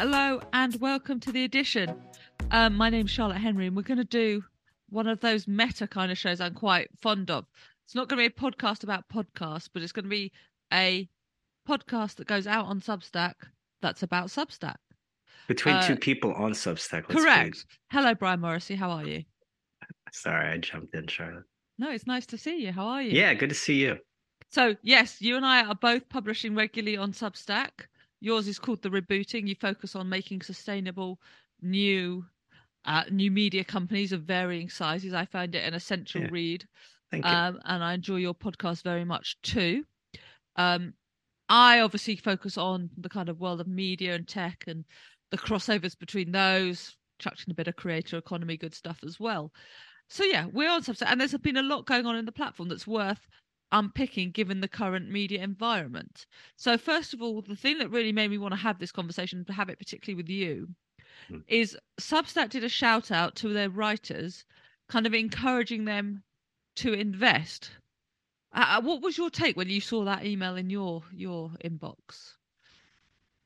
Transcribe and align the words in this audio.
Hello 0.00 0.40
and 0.54 0.80
welcome 0.80 1.20
to 1.20 1.30
the 1.30 1.44
Addition. 1.44 1.94
Um, 2.52 2.74
my 2.74 2.88
name's 2.88 3.10
Charlotte 3.10 3.36
Henry, 3.36 3.66
and 3.66 3.76
we're 3.76 3.82
going 3.82 3.98
to 3.98 4.04
do 4.04 4.42
one 4.88 5.06
of 5.06 5.20
those 5.20 5.46
meta 5.46 5.86
kind 5.86 6.10
of 6.10 6.16
shows 6.16 6.40
I'm 6.40 6.54
quite 6.54 6.88
fond 7.02 7.30
of. 7.30 7.44
It's 7.84 7.94
not 7.94 8.08
going 8.08 8.16
to 8.16 8.26
be 8.30 8.34
a 8.34 8.50
podcast 8.50 8.82
about 8.82 9.04
podcasts, 9.12 9.68
but 9.70 9.82
it's 9.82 9.92
going 9.92 10.06
to 10.06 10.08
be 10.08 10.32
a 10.72 11.06
podcast 11.68 12.14
that 12.14 12.26
goes 12.26 12.46
out 12.46 12.64
on 12.64 12.80
Substack 12.80 13.34
that's 13.82 14.02
about 14.02 14.28
Substack. 14.28 14.76
Between 15.48 15.74
Uh, 15.74 15.86
two 15.86 15.96
people 15.96 16.32
on 16.32 16.52
Substack. 16.52 17.04
Correct. 17.04 17.66
Hello, 17.90 18.14
Brian 18.14 18.40
Morrissey. 18.40 18.76
How 18.76 18.88
are 18.88 19.04
you? 19.04 19.24
Sorry, 20.12 20.48
I 20.48 20.56
jumped 20.56 20.94
in, 20.94 21.08
Charlotte. 21.08 21.44
No, 21.76 21.90
it's 21.90 22.06
nice 22.06 22.24
to 22.24 22.38
see 22.38 22.64
you. 22.64 22.72
How 22.72 22.86
are 22.86 23.02
you? 23.02 23.10
Yeah, 23.10 23.34
good 23.34 23.50
to 23.50 23.54
see 23.54 23.74
you. 23.82 23.98
So, 24.48 24.76
yes, 24.80 25.20
you 25.20 25.36
and 25.36 25.44
I 25.44 25.62
are 25.62 25.74
both 25.74 26.08
publishing 26.08 26.54
regularly 26.54 26.96
on 26.96 27.12
Substack. 27.12 27.84
Yours 28.20 28.46
is 28.48 28.58
called 28.58 28.82
The 28.82 28.90
Rebooting. 28.90 29.48
You 29.48 29.54
focus 29.54 29.96
on 29.96 30.08
making 30.08 30.42
sustainable 30.42 31.20
new 31.62 32.24
uh, 32.86 33.04
new 33.10 33.30
media 33.30 33.62
companies 33.62 34.12
of 34.12 34.22
varying 34.22 34.70
sizes. 34.70 35.12
I 35.12 35.26
find 35.26 35.54
it 35.54 35.64
an 35.66 35.74
essential 35.74 36.22
Yeah. 36.22 36.28
read. 36.30 36.68
Thank 37.10 37.26
you. 37.26 37.30
Um, 37.30 37.60
and 37.64 37.84
I 37.84 37.92
enjoy 37.94 38.16
your 38.16 38.34
podcast 38.34 38.82
very 38.82 39.04
much 39.04 39.40
too. 39.42 39.84
Um, 40.56 40.94
I 41.48 41.80
obviously 41.80 42.16
focus 42.16 42.56
on 42.56 42.88
the 42.96 43.08
kind 43.08 43.28
of 43.28 43.40
world 43.40 43.60
of 43.60 43.66
media 43.66 44.14
and 44.14 44.26
tech 44.26 44.64
and 44.66 44.84
the 45.30 45.38
crossovers 45.38 45.98
between 45.98 46.32
those, 46.32 46.96
chucked 47.18 47.44
in 47.46 47.50
a 47.50 47.54
bit 47.54 47.68
of 47.68 47.76
creator 47.76 48.16
economy, 48.16 48.56
good 48.56 48.74
stuff 48.74 49.00
as 49.04 49.18
well. 49.20 49.52
So 50.08 50.24
yeah, 50.24 50.46
we're 50.52 50.70
on 50.70 50.82
Substack, 50.82 51.06
and 51.08 51.20
there's 51.20 51.36
been 51.38 51.56
a 51.56 51.62
lot 51.62 51.86
going 51.86 52.06
on 52.06 52.16
in 52.16 52.24
the 52.24 52.32
platform 52.32 52.68
that's 52.68 52.86
worth 52.86 53.26
unpicking 53.72 54.30
given 54.32 54.60
the 54.60 54.68
current 54.68 55.10
media 55.10 55.42
environment. 55.42 56.26
So 56.56 56.78
first 56.78 57.14
of 57.14 57.22
all, 57.22 57.42
the 57.42 57.56
thing 57.56 57.78
that 57.78 57.90
really 57.90 58.12
made 58.12 58.30
me 58.30 58.38
want 58.38 58.52
to 58.52 58.60
have 58.60 58.78
this 58.78 58.92
conversation, 58.92 59.44
to 59.46 59.52
have 59.52 59.68
it 59.70 59.78
particularly 59.78 60.16
with 60.22 60.28
you, 60.30 60.74
Hmm. 61.28 61.40
is 61.48 61.76
Substack 62.00 62.50
did 62.50 62.64
a 62.64 62.68
shout 62.68 63.10
out 63.10 63.36
to 63.36 63.52
their 63.52 63.70
writers, 63.70 64.44
kind 64.88 65.06
of 65.06 65.14
encouraging 65.14 65.84
them 65.84 66.24
to 66.76 66.92
invest. 66.94 67.72
Uh, 68.52 68.80
what 68.82 69.02
was 69.02 69.18
your 69.18 69.30
take 69.30 69.56
when 69.56 69.68
you 69.68 69.80
saw 69.80 70.04
that 70.04 70.24
email 70.24 70.56
in 70.56 70.70
your 70.70 71.04
your 71.12 71.50
inbox? 71.64 72.34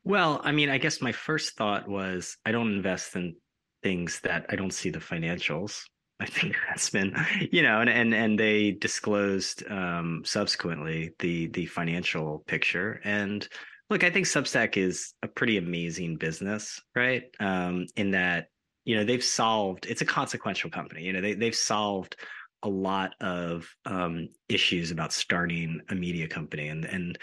well, 0.04 0.40
I 0.44 0.52
mean, 0.52 0.68
I 0.68 0.78
guess 0.78 1.00
my 1.00 1.12
first 1.12 1.56
thought 1.56 1.88
was 1.88 2.36
I 2.44 2.52
don't 2.52 2.72
invest 2.72 3.16
in 3.16 3.36
things 3.82 4.20
that 4.20 4.46
I 4.48 4.56
don't 4.56 4.72
see 4.72 4.90
the 4.90 4.98
financials. 4.98 5.84
I 6.20 6.26
think 6.26 6.56
that's 6.68 6.90
been, 6.90 7.14
you 7.50 7.62
know, 7.62 7.80
and 7.80 7.90
and 7.90 8.14
and 8.14 8.38
they 8.38 8.72
disclosed 8.72 9.64
um, 9.70 10.22
subsequently 10.24 11.12
the 11.18 11.48
the 11.48 11.66
financial 11.66 12.44
picture. 12.46 13.00
And 13.04 13.46
look, 13.90 14.04
I 14.04 14.10
think 14.10 14.26
Substack 14.26 14.76
is 14.76 15.14
a 15.22 15.28
pretty 15.28 15.58
amazing 15.58 16.16
business, 16.16 16.80
right? 16.94 17.24
Um, 17.40 17.86
in 17.96 18.12
that, 18.12 18.48
you 18.84 18.96
know, 18.96 19.04
they've 19.04 19.24
solved. 19.24 19.86
It's 19.86 20.02
a 20.02 20.06
consequential 20.06 20.70
company. 20.70 21.02
You 21.02 21.12
know, 21.12 21.20
they 21.20 21.34
they've 21.34 21.54
solved 21.54 22.16
a 22.62 22.68
lot 22.68 23.14
of 23.20 23.68
um, 23.84 24.28
issues 24.48 24.90
about 24.90 25.12
starting 25.12 25.80
a 25.90 25.94
media 25.94 26.28
company, 26.28 26.68
and 26.68 26.84
and 26.84 27.18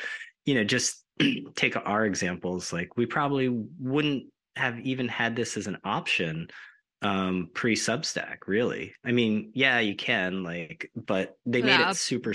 you 0.45 0.55
know, 0.55 0.63
just 0.63 1.03
take 1.55 1.75
our 1.77 2.05
examples. 2.05 2.73
Like 2.73 2.97
we 2.97 3.05
probably 3.05 3.49
wouldn't 3.79 4.25
have 4.57 4.79
even 4.81 5.07
had 5.07 5.35
this 5.35 5.55
as 5.55 5.67
an 5.67 5.77
option 5.83 6.47
um 7.01 7.49
pre 7.53 7.75
substack 7.75 8.47
really 8.47 8.93
i 9.03 9.11
mean 9.11 9.51
yeah 9.55 9.79
you 9.79 9.95
can 9.95 10.43
like 10.43 10.91
but 10.95 11.37
they 11.45 11.61
made 11.61 11.69
Yeah. 11.69 11.89
it 11.89 11.95
super 11.95 12.33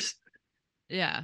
Yeah. 0.89 1.23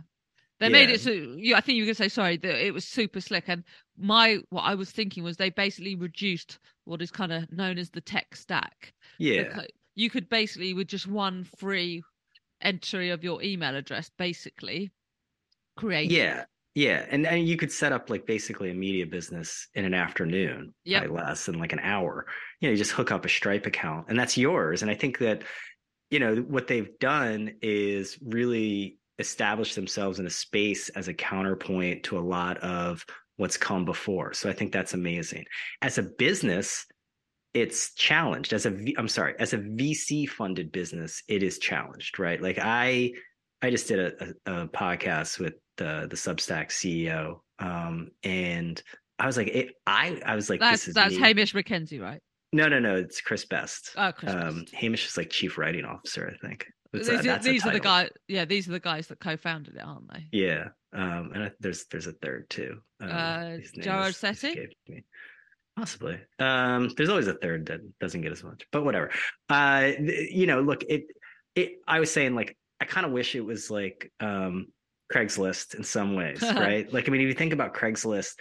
They 0.61 0.69
made 0.69 0.91
it 0.91 1.01
so 1.01 1.11
you 1.11 1.57
I 1.57 1.61
think 1.61 1.77
you 1.79 1.87
could 1.87 1.97
say 1.97 2.09
sorry 2.09 2.37
that 2.37 2.65
it 2.65 2.73
was 2.73 2.85
super 2.85 3.21
slick 3.21 3.45
and 3.49 3.65
my 3.99 4.39
what 4.51 4.63
I 4.63 4.77
was 4.77 4.93
thinking 4.93 5.25
was 5.25 5.37
they 5.37 5.51
basically 5.51 5.97
reduced 5.97 6.61
what 6.85 7.03
is 7.03 7.11
kind 7.11 7.33
of 7.33 7.51
known 7.51 7.79
as 7.79 7.91
the 7.91 8.01
tech 8.01 8.37
stack. 8.37 8.93
yeah 9.19 9.63
You 9.97 10.09
could 10.09 10.29
basically 10.29 10.73
with 10.73 10.87
just 10.87 11.09
one 11.09 11.45
free 11.59 12.03
entry 12.61 13.11
of 13.11 13.25
your 13.25 13.43
email 13.43 13.75
address 13.75 14.09
basically 14.17 14.93
create 15.77 16.13
yeah 16.13 16.45
yeah 16.75 17.05
and 17.11 17.27
and 17.27 17.47
you 17.47 17.57
could 17.57 17.73
set 17.73 17.93
up 17.93 18.09
like 18.09 18.27
basically 18.27 18.71
a 18.71 18.75
media 18.75 19.07
business 19.07 19.69
in 19.75 19.85
an 19.85 19.95
afternoon 19.95 20.73
yeah, 20.85 21.05
less 21.05 21.47
than 21.47 21.59
like 21.59 21.73
an 21.73 21.81
hour. 21.81 22.27
You 22.61 22.69
know 22.69 22.73
you 22.73 22.79
just 22.79 22.93
hook 22.93 23.11
up 23.13 23.25
a 23.25 23.29
stripe 23.29 23.67
account 23.67 24.07
and 24.09 24.19
that's 24.19 24.39
yours 24.39 24.83
and 24.83 24.91
i 24.91 24.95
think 24.95 25.19
that 25.19 25.43
you 26.11 26.19
know 26.19 26.37
what 26.37 26.67
they've 26.67 26.99
done 26.99 27.55
is 27.63 28.19
really 28.23 28.99
establish 29.19 29.75
themselves 29.75 30.19
in 30.19 30.27
a 30.27 30.31
space 30.31 30.89
as 30.91 31.09
a 31.09 31.15
counterpoint 31.15 32.05
to 32.05 32.19
a 32.19 32.21
lot 32.21 32.59
of 32.59 33.05
what's 33.37 33.57
come 33.57 33.85
before 33.85 34.33
so 34.33 34.49
i 34.49 34.53
think 34.53 34.73
that's 34.73 34.95
amazing. 34.95 35.45
As 35.81 35.99
a 35.99 36.03
business 36.03 36.87
it's 37.55 37.93
challenged. 37.95 38.55
As 38.55 38.65
a 38.65 38.71
v, 38.71 38.95
i'm 38.99 39.09
sorry 39.09 39.35
as 39.39 39.53
a 39.53 39.59
vc 39.59 40.29
funded 40.29 40.73
business 40.73 41.23
it 41.29 41.43
is 41.43 41.59
challenged 41.59 42.19
right? 42.19 42.41
Like 42.41 42.59
i 42.61 43.13
i 43.61 43.71
just 43.71 43.89
did 43.89 43.99
a, 43.99 44.35
a, 44.47 44.63
a 44.63 44.69
podcast 44.69 45.39
with 45.39 45.55
the 45.77 46.07
the 46.11 46.17
substack 46.17 46.69
ceo 46.69 47.41
um 47.59 48.11
and 48.23 48.83
i 49.19 49.27
was 49.27 49.37
like 49.37 49.49
it, 49.49 49.71
i 49.87 50.21
i 50.27 50.35
was 50.35 50.51
like 50.51 50.61
That's 50.61 50.83
this 50.83 50.89
is 50.89 50.95
that's 50.95 51.15
me. 51.15 51.21
Hamish 51.21 51.55
McKenzie, 51.55 52.01
right? 52.01 52.21
no 52.53 52.69
no 52.69 52.79
no 52.79 52.97
it's 52.97 53.21
chris 53.21 53.45
best 53.47 53.91
Oh, 53.97 54.13
Chris 54.13 54.33
um 54.35 54.61
Best. 54.61 54.75
hamish 54.75 55.07
is 55.09 55.17
like 55.17 55.31
chief 55.31 55.57
writing 55.59 55.85
officer 55.85 56.31
i 56.35 56.47
think 56.47 56.67
It's, 56.93 57.09
these 57.09 57.43
these 57.43 57.67
are 57.67 57.71
the 57.73 57.81
guys 57.81 58.11
yeah, 58.29 58.45
these 58.45 58.69
are 58.69 58.73
the 58.73 58.81
guys 58.81 59.07
that 59.09 59.21
co-founded 59.21 59.75
it, 59.77 59.81
aren't 59.81 60.13
they? 60.13 60.27
yeah 60.33 60.69
um 60.93 61.31
and 61.35 61.45
I, 61.45 61.51
there's 61.61 61.87
there's 61.91 62.07
a 62.07 62.13
third 62.13 62.51
too 62.51 62.81
um, 63.01 63.11
Uh, 63.11 63.57
Sethi? 64.13 64.69
possibly 65.77 66.19
um 66.39 66.91
there's 66.97 67.09
always 67.09 67.29
a 67.29 67.35
third 67.35 67.67
that 67.67 67.81
doesn't 67.99 68.21
get 68.21 68.33
as 68.33 68.45
much 68.45 68.67
but 68.71 68.85
whatever 68.85 69.11
uh 69.49 69.91
you 69.99 70.47
know 70.47 70.61
look 70.61 70.83
it 70.87 71.05
it 71.55 71.77
i 71.89 71.99
was 71.99 72.13
saying 72.13 72.35
like 72.35 72.57
i 72.81 72.85
kind 72.85 73.07
of 73.07 73.13
wish 73.13 73.35
it 73.35 73.41
was 73.41 73.71
like 73.71 74.13
um 74.21 74.67
craigslist 75.13 75.75
in 75.75 75.85
some 75.85 76.15
ways 76.15 76.43
right? 76.57 76.93
Like 76.93 77.09
i 77.09 77.13
mean 77.13 77.21
if 77.21 77.29
you 77.29 77.35
think 77.35 77.53
about 77.53 77.75
craigslist 77.75 78.35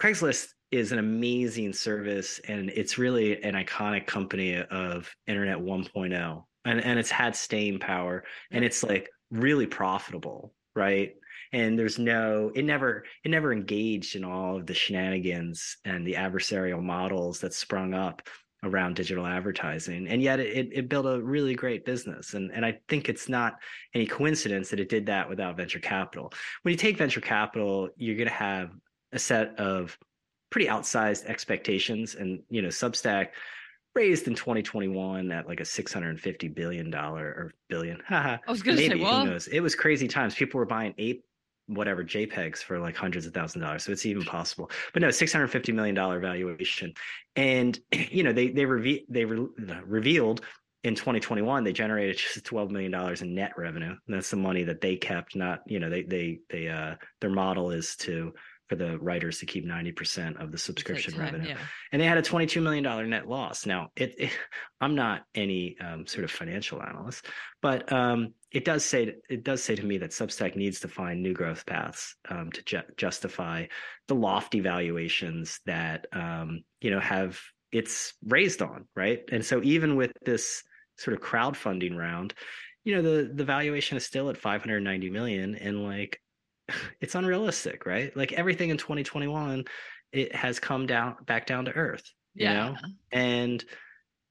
craigslist 0.00 0.48
is 0.72 0.92
an 0.92 0.98
amazing 0.98 1.72
service 1.72 2.40
and 2.48 2.70
it's 2.70 2.98
really 2.98 3.42
an 3.42 3.54
iconic 3.54 4.06
company 4.06 4.60
of 4.60 5.10
internet 5.26 5.58
1.0 5.58 6.44
and 6.64 6.80
and 6.80 6.98
it's 6.98 7.10
had 7.10 7.36
staying 7.36 7.78
power 7.78 8.24
and 8.50 8.64
it's 8.64 8.82
like 8.82 9.08
really 9.30 9.66
profitable 9.66 10.52
right? 10.76 11.14
And 11.52 11.76
there's 11.76 11.98
no 11.98 12.52
it 12.54 12.64
never 12.64 13.04
it 13.24 13.30
never 13.30 13.52
engaged 13.52 14.14
in 14.14 14.24
all 14.24 14.56
of 14.56 14.66
the 14.66 14.74
shenanigans 14.74 15.78
and 15.84 16.06
the 16.06 16.14
adversarial 16.14 16.82
models 16.82 17.40
that 17.40 17.54
sprung 17.54 17.94
up 17.94 18.22
around 18.62 18.96
digital 18.96 19.26
advertising 19.26 20.08
and 20.08 20.22
yet 20.22 20.40
it, 20.40 20.70
it 20.72 20.88
built 20.88 21.06
a 21.06 21.20
really 21.20 21.54
great 21.54 21.84
business 21.84 22.34
and 22.34 22.50
and 22.52 22.64
i 22.64 22.78
think 22.88 23.08
it's 23.08 23.28
not 23.28 23.58
any 23.94 24.06
coincidence 24.06 24.70
that 24.70 24.80
it 24.80 24.88
did 24.88 25.06
that 25.06 25.28
without 25.28 25.56
venture 25.56 25.78
capital. 25.78 26.32
When 26.62 26.72
you 26.72 26.78
take 26.78 26.96
venture 26.96 27.20
capital 27.20 27.90
you're 27.96 28.16
going 28.16 28.28
to 28.28 28.34
have 28.34 28.70
a 29.12 29.18
set 29.18 29.58
of 29.58 29.96
pretty 30.50 30.68
outsized 30.68 31.26
expectations 31.26 32.14
and 32.14 32.42
you 32.48 32.62
know 32.62 32.68
substack 32.68 33.28
raised 33.94 34.28
in 34.28 34.34
2021 34.34 35.32
at 35.32 35.48
like 35.48 35.60
a 35.60 35.64
650 35.64 36.48
billion 36.48 36.90
dollar 36.90 37.24
or 37.24 37.54
billion 37.68 38.00
haha 38.06 38.36
I 38.46 38.50
was 38.50 38.62
gonna 38.62 38.76
say 38.78 38.94
what? 38.94 39.24
who 39.24 39.30
knows? 39.30 39.48
It 39.48 39.60
was 39.60 39.74
crazy 39.74 40.06
times. 40.06 40.34
People 40.34 40.58
were 40.58 40.66
buying 40.66 40.94
eight 40.98 41.24
whatever 41.66 42.04
jpegs 42.04 42.58
for 42.58 42.78
like 42.78 42.96
hundreds 42.96 43.26
of 43.26 43.34
thousand 43.34 43.60
dollars 43.60 43.84
so 43.84 43.92
it's 43.92 44.06
even 44.06 44.24
possible. 44.24 44.70
But 44.92 45.02
no 45.02 45.10
650 45.10 45.72
million 45.72 45.94
dollar 45.94 46.20
valuation. 46.20 46.92
And 47.34 47.78
you 47.92 48.22
know 48.22 48.32
they 48.32 48.48
they 48.48 48.64
reve- 48.64 49.04
they 49.08 49.24
re- 49.24 49.48
revealed 49.84 50.42
in 50.84 50.94
2021 50.94 51.64
they 51.64 51.72
generated 51.72 52.16
just 52.16 52.44
12 52.44 52.70
million 52.70 52.92
dollars 52.92 53.22
in 53.22 53.34
net 53.34 53.52
revenue. 53.56 53.90
And 54.06 54.16
that's 54.16 54.30
the 54.30 54.36
money 54.36 54.62
that 54.64 54.80
they 54.80 54.96
kept 54.96 55.36
not 55.36 55.60
you 55.66 55.80
know 55.80 55.90
they 55.90 56.02
they 56.02 56.40
they 56.50 56.68
uh 56.68 56.94
their 57.20 57.30
model 57.30 57.70
is 57.70 57.96
to 57.96 58.32
for 58.68 58.76
the 58.76 58.98
writers 58.98 59.38
to 59.38 59.46
keep 59.46 59.64
90% 59.66 60.42
of 60.42 60.50
the 60.52 60.58
subscription 60.58 61.12
Take 61.12 61.20
10, 61.20 61.32
revenue 61.32 61.48
Yeah. 61.50 61.58
and 61.92 62.02
they 62.02 62.06
had 62.06 62.18
a 62.18 62.22
$22 62.22 62.62
million 62.62 63.10
net 63.10 63.28
loss. 63.28 63.66
Now, 63.66 63.88
it, 63.96 64.14
it 64.18 64.30
I'm 64.80 64.94
not 64.94 65.22
any 65.34 65.76
um, 65.80 66.06
sort 66.06 66.24
of 66.24 66.30
financial 66.30 66.82
analyst, 66.82 67.26
but 67.62 67.90
um, 67.92 68.34
it 68.52 68.64
does 68.64 68.84
say 68.84 69.14
it 69.30 69.44
does 69.44 69.62
say 69.62 69.74
to 69.76 69.84
me 69.84 69.98
that 69.98 70.10
Substack 70.10 70.56
needs 70.56 70.80
to 70.80 70.88
find 70.88 71.22
new 71.22 71.32
growth 71.32 71.64
paths 71.66 72.16
um, 72.28 72.50
to 72.52 72.62
ju- 72.62 72.82
justify 72.96 73.66
the 74.08 74.14
lofty 74.14 74.60
valuations 74.60 75.60
that 75.66 76.06
um, 76.12 76.62
you 76.80 76.90
know 76.90 77.00
have 77.00 77.40
it's 77.72 78.14
raised 78.26 78.62
on, 78.62 78.86
right? 78.94 79.20
And 79.32 79.44
so 79.44 79.60
even 79.62 79.96
with 79.96 80.12
this 80.24 80.62
sort 80.98 81.16
of 81.16 81.22
crowdfunding 81.22 81.96
round, 81.96 82.34
you 82.84 82.94
know 82.94 83.02
the 83.02 83.30
the 83.32 83.44
valuation 83.44 83.96
is 83.96 84.04
still 84.04 84.28
at 84.30 84.36
590 84.36 85.10
million, 85.10 85.54
and 85.56 85.82
like 85.84 86.20
it's 87.00 87.14
unrealistic, 87.14 87.86
right? 87.86 88.16
Like 88.16 88.32
everything 88.32 88.70
in 88.70 88.76
2021 88.76 89.64
it 90.12 90.34
has 90.34 90.58
come 90.60 90.86
down 90.86 91.16
back 91.26 91.46
down 91.46 91.64
to 91.64 91.72
earth 91.72 92.04
you 92.34 92.44
Yeah. 92.46 92.54
know 92.54 92.76
and 93.10 93.64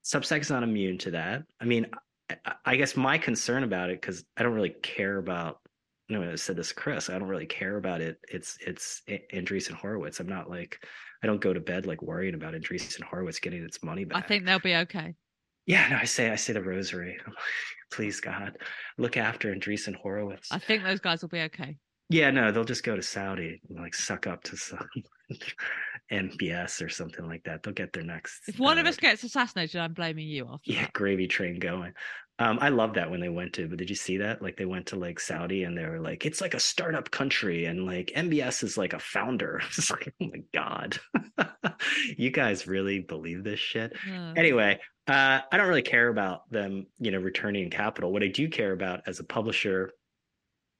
substack 0.05 0.39
is 0.39 0.49
not 0.49 0.63
immune 0.63 0.97
to 0.99 1.11
that 1.11 1.43
i 1.59 1.65
mean 1.65 1.87
I, 2.29 2.53
I 2.63 2.75
guess 2.77 2.95
my 2.95 3.17
concern 3.17 3.63
about 3.63 3.89
it 3.89 3.99
because 3.99 4.23
i 4.37 4.43
don't 4.43 4.53
really 4.53 4.69
care 4.81 5.17
about 5.17 5.59
no, 6.07 6.21
I 6.21 6.35
said 6.35 6.55
this, 6.55 6.71
Chris. 6.71 7.09
I 7.09 7.17
don't 7.17 7.27
really 7.27 7.47
care 7.47 7.77
about 7.77 7.99
it. 7.99 8.19
It's 8.31 8.57
it's 8.61 9.01
Andreessen 9.33 9.71
Horowitz. 9.73 10.19
I'm 10.19 10.29
not 10.29 10.47
like 10.47 10.85
I 11.23 11.25
don't 11.27 11.41
go 11.41 11.51
to 11.51 11.59
bed 11.59 11.87
like 11.87 12.03
worrying 12.03 12.35
about 12.35 12.53
Andreessen 12.53 13.01
Horowitz 13.01 13.39
getting 13.39 13.63
its 13.63 13.81
money 13.83 14.05
back. 14.05 14.23
I 14.23 14.27
think 14.27 14.45
they'll 14.45 14.59
be 14.59 14.75
okay. 14.75 15.15
Yeah, 15.65 15.89
no, 15.89 15.95
I 15.97 16.03
say 16.05 16.29
I 16.29 16.35
say 16.35 16.53
the 16.53 16.61
rosary. 16.61 17.17
Please 17.91 18.19
God, 18.21 18.55
look 18.99 19.17
after 19.17 19.51
Andreessen 19.51 19.95
Horowitz. 19.95 20.51
I 20.51 20.59
think 20.59 20.83
those 20.83 20.99
guys 20.99 21.23
will 21.23 21.29
be 21.29 21.41
okay. 21.41 21.75
Yeah, 22.09 22.29
no, 22.29 22.51
they'll 22.51 22.63
just 22.63 22.83
go 22.83 22.95
to 22.95 23.01
Saudi 23.01 23.61
and 23.67 23.79
like 23.79 23.95
suck 23.95 24.27
up 24.27 24.43
to 24.43 24.57
some 24.57 24.87
MBS 26.11 26.85
or 26.85 26.89
something 26.89 27.27
like 27.27 27.43
that. 27.45 27.63
They'll 27.63 27.73
get 27.73 27.93
their 27.93 28.03
next. 28.03 28.41
If 28.47 28.59
one 28.59 28.77
uh, 28.77 28.81
of 28.81 28.87
us 28.87 28.97
gets 28.97 29.23
assassinated, 29.23 29.81
I'm 29.81 29.93
blaming 29.93 30.27
you 30.27 30.45
after. 30.45 30.71
Yeah, 30.71 30.81
that. 30.83 30.93
gravy 30.93 31.27
train 31.27 31.59
going. 31.59 31.93
Um, 32.37 32.59
I 32.61 32.69
love 32.69 32.95
that 32.95 33.09
when 33.09 33.21
they 33.21 33.29
went 33.29 33.53
to, 33.53 33.67
but 33.67 33.77
did 33.77 33.89
you 33.89 33.95
see 33.95 34.17
that? 34.17 34.41
Like 34.41 34.57
they 34.57 34.65
went 34.65 34.87
to 34.87 34.97
like 34.97 35.19
Saudi 35.19 35.63
and 35.63 35.77
they 35.77 35.85
were 35.85 36.01
like, 36.01 36.25
it's 36.25 36.41
like 36.41 36.53
a 36.53 36.59
startup 36.59 37.09
country 37.09 37.65
and 37.65 37.85
like 37.85 38.11
MBS 38.15 38.63
is 38.63 38.77
like 38.77 38.93
a 38.93 38.99
founder. 38.99 39.61
It's 39.77 39.89
like, 39.89 40.13
oh 40.21 40.27
my 40.27 40.41
God. 40.53 40.99
you 42.17 42.31
guys 42.31 42.67
really 42.67 42.99
believe 42.99 43.43
this 43.43 43.59
shit? 43.59 43.93
Uh. 44.11 44.33
Anyway, 44.35 44.79
uh, 45.07 45.39
I 45.49 45.57
don't 45.57 45.69
really 45.69 45.81
care 45.81 46.09
about 46.09 46.49
them, 46.51 46.87
you 46.99 47.11
know, 47.11 47.19
returning 47.19 47.69
capital. 47.69 48.11
What 48.11 48.23
I 48.23 48.27
do 48.27 48.49
care 48.49 48.73
about 48.73 49.01
as 49.07 49.19
a 49.19 49.23
publisher 49.23 49.91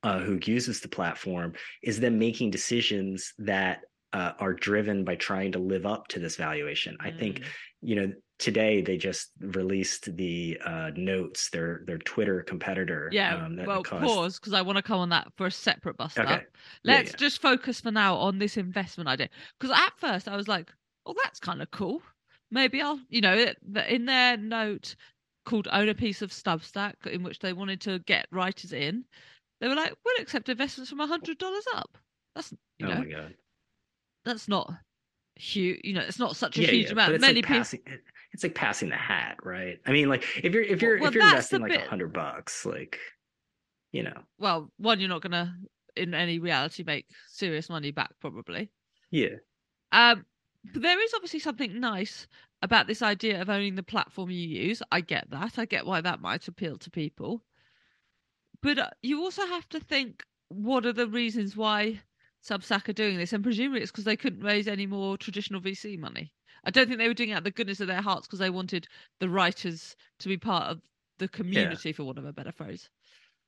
uh, 0.06 0.20
who 0.20 0.40
uses 0.46 0.82
the 0.82 0.88
platform 0.88 1.54
is 1.82 2.00
them 2.00 2.20
making 2.20 2.52
decisions 2.52 3.34
that 3.40 3.82
uh, 4.14 4.34
are 4.40 4.54
driven 4.54 5.04
by 5.04 5.16
trying 5.16 5.52
to 5.52 5.58
live 5.58 5.88
up 5.88 6.08
to 6.08 6.20
this 6.20 6.36
valuation. 6.36 6.96
Mm. 7.02 7.08
I 7.08 7.18
think, 7.18 7.40
mm. 7.40 7.46
you 7.82 7.96
know, 7.96 8.14
today 8.38 8.84
they 8.84 8.98
just 8.98 9.32
released 9.40 10.16
the 10.16 10.60
uh, 10.64 10.92
notes, 10.96 11.50
their 11.50 11.82
their 11.88 11.98
Twitter 11.98 12.44
competitor. 12.44 13.10
Yeah. 13.12 13.36
Um, 13.36 13.60
well, 13.66 13.82
caused... 13.82 14.06
pause 14.06 14.40
because 14.40 14.54
I 14.54 14.62
want 14.62 14.76
to 14.76 14.84
come 14.84 15.00
on 15.00 15.10
that 15.10 15.28
for 15.38 15.48
a 15.48 15.52
separate 15.52 15.98
bust 15.98 16.20
okay. 16.20 16.36
up. 16.36 16.44
Let's 16.84 17.10
yeah, 17.10 17.14
yeah. 17.14 17.18
just 17.18 17.42
focus 17.42 17.82
for 17.82 17.92
now 17.92 18.16
on 18.16 18.38
this 18.38 18.58
investment 18.58 19.10
idea 19.10 19.30
because 19.60 19.76
at 19.76 19.94
first 19.98 20.28
I 20.28 20.36
was 20.38 20.48
like, 20.48 20.72
"Oh, 21.08 21.16
that's 21.24 21.40
kind 21.40 21.64
of 21.64 21.72
cool. 21.72 22.04
Maybe 22.52 22.80
I'll," 22.80 23.00
you 23.10 23.22
know, 23.22 23.54
in 23.90 24.06
their 24.06 24.38
note 24.38 24.96
called 25.46 25.68
"Own 25.72 25.90
a 25.90 25.96
Piece 25.96 26.22
of 26.22 26.30
Substack," 26.30 27.08
in 27.08 27.24
which 27.24 27.40
they 27.40 27.54
wanted 27.54 27.82
to 27.82 27.98
get 28.00 28.28
writers 28.32 28.72
in. 28.72 29.04
They 29.62 29.68
were 29.68 29.76
like, 29.76 29.94
"We'll 30.04 30.22
accept 30.22 30.50
investments 30.50 30.90
from 30.90 31.00
a 31.00 31.08
hundred 31.08 31.38
dollars 31.38 31.66
up." 31.76 31.98
That's 32.36 32.54
you 32.80 32.88
oh 32.88 32.90
know, 32.90 33.00
my 33.00 33.06
god 33.06 33.36
that's 34.26 34.48
not 34.48 34.74
huge. 35.36 35.80
You 35.84 35.94
know, 35.94 36.02
it's 36.02 36.20
not 36.20 36.36
such 36.36 36.58
a 36.58 36.62
yeah, 36.62 36.68
huge 36.68 36.88
yeah. 36.88 36.92
amount. 36.94 37.22
Many 37.22 37.36
like 37.36 37.46
passing, 37.46 37.80
people. 37.80 38.00
It's 38.34 38.44
like 38.44 38.56
passing 38.56 38.90
the 38.90 38.96
hat, 38.96 39.38
right? 39.44 39.80
I 39.86 39.92
mean, 39.92 40.10
like 40.10 40.26
if 40.44 40.54
you're 40.54 40.64
if 40.64 40.82
you're 40.82 41.00
well, 41.00 41.10
if 41.10 41.16
you're 41.16 41.24
investing 41.24 41.62
like 41.62 41.76
a 41.76 41.88
hundred 41.88 42.12
bucks, 42.12 42.66
like 42.66 43.00
you 43.94 44.04
know. 44.04 44.18
Well, 44.38 44.72
one, 44.78 45.00
you're 45.00 45.10
not 45.10 45.22
gonna 45.22 45.56
in 45.96 46.14
any 46.14 46.40
reality 46.40 46.84
make 46.86 47.06
serious 47.30 47.70
money 47.70 47.92
back, 47.92 48.12
probably. 48.20 48.70
Yeah. 49.12 49.36
Um, 49.94 50.26
but 50.74 50.82
there 50.82 51.02
is 51.02 51.14
obviously 51.14 51.40
something 51.40 51.80
nice 51.80 52.28
about 52.62 52.88
this 52.88 53.02
idea 53.02 53.42
of 53.42 53.50
owning 53.50 53.76
the 53.76 53.84
platform 53.84 54.32
you 54.32 54.48
use. 54.48 54.82
I 54.92 55.02
get 55.02 55.30
that. 55.30 55.58
I 55.58 55.66
get 55.66 55.86
why 55.86 56.02
that 56.02 56.20
might 56.20 56.48
appeal 56.48 56.78
to 56.80 56.90
people. 56.90 57.44
But 58.66 58.80
uh, 58.80 58.90
you 59.04 59.22
also 59.22 59.46
have 59.46 59.70
to 59.70 59.80
think 59.80 60.24
what 60.50 60.88
are 60.88 60.94
the 60.94 61.06
reasons 61.06 61.56
why 61.56 62.02
Substack 62.44 62.90
are 62.90 62.94
doing 62.94 63.16
this, 63.16 63.32
and 63.32 63.44
presumably 63.44 63.82
it's 63.82 63.92
because 63.92 64.06
they 64.06 64.18
couldn't 64.18 64.44
raise 64.44 64.68
any 64.68 64.88
more 64.88 65.20
traditional 65.20 65.62
VC 65.62 66.00
money. 66.00 66.34
I 66.64 66.72
don't 66.72 66.88
think 66.88 66.98
they 66.98 67.08
were 67.08 67.14
doing 67.14 67.30
it 67.30 67.34
out 67.34 67.38
of 67.40 67.44
the 67.44 67.52
goodness 67.52 67.80
of 67.80 67.86
their 67.86 68.02
hearts 68.02 68.26
because 68.26 68.40
they 68.40 68.50
wanted 68.50 68.88
the 69.20 69.30
writers 69.30 69.96
to 70.18 70.28
be 70.28 70.38
part 70.38 70.64
of 70.64 70.82
the 71.20 71.28
community, 71.28 71.90
yeah. 71.90 71.96
for 71.96 72.06
want 72.06 72.18
of 72.18 72.26
a 72.26 72.34
better 72.34 72.52
phrase. 72.52 72.90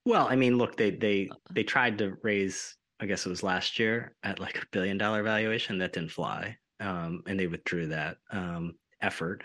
Well, 0.06 0.28
I 0.28 0.36
mean, 0.36 0.60
look, 0.60 0.78
they 0.78 0.92
they 0.92 1.30
uh, 1.32 1.36
they 1.52 1.64
tried 1.64 1.98
to 1.98 2.16
raise, 2.22 2.76
I 3.00 3.08
guess 3.08 3.26
it 3.26 3.30
was 3.30 3.42
last 3.42 3.80
year, 3.80 4.14
at 4.22 4.40
like 4.40 4.58
a 4.58 4.68
billion 4.72 5.00
dollar 5.00 5.24
valuation. 5.24 5.80
That 5.80 5.94
didn't 5.94 6.12
fly, 6.12 6.56
um, 6.80 7.24
and 7.26 7.40
they 7.40 7.48
withdrew 7.48 7.88
that 7.88 8.18
um, 8.30 8.76
effort. 9.02 9.44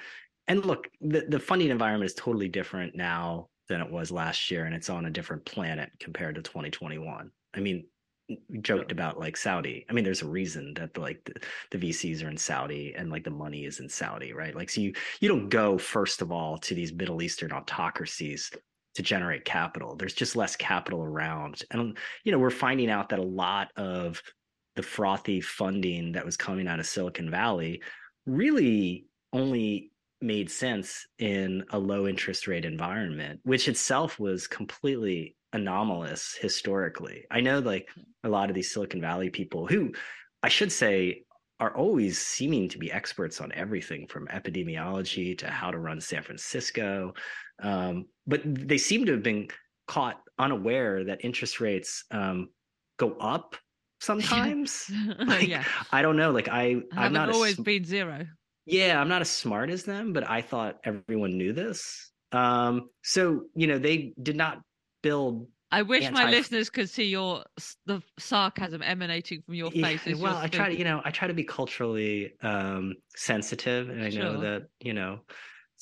And 0.48 0.66
look, 0.66 0.88
the 1.00 1.24
the 1.30 1.40
funding 1.40 1.70
environment 1.70 2.10
is 2.10 2.14
totally 2.14 2.50
different 2.50 2.94
now 2.94 3.48
than 3.72 3.80
it 3.80 3.90
was 3.90 4.12
last 4.12 4.50
year, 4.50 4.66
and 4.66 4.74
it's 4.74 4.90
on 4.90 5.06
a 5.06 5.10
different 5.10 5.46
planet 5.46 5.90
compared 5.98 6.34
to 6.34 6.42
2021. 6.42 7.30
I 7.54 7.60
mean, 7.60 7.86
joked 8.60 8.92
about 8.92 9.18
like 9.18 9.34
Saudi. 9.34 9.86
I 9.88 9.94
mean, 9.94 10.04
there's 10.04 10.20
a 10.20 10.28
reason 10.28 10.74
that 10.74 10.98
like 10.98 11.24
the, 11.24 11.40
the, 11.70 11.88
VCs 11.88 12.22
are 12.22 12.28
in 12.28 12.36
Saudi 12.36 12.92
and 12.94 13.10
like 13.10 13.24
the 13.24 13.30
money 13.30 13.64
is 13.64 13.80
in 13.80 13.88
Saudi, 13.88 14.34
right? 14.34 14.54
Like, 14.54 14.68
so 14.68 14.82
you 14.82 14.92
you 15.20 15.28
don't 15.28 15.48
go 15.48 15.78
first 15.78 16.20
of 16.20 16.30
all 16.30 16.58
to 16.58 16.74
these 16.74 16.92
Middle 16.92 17.22
Eastern 17.22 17.50
autocracies 17.50 18.50
to 18.94 19.02
generate 19.02 19.46
capital. 19.46 19.96
There's 19.96 20.12
just 20.12 20.36
less 20.36 20.54
capital 20.54 21.02
around, 21.02 21.62
and 21.70 21.96
you 22.24 22.32
know 22.32 22.38
we're 22.38 22.50
finding 22.50 22.90
out 22.90 23.08
that 23.08 23.20
a 23.20 23.22
lot 23.22 23.70
of 23.76 24.22
the 24.76 24.82
frothy 24.82 25.40
funding 25.40 26.12
that 26.12 26.26
was 26.26 26.36
coming 26.36 26.68
out 26.68 26.78
of 26.78 26.86
Silicon 26.86 27.30
Valley 27.30 27.80
really 28.26 29.06
only 29.32 29.91
made 30.22 30.50
sense 30.50 31.06
in 31.18 31.64
a 31.70 31.78
low 31.78 32.06
interest 32.06 32.46
rate 32.46 32.64
environment, 32.64 33.40
which 33.44 33.68
itself 33.68 34.18
was 34.18 34.46
completely 34.46 35.36
anomalous 35.52 36.36
historically. 36.40 37.24
I 37.30 37.40
know 37.40 37.58
like 37.58 37.88
a 38.24 38.28
lot 38.28 38.48
of 38.48 38.54
these 38.54 38.72
Silicon 38.72 39.00
Valley 39.00 39.30
people 39.30 39.66
who 39.66 39.92
I 40.42 40.48
should 40.48 40.72
say 40.72 41.24
are 41.60 41.76
always 41.76 42.18
seeming 42.18 42.68
to 42.68 42.78
be 42.78 42.90
experts 42.90 43.40
on 43.40 43.52
everything 43.52 44.06
from 44.08 44.26
epidemiology 44.28 45.38
to 45.38 45.48
how 45.48 45.70
to 45.70 45.78
run 45.78 46.00
San 46.00 46.22
Francisco. 46.22 47.14
Um, 47.62 48.06
but 48.26 48.40
they 48.44 48.78
seem 48.78 49.06
to 49.06 49.12
have 49.12 49.22
been 49.22 49.48
caught 49.86 50.20
unaware 50.38 51.04
that 51.04 51.24
interest 51.24 51.60
rates 51.60 52.04
um, 52.10 52.48
go 52.98 53.12
up 53.20 53.54
sometimes. 54.00 54.90
like, 55.18 55.46
yeah. 55.46 55.64
I 55.92 56.02
don't 56.02 56.16
know. 56.16 56.32
Like 56.32 56.48
I, 56.48 56.82
I 56.92 57.04
I'm 57.04 57.12
not 57.12 57.30
always 57.30 57.58
a, 57.58 57.62
been 57.62 57.84
zero. 57.84 58.26
Yeah, 58.64 59.00
I'm 59.00 59.08
not 59.08 59.20
as 59.20 59.30
smart 59.30 59.70
as 59.70 59.84
them, 59.84 60.12
but 60.12 60.28
I 60.28 60.42
thought 60.42 60.78
everyone 60.84 61.36
knew 61.36 61.52
this. 61.52 62.10
Um, 62.30 62.88
so 63.02 63.42
you 63.54 63.66
know, 63.66 63.78
they 63.78 64.14
did 64.22 64.36
not 64.36 64.60
build 65.02 65.48
I 65.72 65.80
wish 65.80 66.04
anti- 66.04 66.22
my 66.22 66.30
listeners 66.30 66.68
could 66.68 66.90
see 66.90 67.04
your 67.04 67.44
the 67.86 68.02
sarcasm 68.18 68.82
emanating 68.82 69.40
from 69.40 69.54
your 69.54 69.70
face. 69.70 70.06
Yeah, 70.06 70.16
well, 70.16 70.36
I 70.36 70.46
try 70.46 70.68
to, 70.68 70.76
you 70.76 70.84
know, 70.84 71.00
I 71.02 71.10
try 71.10 71.28
to 71.28 71.34
be 71.34 71.44
culturally 71.44 72.34
um, 72.42 72.96
sensitive, 73.16 73.88
and 73.88 74.04
I 74.04 74.10
sure. 74.10 74.22
know 74.22 74.40
that, 74.42 74.64
you 74.80 74.92
know, 74.92 75.20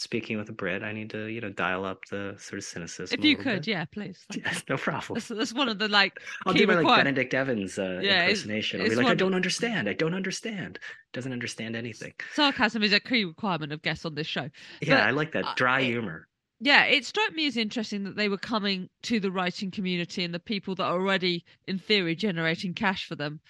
speaking 0.00 0.38
with 0.38 0.48
a 0.48 0.52
Brit, 0.52 0.82
I 0.82 0.92
need 0.92 1.10
to, 1.10 1.26
you 1.26 1.40
know, 1.40 1.50
dial 1.50 1.84
up 1.84 2.06
the 2.06 2.34
sort 2.38 2.58
of 2.58 2.64
cynicism. 2.64 3.18
If 3.18 3.24
you 3.24 3.36
could, 3.36 3.60
bit. 3.62 3.68
yeah, 3.68 3.84
please. 3.84 4.24
Yes, 4.34 4.62
no 4.68 4.76
problem. 4.76 5.16
That's, 5.16 5.28
that's, 5.28 5.52
one 5.52 5.68
of 5.68 5.78
the 5.78 5.88
like. 5.88 6.18
I'll 6.46 6.54
do 6.54 6.66
my 6.66 6.80
like 6.80 7.04
Benedict 7.04 7.34
Evans 7.34 7.78
uh, 7.78 8.00
yeah, 8.02 8.24
impersonation. 8.24 8.80
It's, 8.80 8.92
I'll 8.92 8.98
be 9.00 9.04
like, 9.04 9.12
I 9.12 9.14
don't 9.14 9.34
understand. 9.34 9.88
I 9.88 9.92
don't 9.92 10.14
understand. 10.14 10.78
Doesn't 11.12 11.32
understand 11.32 11.76
anything. 11.76 12.14
Sarcasm 12.34 12.82
is 12.82 12.92
a 12.92 13.00
key 13.00 13.24
requirement 13.24 13.72
of 13.72 13.82
guests 13.82 14.04
on 14.04 14.14
this 14.14 14.26
show. 14.26 14.48
Yeah, 14.80 14.94
but, 14.94 15.00
I 15.00 15.10
like 15.10 15.32
that 15.32 15.56
dry 15.56 15.82
uh, 15.82 15.84
humor 15.84 16.28
yeah, 16.62 16.84
it 16.84 17.06
struck 17.06 17.32
me 17.32 17.46
as 17.46 17.56
interesting 17.56 18.04
that 18.04 18.16
they 18.16 18.28
were 18.28 18.36
coming 18.36 18.90
to 19.04 19.18
the 19.18 19.30
writing 19.30 19.70
community 19.70 20.24
and 20.24 20.34
the 20.34 20.38
people 20.38 20.74
that 20.74 20.84
are 20.84 20.92
already, 20.92 21.42
in 21.66 21.78
theory, 21.78 22.14
generating 22.14 22.74
cash 22.74 23.06
for 23.06 23.16
them 23.16 23.40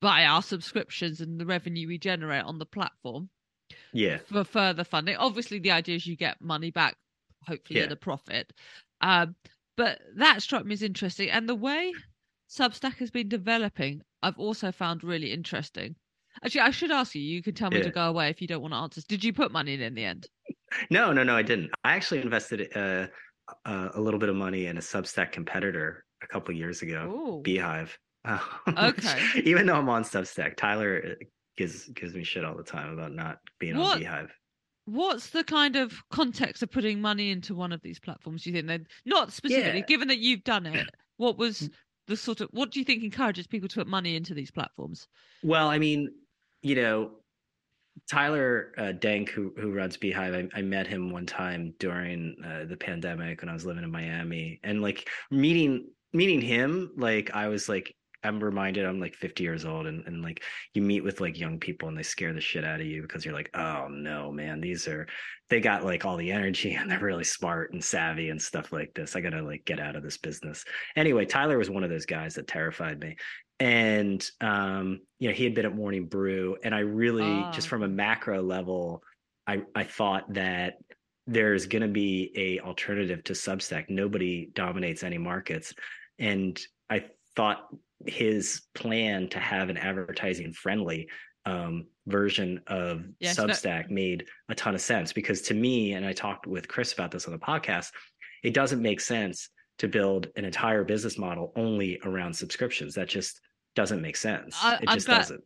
by 0.00 0.24
our 0.24 0.42
subscriptions 0.42 1.20
and 1.20 1.38
the 1.38 1.46
revenue 1.46 1.86
we 1.86 1.96
generate 1.96 2.42
on 2.42 2.58
the 2.58 2.66
platform. 2.66 3.30
Yeah. 3.92 4.18
For 4.26 4.44
further 4.44 4.84
funding. 4.84 5.16
Obviously, 5.16 5.58
the 5.58 5.72
idea 5.72 5.96
is 5.96 6.06
you 6.06 6.16
get 6.16 6.40
money 6.40 6.70
back, 6.70 6.96
hopefully, 7.46 7.80
yeah. 7.80 7.86
at 7.86 7.92
a 7.92 7.96
profit. 7.96 8.52
Um, 9.00 9.34
but 9.76 10.00
that 10.16 10.42
struck 10.42 10.64
me 10.64 10.74
as 10.74 10.82
interesting. 10.82 11.30
And 11.30 11.48
the 11.48 11.54
way 11.54 11.92
Substack 12.50 12.96
has 12.96 13.10
been 13.10 13.28
developing, 13.28 14.02
I've 14.22 14.38
also 14.38 14.72
found 14.72 15.04
really 15.04 15.32
interesting. 15.32 15.96
Actually, 16.44 16.60
I 16.62 16.70
should 16.70 16.90
ask 16.90 17.14
you, 17.14 17.22
you 17.22 17.42
can 17.42 17.54
tell 17.54 17.70
me 17.70 17.78
yeah. 17.78 17.84
to 17.84 17.90
go 17.90 18.08
away 18.08 18.30
if 18.30 18.40
you 18.40 18.46
don't 18.46 18.62
want 18.62 18.72
to 18.72 18.78
answer. 18.78 19.00
Did 19.08 19.24
you 19.24 19.32
put 19.32 19.52
money 19.52 19.74
in 19.74 19.80
in 19.80 19.94
the 19.94 20.04
end? 20.04 20.26
No, 20.90 21.12
no, 21.12 21.22
no, 21.22 21.36
I 21.36 21.42
didn't. 21.42 21.70
I 21.84 21.94
actually 21.94 22.22
invested 22.22 22.70
uh, 22.76 23.06
uh, 23.64 23.88
a 23.94 24.00
little 24.00 24.20
bit 24.20 24.28
of 24.28 24.36
money 24.36 24.66
in 24.66 24.76
a 24.76 24.80
Substack 24.80 25.32
competitor 25.32 26.04
a 26.22 26.26
couple 26.26 26.54
years 26.54 26.82
ago, 26.82 27.06
Ooh. 27.08 27.42
beehiiv. 27.42 27.90
okay. 28.78 29.20
Even 29.44 29.66
though 29.66 29.76
I'm 29.76 29.88
on 29.88 30.04
Substack, 30.04 30.56
Tyler 30.56 31.02
uh, 31.12 31.24
gives 31.56 31.88
gives 31.88 32.14
me 32.14 32.24
shit 32.24 32.44
all 32.44 32.56
the 32.56 32.62
time 32.62 32.92
about 32.92 33.12
not 33.12 33.38
being 33.58 33.76
what, 33.76 33.96
on 33.96 34.02
beehiiv. 34.02 34.28
What's 34.86 35.30
the 35.30 35.44
kind 35.44 35.76
of 35.76 35.92
context 36.10 36.62
of 36.62 36.70
putting 36.70 37.00
money 37.00 37.30
into 37.30 37.54
one 37.54 37.72
of 37.72 37.80
these 37.82 38.00
platforms? 38.00 38.42
Do 38.42 38.50
you 38.50 38.56
think 38.56 38.66
they're 38.66 38.80
not 39.04 39.32
specifically, 39.32 39.80
yeah. 39.80 39.86
given 39.86 40.08
that 40.08 40.18
you've 40.18 40.44
done 40.44 40.66
it? 40.66 40.88
What 41.16 41.38
was 41.38 41.60
mm. 41.60 41.70
the 42.06 42.16
sort 42.16 42.40
of 42.40 42.48
what 42.52 42.70
do 42.70 42.78
you 42.80 42.84
think 42.84 43.04
encourages 43.04 43.46
people 43.46 43.68
to 43.68 43.76
put 43.76 43.86
money 43.86 44.16
into 44.16 44.34
these 44.34 44.50
platforms? 44.50 45.06
Well, 45.42 45.68
I 45.68 45.78
mean, 45.78 46.10
you 46.62 46.74
know, 46.74 47.10
Tyler 48.10 48.72
uh, 48.78 48.92
Denk, 48.92 49.30
who 49.30 49.52
who 49.56 49.72
runs 49.72 49.96
beehiiv, 49.96 50.50
I, 50.54 50.58
I 50.58 50.62
met 50.62 50.86
him 50.86 51.10
one 51.10 51.26
time 51.26 51.74
during 51.78 52.36
uh, 52.44 52.64
the 52.64 52.76
pandemic 52.76 53.42
when 53.42 53.48
I 53.48 53.52
was 53.52 53.66
living 53.66 53.84
in 53.84 53.90
Miami, 53.90 54.60
and 54.64 54.82
like 54.82 55.08
meeting 55.30 55.88
meeting 56.12 56.40
him, 56.40 56.90
like 56.96 57.30
I 57.34 57.48
was 57.48 57.68
like 57.68 57.94
I'm 58.22 58.42
reminded 58.42 58.84
I'm 58.84 59.00
like 59.00 59.14
50 59.14 59.42
years 59.42 59.64
old 59.64 59.86
and, 59.86 60.06
and 60.06 60.22
like 60.22 60.42
you 60.74 60.82
meet 60.82 61.02
with 61.02 61.20
like 61.20 61.38
young 61.38 61.58
people 61.58 61.88
and 61.88 61.96
they 61.96 62.02
scare 62.02 62.32
the 62.32 62.40
shit 62.40 62.64
out 62.64 62.80
of 62.80 62.86
you 62.86 63.02
because 63.02 63.24
you're 63.24 63.34
like, 63.34 63.50
oh 63.54 63.88
no, 63.88 64.30
man, 64.30 64.60
these 64.60 64.86
are 64.88 65.06
they 65.48 65.60
got 65.60 65.84
like 65.84 66.04
all 66.04 66.16
the 66.16 66.30
energy 66.32 66.74
and 66.78 66.90
they're 66.90 66.98
really 67.00 67.24
smart 67.24 67.72
and 67.72 67.82
savvy 67.82 68.28
and 68.30 68.40
stuff 68.40 68.72
like 68.72 68.92
this. 68.94 69.16
I 69.16 69.20
gotta 69.20 69.42
like 69.42 69.64
get 69.64 69.80
out 69.80 69.96
of 69.96 70.02
this 70.02 70.18
business. 70.18 70.64
Anyway, 70.96 71.24
Tyler 71.26 71.58
was 71.58 71.70
one 71.70 71.84
of 71.84 71.90
those 71.90 72.06
guys 72.06 72.34
that 72.34 72.46
terrified 72.46 73.00
me. 73.00 73.16
And 73.58 74.26
um, 74.40 75.00
you 75.18 75.28
know, 75.28 75.34
he 75.34 75.44
had 75.44 75.54
been 75.54 75.66
at 75.66 75.74
Morning 75.76 76.06
Brew, 76.06 76.56
and 76.64 76.74
I 76.74 76.80
really 76.80 77.44
Ah. 77.44 77.50
just 77.52 77.68
from 77.68 77.82
a 77.82 77.88
macro 77.88 78.40
level, 78.42 79.02
I 79.46 79.62
I 79.74 79.84
thought 79.84 80.32
that 80.32 80.78
there's 81.26 81.66
going 81.66 81.82
to 81.82 81.88
be 81.88 82.32
a 82.34 82.60
alternative 82.60 83.22
to 83.24 83.34
Substack. 83.34 83.90
Nobody 83.90 84.50
dominates 84.54 85.02
any 85.04 85.18
markets, 85.18 85.74
and 86.18 86.58
I 86.88 87.04
thought 87.36 87.68
his 88.06 88.62
plan 88.74 89.28
to 89.28 89.38
have 89.38 89.68
an 89.68 89.76
advertising 89.76 90.52
friendly 90.52 91.08
um, 91.46 91.86
version 92.06 92.60
of 92.66 93.04
that- 93.20 93.36
Substack 93.36 93.90
made 93.90 94.26
a 94.48 94.54
ton 94.54 94.74
of 94.74 94.80
sense 94.80 95.12
because 95.12 95.42
to 95.42 95.54
me, 95.54 95.92
and 95.92 96.04
I 96.04 96.12
talked 96.12 96.46
with 96.46 96.68
Chris 96.68 96.92
about 96.92 97.10
this 97.10 97.26
on 97.26 97.32
the 97.32 97.38
podcast, 97.38 97.88
it 98.42 98.54
doesn't 98.54 98.80
make 98.82 99.00
sense 99.00 99.48
to 99.78 99.88
build 99.88 100.28
an 100.36 100.44
entire 100.44 100.84
business 100.84 101.16
model 101.18 101.52
only 101.56 101.98
around 102.04 102.34
subscriptions. 102.34 102.94
That 102.94 103.08
just 103.08 103.40
doesn't 103.74 104.02
make 104.02 104.16
sense. 104.16 104.56
I- 104.62 104.74
it 104.76 104.84
I'm 104.88 104.96
just 104.96 105.06
glad- 105.06 105.18
doesn't. 105.18 105.44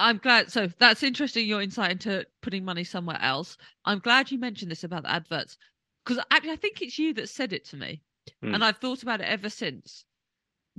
I'm 0.00 0.18
glad. 0.18 0.52
So 0.52 0.68
that's 0.78 1.02
interesting. 1.02 1.46
Your 1.48 1.60
insight 1.60 1.90
into 1.90 2.24
putting 2.40 2.64
money 2.64 2.84
somewhere 2.84 3.18
else. 3.20 3.56
I'm 3.84 3.98
glad 3.98 4.30
you 4.30 4.38
mentioned 4.38 4.70
this 4.70 4.84
about 4.84 5.02
the 5.02 5.10
adverts 5.10 5.58
because 6.04 6.22
actually 6.30 6.52
I 6.52 6.56
think 6.56 6.80
it's 6.82 6.98
you 7.00 7.12
that 7.14 7.28
said 7.28 7.52
it 7.52 7.64
to 7.66 7.76
me, 7.76 8.02
Hmm. 8.40 8.54
and 8.54 8.64
I've 8.64 8.78
thought 8.78 9.02
about 9.02 9.20
it 9.20 9.24
ever 9.24 9.48
since. 9.50 10.04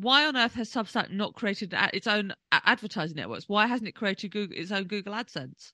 Why 0.02 0.26
on 0.26 0.38
earth 0.38 0.54
has 0.54 0.72
Substack 0.72 1.12
not 1.12 1.36
created 1.36 1.74
its 1.94 2.08
own 2.08 2.34
advertising 2.52 3.18
networks? 3.18 3.50
Why 3.50 3.68
hasn't 3.68 3.88
it 3.88 3.96
created 3.96 4.32
Google, 4.32 4.58
its 4.58 4.72
own 4.72 4.86
Google 4.86 5.14
AdSense? 5.14 5.74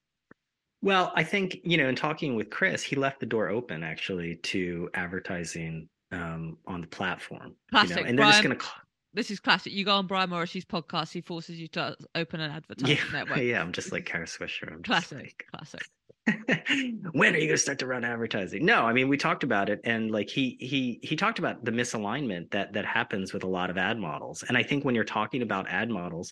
Well, 0.81 1.11
I 1.15 1.23
think, 1.23 1.57
you 1.63 1.77
know, 1.77 1.87
in 1.89 1.95
talking 1.95 2.35
with 2.35 2.49
Chris, 2.49 2.81
he 2.83 2.95
left 2.95 3.19
the 3.19 3.25
door 3.25 3.49
open 3.49 3.83
actually 3.83 4.37
to 4.37 4.89
advertising 4.93 5.89
um, 6.11 6.57
on 6.65 6.81
the 6.81 6.87
platform. 6.87 7.49
You 7.49 7.53
Classic, 7.71 7.97
know, 7.97 8.03
and 8.03 8.17
they're 8.19 8.25
just 8.25 8.43
going 8.43 8.57
to 8.57 8.65
This 9.13 9.29
is 9.31 9.39
classic. 9.39 9.73
You 9.73 9.85
go 9.85 9.95
on 9.95 10.07
Brian 10.07 10.29
Morrissey's 10.29 10.65
podcast, 10.65 11.11
he 11.11 11.21
forces 11.21 11.59
you 11.59 11.67
to 11.69 11.95
open 12.15 12.39
an 12.39 12.51
advertising 12.51 12.97
yeah, 12.97 13.03
network. 13.13 13.39
yeah, 13.39 13.61
I'm 13.61 13.71
just 13.71 13.91
like 13.91 14.05
Kara 14.05 14.25
Swisher. 14.25 14.71
I'm 14.71 14.83
just 14.83 15.09
Classic, 15.09 15.17
like, 15.17 15.45
classic. 15.51 15.87
when 17.11 17.35
are 17.35 17.37
you 17.37 17.47
going 17.47 17.49
to 17.49 17.57
start 17.57 17.77
to 17.77 17.85
run 17.85 18.03
advertising 18.03 18.65
no 18.65 18.81
i 18.81 18.91
mean 18.91 19.07
we 19.07 19.17
talked 19.17 19.43
about 19.43 19.69
it 19.69 19.79
and 19.83 20.09
like 20.09 20.29
he 20.29 20.57
he 20.59 20.99
he 21.03 21.15
talked 21.15 21.37
about 21.37 21.63
the 21.63 21.71
misalignment 21.71 22.49
that 22.49 22.73
that 22.73 22.85
happens 22.85 23.31
with 23.31 23.43
a 23.43 23.47
lot 23.47 23.69
of 23.69 23.77
ad 23.77 23.99
models 23.99 24.43
and 24.47 24.57
i 24.57 24.63
think 24.63 24.83
when 24.83 24.95
you're 24.95 25.03
talking 25.03 25.43
about 25.43 25.67
ad 25.69 25.89
models 25.89 26.31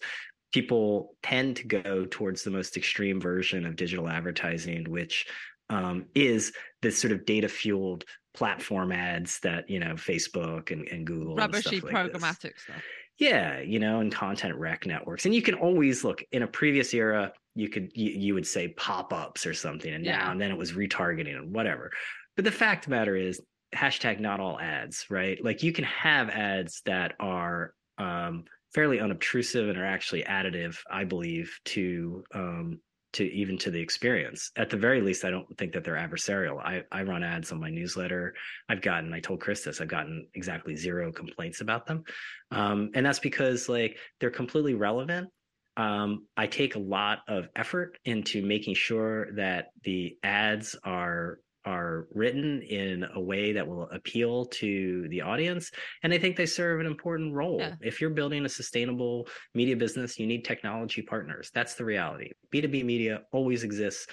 people 0.51 1.15
tend 1.21 1.55
to 1.55 1.65
go 1.65 2.05
towards 2.09 2.43
the 2.43 2.50
most 2.50 2.75
extreme 2.75 3.21
version 3.21 3.65
of 3.65 3.75
digital 3.75 4.09
advertising 4.09 4.89
which 4.89 5.27
um, 5.69 6.05
is 6.13 6.53
this 6.81 7.00
sort 7.00 7.12
of 7.13 7.25
data 7.25 7.47
fueled 7.47 8.03
platform 8.33 8.91
ads 8.91 9.39
that 9.41 9.69
you 9.69 9.79
know 9.79 9.93
facebook 9.93 10.71
and, 10.71 10.88
and 10.88 11.05
google 11.05 11.39
and 11.39 11.53
Rubbishy 11.53 11.77
stuff 11.77 11.91
like 11.91 12.13
this. 12.13 12.21
programmatic 12.21 12.59
stuff. 12.59 12.81
Yeah, 13.19 13.59
you 13.59 13.77
know, 13.79 14.00
and 14.00 14.12
content 14.12 14.55
rec 14.55 14.85
networks. 14.85 15.25
And 15.25 15.35
you 15.35 15.41
can 15.41 15.53
always 15.53 16.03
look 16.03 16.23
in 16.31 16.41
a 16.41 16.47
previous 16.47 16.93
era, 16.93 17.31
you 17.55 17.69
could 17.69 17.91
you, 17.93 18.12
you 18.12 18.33
would 18.33 18.48
say 18.48 18.69
pop-ups 18.69 19.45
or 19.45 19.53
something, 19.53 19.93
and 19.93 20.05
Yeah. 20.05 20.17
now 20.17 20.31
and 20.31 20.41
then 20.41 20.51
it 20.51 20.57
was 20.57 20.74
retargeting 20.74 21.36
and 21.36 21.53
whatever. 21.53 21.91
But 22.36 22.45
the 22.45 22.51
fact 22.51 22.86
of 22.86 22.89
the 22.89 22.95
matter 22.98 23.15
is 23.15 23.41
hashtag 23.75 24.19
not 24.19 24.39
all 24.39 24.60
ads, 24.60 25.05
right? 25.10 25.43
Like 25.43 25.63
you 25.63 25.72
can 25.74 25.86
have 25.86 26.29
ads 26.29 26.81
that 26.86 27.13
are 27.19 27.74
um 27.98 28.45
fairly 28.74 29.00
unobtrusive 29.00 29.69
and 29.69 29.77
are 29.77 29.86
actually 29.86 30.24
additive, 30.24 30.77
I 30.89 31.03
believe, 31.03 31.57
to 31.65 32.24
um 32.33 32.79
to 33.13 33.24
even 33.31 33.60
to 33.60 33.69
the 33.69 33.79
experience. 33.79 34.50
At 34.55 34.72
the 34.72 34.77
very 34.77 35.00
least, 35.00 35.24
I 35.24 35.29
don't 35.29 35.45
think 35.60 35.74
that 35.74 35.83
they're 35.83 35.93
adversarial. 35.95 36.60
I, 36.60 36.81
I 36.91 37.03
run 37.03 37.24
ads 37.24 37.51
on 37.51 37.60
my 37.60 37.69
newsletter. 37.69 38.33
I've 38.67 38.81
gotten, 38.81 39.13
I 39.13 39.19
told 39.19 39.39
Chris 39.39 39.63
this, 39.63 39.79
I've 39.79 39.88
gotten 39.88 40.27
exactly 40.33 40.75
zero 40.75 41.12
complaints 41.12 41.62
about 41.62 41.86
them 41.86 42.03
um, 42.50 42.89
and 42.95 43.05
that's 43.05 43.19
because 43.19 43.69
like 43.69 43.98
they're 44.19 44.31
completely 44.31 44.74
relevant 44.74 45.29
um, 45.77 46.27
i 46.37 46.45
take 46.47 46.75
a 46.75 46.79
lot 46.79 47.19
of 47.27 47.47
effort 47.55 47.97
into 48.05 48.45
making 48.45 48.75
sure 48.75 49.31
that 49.35 49.67
the 49.83 50.17
ads 50.23 50.75
are 50.83 51.39
are 51.65 52.07
written 52.13 52.61
in 52.61 53.05
a 53.15 53.19
way 53.21 53.53
that 53.53 53.65
will 53.65 53.83
appeal 53.91 54.45
to 54.45 55.07
the 55.09 55.21
audience 55.21 55.71
and 56.03 56.13
i 56.13 56.17
think 56.19 56.35
they 56.35 56.45
serve 56.45 56.79
an 56.81 56.85
important 56.85 57.33
role 57.33 57.57
Yeah. 57.59 57.75
if 57.81 58.01
you're 58.01 58.09
building 58.09 58.45
a 58.45 58.49
sustainable 58.49 59.27
media 59.55 59.75
business 59.77 60.19
you 60.19 60.27
need 60.27 60.43
technology 60.43 61.01
partners 61.01 61.49
that's 61.53 61.75
the 61.75 61.85
reality 61.85 62.31
b2b 62.53 62.83
media 62.83 63.21
always 63.31 63.63
exists 63.63 64.07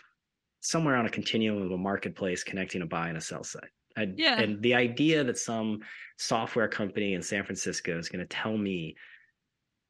somewhere 0.60 0.94
on 0.96 1.06
a 1.06 1.10
continuum 1.10 1.62
of 1.62 1.72
a 1.72 1.76
marketplace 1.78 2.44
connecting 2.44 2.82
a 2.82 2.86
buy 2.86 3.08
and 3.08 3.18
a 3.18 3.20
sell 3.20 3.42
side 3.44 3.68
I, 3.96 4.06
Yeah. 4.16 4.40
and 4.40 4.62
the 4.62 4.74
idea 4.74 5.24
that 5.24 5.36
some 5.36 5.80
software 6.16 6.68
company 6.68 7.14
in 7.14 7.22
San 7.22 7.42
Francisco 7.44 7.98
is 7.98 8.08
going 8.08 8.20
to 8.20 8.26
tell 8.26 8.56
me 8.56 8.94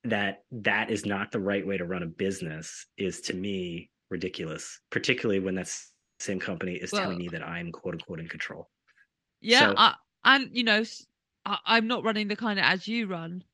that 0.05 0.45
that 0.51 0.91
is 0.91 1.05
not 1.05 1.31
the 1.33 1.41
right 1.41 1.67
way 1.67 1.77
to 1.77 1.85
run 1.85 2.03
a 2.03 2.07
business 2.07 2.87
is 2.97 3.21
to 3.23 3.35
me 3.35 3.91
ridiculous, 4.11 4.81
particularly 4.91 5.41
when 5.41 5.55
that 5.57 5.71
same 6.19 6.41
company 6.41 6.75
is 6.75 6.93
Well- 6.93 7.03
telling 7.03 7.19
me 7.19 7.29
that 7.29 7.43
I'm 7.47 7.71
quote 7.73 7.95
unquote 7.95 8.21
in 8.21 8.29
control. 8.29 8.69
Yeah, 9.41 9.69
So- 9.71 9.75
I, 9.77 9.95
and 10.25 10.49
you 10.53 10.65
know, 10.65 10.85
I, 11.47 11.79
am 11.79 11.87
not 11.87 12.05
running 12.05 12.29
the 12.29 12.37
kind 12.37 12.59
of 12.59 12.65
ads 12.65 12.87
you 12.89 13.07
run. 13.07 13.45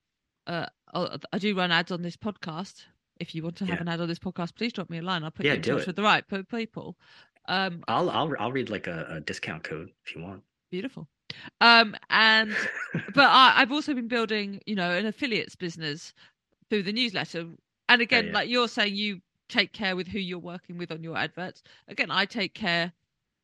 Uh, 0.47 0.67
I 0.95 1.19
I 1.33 1.38
do 1.38 1.55
run 1.57 1.71
ads 1.73 1.93
on 1.93 2.03
this 2.03 2.17
podcast. 2.17 2.85
If 3.19 3.35
you 3.35 3.43
want 3.43 3.57
to 3.57 3.67
have 3.67 3.76
Yeah. 3.76 3.83
an 3.83 3.88
ad 3.88 4.00
on 4.00 4.09
this 4.09 4.19
podcast, 4.19 4.55
please 4.57 4.73
drop 4.73 4.91
me 4.91 4.99
a 4.99 5.03
line. 5.03 5.25
I'll 5.25 5.31
put 5.31 5.47
Yeah, 5.47 5.53
you 5.53 5.57
in 5.57 5.62
touch 5.62 5.81
it. 5.83 5.87
with 5.87 5.97
the 5.97 6.03
right 6.03 6.26
pe- 6.26 6.43
people. 6.45 6.97
Um, 7.49 7.83
I'll 7.88 8.11
I'll 8.11 8.33
I'll 8.38 8.53
read 8.53 8.69
like 8.71 8.87
a, 8.88 9.07
a 9.11 9.21
discount 9.21 9.62
code 9.65 9.88
if 10.05 10.15
you 10.17 10.23
want. 10.23 10.43
beautiful. 10.71 11.09
Um, 11.61 11.97
and 12.11 12.55
but 13.15 13.25
I, 13.29 13.55
I've 13.57 13.73
also 13.73 13.95
been 13.95 14.09
building, 14.09 14.61
you 14.67 14.75
know, 14.75 14.91
an 14.91 15.07
affiliates 15.07 15.55
business 15.57 16.12
through 16.70 16.82
the 16.82 16.92
newsletter. 16.92 17.46
And 17.88 18.02
again, 18.02 18.26
yeah. 18.26 18.32
like 18.32 18.49
you're 18.49 18.68
saying, 18.68 18.96
you 18.96 19.20
take 19.49 19.73
care 19.73 19.96
with 19.96 20.08
who 20.08 20.18
you're 20.18 20.38
working 20.38 20.78
with 20.78 20.90
on 20.90 21.02
your 21.02 21.16
adverts. 21.16 21.62
Again, 21.88 22.11
I 22.11 22.25
take 22.25 22.54
care 22.54 22.92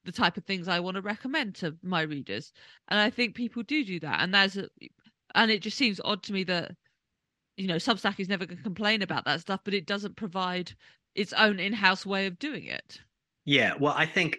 the 0.05 0.13
type 0.13 0.37
of 0.37 0.45
things 0.45 0.67
I 0.67 0.81
want 0.81 0.97
to 0.97 1.03
recommend 1.03 1.55
to 1.57 1.77
my 1.83 2.03
readers, 2.03 2.53
and 2.89 2.99
I 2.99 3.11
think 3.11 3.35
people 3.35 3.63
do 3.63 3.85
do 3.85 4.01
that. 4.01 4.21
And 4.21 4.35
there's 4.35 4.57
a, 4.57 4.69
and 5.35 5.51
it 5.51 5.63
just 5.63 5.79
seems 5.79 6.01
odd 6.05 6.23
to 6.25 6.33
me 6.33 6.45
that 6.45 6.73
you 7.57 7.69
know 7.69 7.77
Substack 7.77 8.19
is 8.19 8.29
never 8.29 8.47
going 8.47 8.59
to 8.59 8.65
complain 8.65 9.03
about 9.03 9.25
that 9.27 9.41
stuff, 9.41 9.61
but 9.65 9.75
it 9.75 9.87
doesn't 9.87 10.17
provide 10.17 10.73
its 11.15 11.33
own 11.35 11.61
in-house 11.61 12.05
way 12.05 12.27
of 12.27 12.39
doing 12.39 12.67
it. 12.67 13.01
Yeah, 13.45 13.75
well, 13.79 13.95
I 13.97 14.07
think 14.07 14.39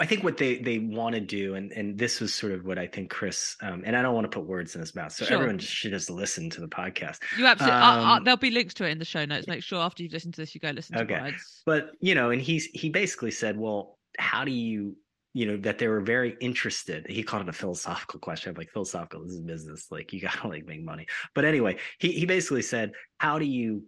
I 0.00 0.06
think 0.06 0.24
what 0.24 0.36
they 0.36 0.56
they 0.58 0.80
want 0.80 1.14
to 1.14 1.20
do, 1.20 1.54
and 1.54 1.70
and 1.72 1.96
this 1.96 2.20
was 2.20 2.34
sort 2.34 2.52
of 2.52 2.64
what 2.64 2.78
I 2.78 2.86
think 2.88 3.10
Chris, 3.10 3.54
um, 3.62 3.82
and 3.86 3.96
I 3.96 4.02
don't 4.02 4.14
want 4.14 4.24
to 4.30 4.36
put 4.36 4.46
words 4.46 4.74
in 4.74 4.80
his 4.80 4.94
mouth, 4.94 5.12
so 5.12 5.24
Sure. 5.24 5.36
everyone 5.36 5.58
should 5.58 5.92
just 5.92 6.10
listen 6.10 6.50
to 6.50 6.60
the 6.60 6.66
podcast. 6.68 7.18
You 7.38 7.46
absolutely. 7.46 7.78
I, 7.78 8.00
I, 8.00 8.16
Um, 8.16 8.24
there'll 8.24 8.36
be 8.36 8.50
links 8.50 8.74
to 8.74 8.84
it 8.86 8.90
in 8.90 8.98
the 8.98 9.04
show 9.04 9.24
notes. 9.24 9.46
Make 9.46 9.62
sure 9.62 9.80
after 9.80 10.02
you've 10.02 10.12
listened 10.12 10.34
to 10.34 10.40
this, 10.40 10.52
you 10.54 10.60
go 10.60 10.70
listen 10.70 10.96
to 10.96 11.02
Okay. 11.04 11.14
Brian's. 11.14 11.62
But 11.64 11.90
you 12.00 12.16
know, 12.16 12.30
and 12.30 12.42
he's 12.42 12.64
he 12.66 12.90
basically 12.90 13.30
said, 13.30 13.56
well, 13.56 13.98
how 14.18 14.44
do 14.44 14.50
you 14.50 14.96
you 15.32 15.46
know 15.46 15.56
that 15.58 15.78
they 15.78 15.88
were 15.88 16.00
very 16.00 16.36
interested 16.40 17.06
he 17.08 17.24
called 17.24 17.42
it 17.42 17.48
a 17.48 17.52
philosophical 17.52 18.20
question 18.20 18.50
i'm 18.50 18.54
like 18.56 18.70
philosophical 18.70 19.20
this 19.24 19.32
is 19.32 19.40
business 19.40 19.88
like 19.90 20.12
you 20.12 20.20
gotta 20.20 20.46
like 20.46 20.64
make 20.64 20.80
money 20.84 21.06
but 21.34 21.44
anyway 21.44 21.76
he 21.98 22.12
he 22.12 22.24
basically 22.24 22.62
said 22.62 22.92
how 23.18 23.36
do 23.40 23.44
you 23.44 23.82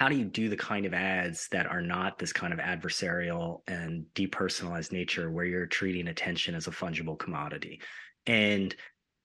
how 0.00 0.08
do 0.08 0.16
you 0.16 0.24
do 0.24 0.48
the 0.48 0.56
kind 0.56 0.86
of 0.86 0.94
ads 0.94 1.46
that 1.52 1.66
are 1.66 1.82
not 1.82 2.18
this 2.18 2.32
kind 2.32 2.54
of 2.54 2.58
adversarial 2.58 3.60
and 3.68 4.06
depersonalized 4.14 4.92
nature 4.92 5.30
where 5.30 5.44
you're 5.44 5.66
treating 5.66 6.08
attention 6.08 6.54
as 6.54 6.66
a 6.66 6.70
fungible 6.70 7.18
commodity 7.18 7.80
and 8.26 8.74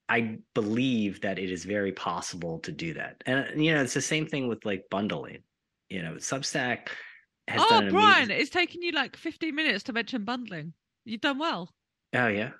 i 0.08 0.36
believe 0.54 1.20
that 1.22 1.38
it 1.38 1.50
is 1.50 1.64
very 1.64 1.92
possible 1.92 2.58
to 2.60 2.70
do 2.70 2.92
that 2.92 3.22
and 3.26 3.40
uh, 3.40 3.44
you 3.56 3.72
know 3.74 3.80
it's 3.82 3.94
the 3.94 4.00
same 4.02 4.26
thing 4.26 4.48
with 4.48 4.64
like 4.66 4.84
bundling 4.90 5.38
you 5.88 6.02
know 6.02 6.12
substack 6.16 6.88
has 7.48 7.62
Oh, 7.64 7.68
done 7.80 7.90
Brian, 7.90 8.24
amazing- 8.24 8.40
it's 8.40 8.50
taken 8.50 8.82
you 8.82 8.92
like 8.92 9.16
15 9.16 9.54
minutes 9.54 9.84
to 9.84 9.92
mention 9.92 10.24
bundling. 10.24 10.72
You've 11.04 11.20
done 11.20 11.38
well. 11.38 11.72
oh 12.14 12.26
yeah 12.26 12.50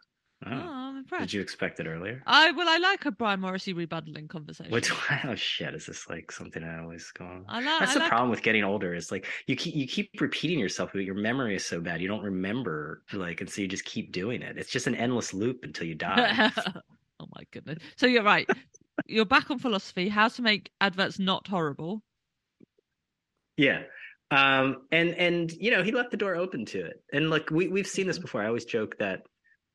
Oh, 0.47 0.51
oh. 0.53 0.76
I'm 1.13 1.15
impressed. 1.15 1.31
did 1.31 1.37
you 1.37 1.41
expect 1.41 1.81
it 1.81 1.87
earlier 1.87 2.23
I 2.27 2.51
well, 2.53 2.69
I 2.69 2.79
like 2.79 3.05
a 3.07 3.11
Brian 3.11 3.41
Morrissey 3.41 3.75
rebundling 3.75 4.29
conversation. 4.29 4.71
what 4.71 4.91
oh 5.25 5.35
shit 5.35 5.75
is 5.75 5.87
this 5.87 6.09
like 6.09 6.31
something 6.33 6.63
i 6.63 6.81
always 6.81 7.11
go 7.13 7.25
on 7.25 7.45
I 7.49 7.61
like. 7.61 7.81
that's 7.81 7.93
I 7.93 7.95
the 7.95 8.01
like, 8.01 8.09
problem 8.09 8.31
with 8.31 8.43
getting 8.43 8.65
older 8.65 8.95
is 8.95 9.11
like 9.13 9.27
you 9.47 9.57
keep 9.57 9.75
you 9.75 9.87
keep 9.87 10.11
repeating 10.21 10.59
yourself 10.59 10.91
but 10.93 11.05
your 11.05 11.15
memory 11.15 11.57
is 11.57 11.65
so 11.65 11.81
bad 11.81 12.01
you 12.01 12.09
don't 12.09 12.23
remember 12.25 13.03
like 13.13 13.41
and 13.41 13.49
so 13.51 13.63
you 13.63 13.69
just 13.69 13.85
keep 13.85 14.13
doing 14.13 14.43
it 14.43 14.59
it's 14.59 14.71
just 14.71 14.87
an 14.87 14.95
endless 14.95 15.33
loop 15.33 15.61
until 15.65 15.87
you 15.87 15.95
die 15.95 16.51
oh 17.21 17.27
my 17.35 17.43
goodness. 17.51 17.79
So 17.97 18.07
you're 18.07 18.23
right. 18.23 18.49
you're 19.07 19.25
back 19.25 19.51
on 19.51 19.59
philosophy. 19.59 20.09
How 20.09 20.29
to 20.29 20.43
make 20.43 20.71
adverts 20.81 21.19
not 21.19 21.47
horrible. 21.47 22.03
Yeah. 23.57 23.83
Um, 24.31 24.83
and 24.93 25.15
and 25.15 25.53
you 25.53 25.71
know, 25.71 25.83
he 25.83 25.93
left 25.93 26.11
the 26.11 26.17
door 26.17 26.35
open 26.37 26.65
to 26.67 26.85
it. 26.85 27.03
And 27.13 27.31
look, 27.31 27.51
we 27.51 27.69
we've 27.69 27.87
seen 27.87 28.07
this 28.07 28.19
before. 28.19 28.43
I 28.43 28.47
always 28.49 28.65
joke 28.65 28.99
that, 28.99 29.23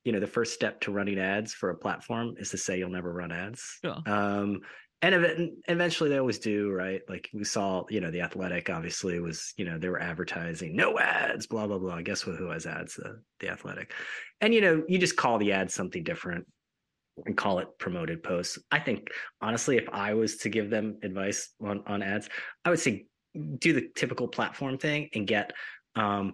you 0.03 0.11
know, 0.11 0.19
the 0.19 0.27
first 0.27 0.53
step 0.53 0.81
to 0.81 0.91
running 0.91 1.19
ads 1.19 1.53
for 1.53 1.69
a 1.69 1.77
platform 1.77 2.35
is 2.37 2.49
to 2.51 2.57
say 2.57 2.77
you'll 2.77 2.89
never 2.89 3.13
run 3.13 3.31
ads. 3.31 3.79
Sure. 3.83 3.97
Um, 4.05 4.61
and 5.03 5.15
ev- 5.15 5.49
eventually 5.67 6.09
they 6.09 6.17
always 6.17 6.39
do, 6.39 6.71
right? 6.71 7.01
Like 7.09 7.29
we 7.33 7.43
saw, 7.43 7.83
you 7.89 8.01
know, 8.01 8.11
the 8.11 8.21
Athletic 8.21 8.69
obviously 8.69 9.19
was, 9.19 9.53
you 9.57 9.65
know, 9.65 9.77
they 9.77 9.89
were 9.89 10.01
advertising 10.01 10.75
no 10.75 10.99
ads, 10.99 11.47
blah 11.47 11.67
blah 11.67 11.79
blah. 11.79 12.01
Guess 12.01 12.21
who 12.21 12.49
has 12.49 12.65
ads? 12.65 12.95
The 12.95 13.21
the 13.39 13.49
Athletic, 13.49 13.93
and 14.41 14.53
you 14.53 14.61
know, 14.61 14.83
you 14.87 14.99
just 14.99 15.17
call 15.17 15.37
the 15.39 15.53
ad 15.53 15.71
something 15.71 16.03
different 16.03 16.45
and 17.25 17.35
call 17.35 17.59
it 17.59 17.67
promoted 17.79 18.23
posts. 18.23 18.59
I 18.71 18.79
think 18.79 19.09
honestly, 19.41 19.77
if 19.77 19.89
I 19.91 20.13
was 20.13 20.37
to 20.37 20.49
give 20.49 20.69
them 20.69 20.99
advice 21.03 21.49
on 21.63 21.83
on 21.87 22.03
ads, 22.03 22.29
I 22.63 22.69
would 22.69 22.79
say 22.79 23.05
do 23.59 23.73
the 23.73 23.89
typical 23.95 24.27
platform 24.27 24.77
thing 24.77 25.09
and 25.15 25.25
get 25.25 25.53
um 25.95 26.33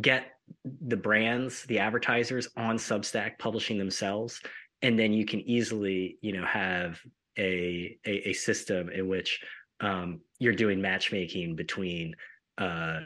get 0.00 0.32
the 0.64 0.96
brands, 0.96 1.64
the 1.64 1.78
advertisers 1.78 2.48
on 2.56 2.76
Substack 2.76 3.38
publishing 3.38 3.78
themselves, 3.78 4.40
and 4.82 4.98
then 4.98 5.12
you 5.12 5.24
can 5.24 5.40
easily, 5.40 6.18
you 6.20 6.32
know, 6.32 6.44
have 6.46 7.00
a 7.38 7.98
a, 8.06 8.30
a 8.30 8.32
system 8.32 8.90
in 8.90 9.08
which 9.08 9.40
um, 9.80 10.20
you're 10.38 10.54
doing 10.54 10.80
matchmaking 10.80 11.56
between 11.56 12.14
uh, 12.58 13.00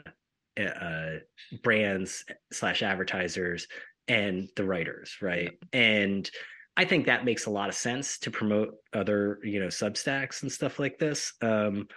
uh, 0.59 1.15
brands 1.63 2.25
slash 2.51 2.83
advertisers 2.83 3.67
and 4.07 4.49
the 4.55 4.65
writers, 4.65 5.17
right? 5.21 5.51
Yeah. 5.73 5.79
And 5.79 6.31
I 6.77 6.85
think 6.85 7.05
that 7.05 7.25
makes 7.25 7.45
a 7.45 7.51
lot 7.51 7.69
of 7.69 7.75
sense 7.75 8.19
to 8.19 8.31
promote 8.31 8.75
other, 8.93 9.39
you 9.43 9.59
know, 9.59 9.67
Substacks 9.67 10.43
and 10.43 10.51
stuff 10.51 10.79
like 10.79 10.97
this. 10.97 11.33
Um, 11.41 11.87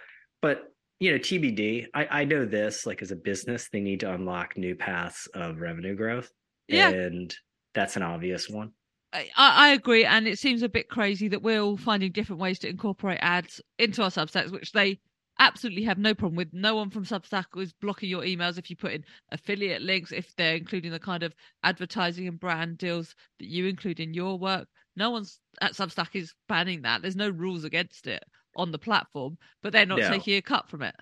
but 0.41 0.72
you 1.03 1.11
know, 1.11 1.17
TBD. 1.17 1.87
I, 1.93 2.21
I 2.21 2.23
know 2.23 2.45
this, 2.45 2.85
like 2.85 3.01
as 3.01 3.11
a 3.11 3.17
business, 3.17 3.67
they 3.67 3.81
need 3.81 3.99
to 3.99 4.13
unlock 4.13 4.57
new 4.57 4.73
paths 4.73 5.27
of 5.33 5.59
revenue 5.59 5.97
growth. 5.97 6.31
Yeah. 6.69 6.91
And 6.91 7.35
that's 7.75 7.97
an 7.97 8.03
obvious 8.03 8.47
one. 8.47 8.71
I, 9.11 9.27
I 9.35 9.67
agree, 9.73 10.05
and 10.05 10.29
it 10.29 10.39
seems 10.39 10.63
a 10.63 10.69
bit 10.69 10.87
crazy 10.87 11.27
that 11.27 11.43
we're 11.43 11.59
all 11.59 11.75
finding 11.75 12.13
different 12.13 12.41
ways 12.41 12.57
to 12.59 12.69
incorporate 12.69 13.19
ads 13.21 13.59
into 13.77 14.01
our 14.01 14.09
Substacks, 14.09 14.53
which 14.53 14.71
they 14.71 15.01
absolutely 15.39 15.83
have 15.83 15.97
no 15.97 16.13
problem 16.13 16.37
with. 16.37 16.53
No 16.53 16.75
one 16.75 16.89
from 16.89 17.03
Substack 17.03 17.47
is 17.57 17.73
blocking 17.73 18.09
your 18.09 18.21
emails 18.21 18.57
if 18.57 18.69
you 18.69 18.77
put 18.77 18.93
in 18.93 19.03
affiliate 19.29 19.81
links, 19.81 20.13
if 20.13 20.33
they're 20.37 20.55
including 20.55 20.91
the 20.91 20.99
kind 21.01 21.21
of 21.21 21.35
advertising 21.63 22.29
and 22.29 22.39
brand 22.39 22.77
deals 22.77 23.13
that 23.39 23.49
you 23.49 23.67
include 23.67 23.99
in 23.99 24.13
your 24.13 24.39
work. 24.39 24.69
No 24.95 25.09
one's 25.09 25.41
at 25.59 25.73
Substack 25.73 26.09
is 26.13 26.33
banning 26.47 26.83
that. 26.83 27.01
There's 27.01 27.17
no 27.17 27.29
rules 27.29 27.65
against 27.65 28.07
it 28.07 28.23
on 28.55 28.71
the 28.71 28.77
platform, 28.77 29.37
but 29.61 29.73
they're 29.73 29.85
not 29.85 29.99
no. 29.99 30.09
taking 30.09 30.35
a 30.37 30.41
cut 30.41 30.69
from 30.69 30.81
it. 30.81 30.95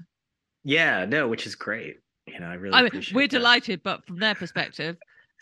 Yeah, 0.63 1.05
no, 1.05 1.27
which 1.27 1.47
is 1.47 1.55
great. 1.55 1.97
You 2.27 2.39
know, 2.39 2.47
I 2.47 2.53
really. 2.53 2.75
I 2.75 2.83
mean, 2.83 3.03
we're 3.13 3.21
that. 3.21 3.31
delighted, 3.31 3.81
but 3.83 4.05
from 4.05 4.19
their 4.19 4.35
perspective, 4.35 4.97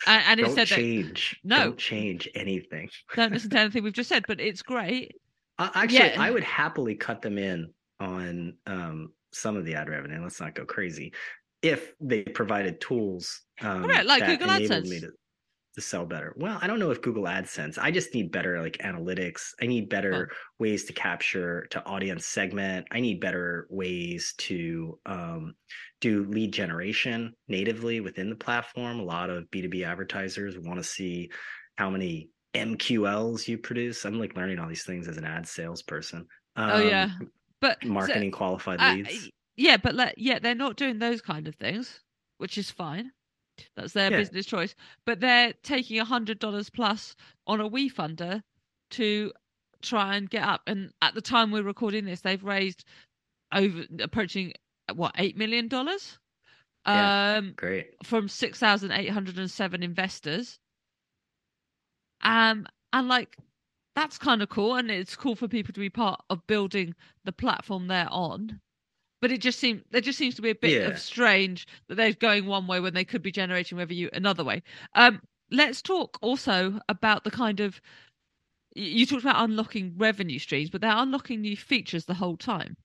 and, 0.06 0.22
and 0.26 0.40
don't 0.40 0.54
said 0.54 0.66
change. 0.66 1.38
That, 1.44 1.48
no, 1.48 1.64
don't 1.64 1.78
change 1.78 2.28
anything. 2.34 2.88
don't 3.14 3.32
listen 3.32 3.50
to 3.50 3.58
anything 3.58 3.84
we've 3.84 3.92
just 3.92 4.08
said, 4.08 4.24
but 4.26 4.40
it's 4.40 4.62
great. 4.62 5.16
Uh, 5.58 5.70
actually, 5.74 5.98
yeah. 5.98 6.14
I 6.18 6.30
would 6.30 6.44
happily 6.44 6.94
cut 6.94 7.20
them 7.20 7.36
in 7.36 7.72
on 8.00 8.54
um, 8.66 9.12
some 9.32 9.56
of 9.56 9.64
the 9.64 9.74
ad 9.74 9.88
revenue. 9.88 10.22
Let's 10.22 10.40
not 10.40 10.54
go 10.54 10.64
crazy. 10.64 11.12
If 11.62 11.92
they 12.00 12.22
provided 12.22 12.80
tools, 12.80 13.42
um, 13.60 13.84
right, 13.84 14.06
like 14.06 14.24
Google 14.24 14.48
AdSense. 14.48 14.88
Me 14.88 15.00
to, 15.00 15.10
to 15.74 15.80
sell 15.80 16.04
better. 16.04 16.34
Well, 16.36 16.58
I 16.60 16.66
don't 16.66 16.78
know 16.78 16.90
if 16.90 17.02
Google 17.02 17.24
AdSense. 17.24 17.78
I 17.78 17.90
just 17.90 18.14
need 18.14 18.32
better 18.32 18.60
like 18.60 18.78
analytics. 18.78 19.50
I 19.62 19.66
need 19.66 19.88
better 19.88 20.28
huh. 20.30 20.36
ways 20.58 20.84
to 20.86 20.92
capture 20.92 21.66
to 21.70 21.84
audience 21.84 22.26
segment. 22.26 22.88
I 22.90 23.00
need 23.00 23.20
better 23.20 23.66
ways 23.70 24.34
to 24.38 24.98
um, 25.06 25.54
do 26.00 26.24
lead 26.24 26.52
generation 26.52 27.34
natively 27.48 28.00
within 28.00 28.30
the 28.30 28.36
platform. 28.36 29.00
A 29.00 29.04
lot 29.04 29.30
of 29.30 29.50
B2B 29.50 29.86
advertisers 29.86 30.58
want 30.58 30.78
to 30.78 30.84
see 30.84 31.30
how 31.76 31.90
many 31.90 32.30
MQLs 32.54 33.46
you 33.46 33.58
produce. 33.58 34.04
I'm 34.04 34.18
like 34.18 34.36
learning 34.36 34.58
all 34.58 34.68
these 34.68 34.84
things 34.84 35.06
as 35.08 35.16
an 35.16 35.24
ad 35.24 35.46
salesperson. 35.46 36.26
Um, 36.56 36.70
oh 36.70 36.82
yeah. 36.82 37.10
But 37.60 37.84
marketing 37.84 38.32
so, 38.32 38.38
qualified 38.38 38.80
uh, 38.80 38.94
leads. 38.94 39.28
Yeah, 39.56 39.76
but 39.76 39.94
let, 39.94 40.18
yeah, 40.18 40.38
they're 40.38 40.54
not 40.54 40.76
doing 40.76 40.98
those 40.98 41.20
kind 41.20 41.46
of 41.46 41.54
things, 41.56 42.00
which 42.38 42.56
is 42.56 42.70
fine. 42.70 43.12
That's 43.76 43.92
their 43.92 44.10
yeah. 44.10 44.18
business 44.18 44.46
choice. 44.46 44.74
But 45.04 45.20
they're 45.20 45.54
taking 45.62 45.98
a 45.98 46.04
hundred 46.04 46.38
dollars 46.38 46.70
plus 46.70 47.16
on 47.46 47.60
a 47.60 47.68
WeFunder 47.68 48.42
to 48.92 49.32
try 49.82 50.16
and 50.16 50.28
get 50.28 50.42
up. 50.42 50.62
And 50.66 50.92
at 51.02 51.14
the 51.14 51.20
time 51.20 51.50
we're 51.50 51.62
recording 51.62 52.04
this, 52.04 52.20
they've 52.20 52.42
raised 52.42 52.84
over 53.52 53.84
approaching 54.00 54.52
what 54.94 55.12
eight 55.18 55.36
million 55.36 55.68
dollars. 55.68 56.18
Yeah, 56.86 57.36
um, 57.36 57.52
great. 57.56 57.94
From 58.04 58.28
six 58.28 58.58
thousand 58.58 58.92
eight 58.92 59.10
hundred 59.10 59.38
and 59.38 59.50
seven 59.50 59.82
investors. 59.82 60.58
Um, 62.22 62.66
and 62.92 63.08
like 63.08 63.36
that's 63.94 64.18
kind 64.18 64.42
of 64.42 64.48
cool, 64.48 64.76
and 64.76 64.90
it's 64.90 65.16
cool 65.16 65.36
for 65.36 65.48
people 65.48 65.72
to 65.74 65.80
be 65.80 65.90
part 65.90 66.20
of 66.30 66.46
building 66.46 66.94
the 67.24 67.32
platform 67.32 67.88
they're 67.88 68.08
on 68.10 68.60
but 69.20 69.30
it 69.30 69.40
just 69.40 69.58
seems 69.58 69.82
there 69.90 70.00
just 70.00 70.18
seems 70.18 70.34
to 70.36 70.42
be 70.42 70.50
a 70.50 70.54
bit 70.54 70.82
yeah. 70.82 70.88
of 70.88 70.98
strange 70.98 71.66
that 71.88 71.96
they're 71.96 72.12
going 72.12 72.46
one 72.46 72.66
way 72.66 72.80
when 72.80 72.94
they 72.94 73.04
could 73.04 73.22
be 73.22 73.32
generating 73.32 73.78
revenue 73.78 74.08
another 74.12 74.44
way. 74.44 74.62
Um, 74.94 75.20
let's 75.50 75.82
talk 75.82 76.18
also 76.22 76.80
about 76.88 77.24
the 77.24 77.30
kind 77.30 77.60
of 77.60 77.80
you 78.74 79.04
talked 79.04 79.24
about 79.24 79.42
unlocking 79.42 79.94
revenue 79.96 80.38
streams, 80.38 80.70
but 80.70 80.80
they're 80.80 80.96
unlocking 80.96 81.40
new 81.40 81.56
features 81.56 82.04
the 82.04 82.14
whole 82.14 82.36
time. 82.36 82.76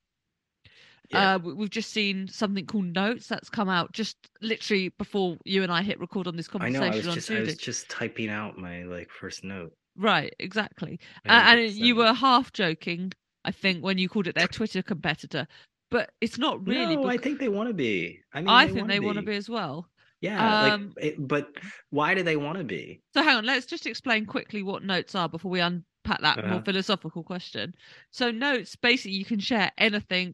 Yeah. 1.12 1.36
Uh, 1.36 1.38
we've 1.38 1.70
just 1.70 1.92
seen 1.92 2.28
something 2.28 2.66
called 2.66 2.86
Notes 2.86 3.28
that's 3.28 3.50
come 3.50 3.70
out 3.70 3.92
just 3.92 4.18
literally 4.42 4.90
before 4.90 5.38
you 5.46 5.62
and 5.62 5.72
I 5.72 5.84
hit 5.84 6.00
record 6.00 6.26
on 6.28 6.36
this 6.36 6.48
conversation. 6.48 6.82
I 6.82 6.88
know. 6.88 6.94
I 6.94 6.96
was 6.96 7.14
just 7.14 7.30
I 7.30 7.42
was 7.42 7.56
just 7.58 7.90
typing 7.90 8.30
out 8.30 8.58
my 8.58 8.84
like 8.84 9.12
first 9.12 9.44
note. 9.44 9.74
Right. 9.96 10.34
Exactly. 10.40 11.00
Uh, 11.28 11.42
and 11.46 11.72
you 11.72 11.96
were 11.96 12.12
half 12.12 12.52
joking, 12.52 13.14
I 13.46 13.52
think, 13.52 13.84
when 13.84 14.00
you 14.00 14.10
called 14.10 14.28
it 14.28 14.36
their 14.36 14.48
Twitter 14.48 14.82
competitor 14.82 15.48
but 15.92 16.12
it's 16.22 16.38
not 16.38 16.66
really. 16.66 16.96
No, 16.96 17.04
because... 17.04 17.20
I 17.20 17.22
think 17.22 17.40
they 17.40 17.50
want 17.50 17.70
to 17.70 17.74
be. 17.74 18.20
I 18.34 18.40
mean, 18.40 18.50
I 18.50 18.66
they 18.66 18.74
think 18.74 18.88
they 18.88 19.00
want 19.00 19.18
to 19.18 19.24
be 19.24 19.36
as 19.36 19.50
well. 19.50 19.90
Yeah, 20.22 20.74
um, 20.74 20.94
like, 20.96 21.06
it, 21.06 21.28
but 21.28 21.50
why 21.92 22.16
do 22.16 22.24
they 22.24 22.38
want 22.38 22.58
to 22.58 22.64
be? 22.64 23.02
So 23.14 23.22
hang 23.22 23.38
on, 23.38 23.46
let's 23.46 23.66
just 23.66 23.86
explain 23.86 24.26
quickly 24.26 24.64
what 24.64 24.84
notes 24.84 25.14
are 25.14 25.30
before 25.30 25.52
we 25.52 25.60
unpack 25.60 26.22
that 26.22 26.40
uh-huh. 26.40 26.48
more 26.48 26.62
philosophical 26.62 27.24
question. 27.24 27.76
So 28.12 28.32
notes, 28.32 28.76
basically, 28.76 29.18
you 29.18 29.26
can 29.26 29.40
share 29.40 29.72
anything, 29.78 30.34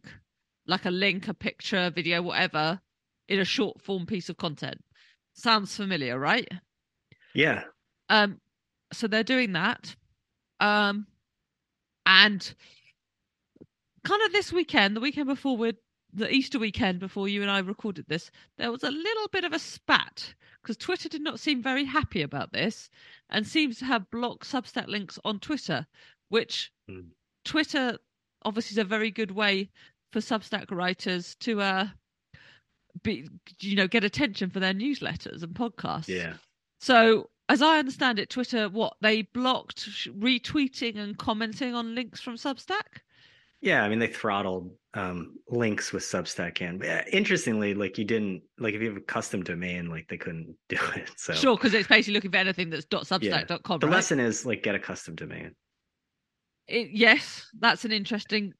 like 0.65 0.85
a 0.85 0.91
link, 0.91 1.27
a 1.27 1.33
picture, 1.33 1.87
a 1.87 1.91
video, 1.91 2.21
whatever, 2.21 2.79
in 3.27 3.39
a 3.39 3.45
short 3.45 3.81
form 3.81 4.05
piece 4.05 4.29
of 4.29 4.37
content. 4.37 4.81
Sounds 5.33 5.75
familiar, 5.75 6.17
right? 6.17 6.47
Yeah. 7.33 7.63
Um. 8.07 8.39
So 8.93 9.07
they're 9.07 9.23
doing 9.23 9.53
that. 9.53 9.95
Um. 10.59 11.07
And 12.05 12.53
kind 14.03 14.21
of 14.23 14.31
this 14.31 14.51
weekend, 14.51 14.95
the 14.95 15.01
weekend 15.01 15.27
before 15.27 15.57
we 15.57 15.73
the 16.13 16.33
Easter 16.33 16.59
weekend 16.59 16.99
before 16.99 17.29
you 17.29 17.41
and 17.41 17.49
I 17.49 17.59
recorded 17.59 18.05
this, 18.07 18.31
there 18.57 18.71
was 18.71 18.83
a 18.83 18.91
little 18.91 19.27
bit 19.31 19.45
of 19.45 19.53
a 19.53 19.59
spat 19.59 20.33
because 20.61 20.75
Twitter 20.75 21.07
did 21.07 21.21
not 21.21 21.39
seem 21.39 21.63
very 21.63 21.85
happy 21.85 22.21
about 22.21 22.51
this 22.51 22.89
and 23.29 23.47
seems 23.47 23.79
to 23.79 23.85
have 23.85 24.11
blocked 24.11 24.43
Substack 24.43 24.87
links 24.87 25.17
on 25.23 25.39
Twitter, 25.39 25.87
which 26.29 26.71
mm. 26.89 27.07
Twitter 27.45 27.97
obviously 28.43 28.73
is 28.73 28.77
a 28.77 28.83
very 28.83 29.09
good 29.09 29.31
way 29.31 29.69
for 30.11 30.19
Substack 30.19 30.69
writers 30.69 31.35
to 31.35 31.61
uh 31.61 31.87
be 33.03 33.29
you 33.61 33.75
know 33.75 33.87
get 33.87 34.03
attention 34.03 34.49
for 34.49 34.59
their 34.59 34.73
newsletters 34.73 35.43
and 35.43 35.53
podcasts. 35.53 36.09
Yeah. 36.09 36.33
So 36.79 37.29
as 37.47 37.61
I 37.61 37.79
understand 37.79 38.19
it, 38.19 38.29
Twitter 38.29 38.69
what 38.69 38.95
they 39.01 39.23
blocked 39.23 39.87
retweeting 40.19 40.97
and 40.97 41.17
commenting 41.17 41.73
on 41.73 41.95
links 41.95 42.21
from 42.21 42.35
Substack. 42.35 43.01
Yeah, 43.61 43.83
I 43.83 43.89
mean 43.89 43.99
they 43.99 44.07
throttled 44.07 44.71
um, 44.93 45.37
links 45.47 45.93
with 45.93 46.03
Substack 46.03 46.61
and 46.61 46.83
uh, 46.83 47.03
interestingly, 47.11 47.73
like 47.73 47.97
you 47.97 48.05
didn't 48.05 48.41
like 48.57 48.73
if 48.73 48.81
you 48.81 48.89
have 48.89 48.97
a 48.97 49.01
custom 49.01 49.43
domain, 49.43 49.89
like 49.89 50.07
they 50.09 50.17
couldn't 50.17 50.55
do 50.69 50.77
it. 50.95 51.09
So 51.17 51.33
sure, 51.33 51.55
because 51.55 51.73
it's 51.73 51.87
basically 51.87 52.15
looking 52.15 52.31
for 52.31 52.37
anything 52.37 52.69
that's 52.69 52.85
dot 52.85 53.03
.substack.com. 53.03 53.75
Yeah. 53.75 53.77
The 53.79 53.87
right? 53.87 53.93
lesson 53.93 54.19
is 54.19 54.45
like 54.45 54.63
get 54.63 54.75
a 54.75 54.79
custom 54.79 55.15
domain. 55.15 55.55
It, 56.67 56.89
yes, 56.91 57.47
that's 57.59 57.85
an 57.85 57.91
interesting. 57.91 58.53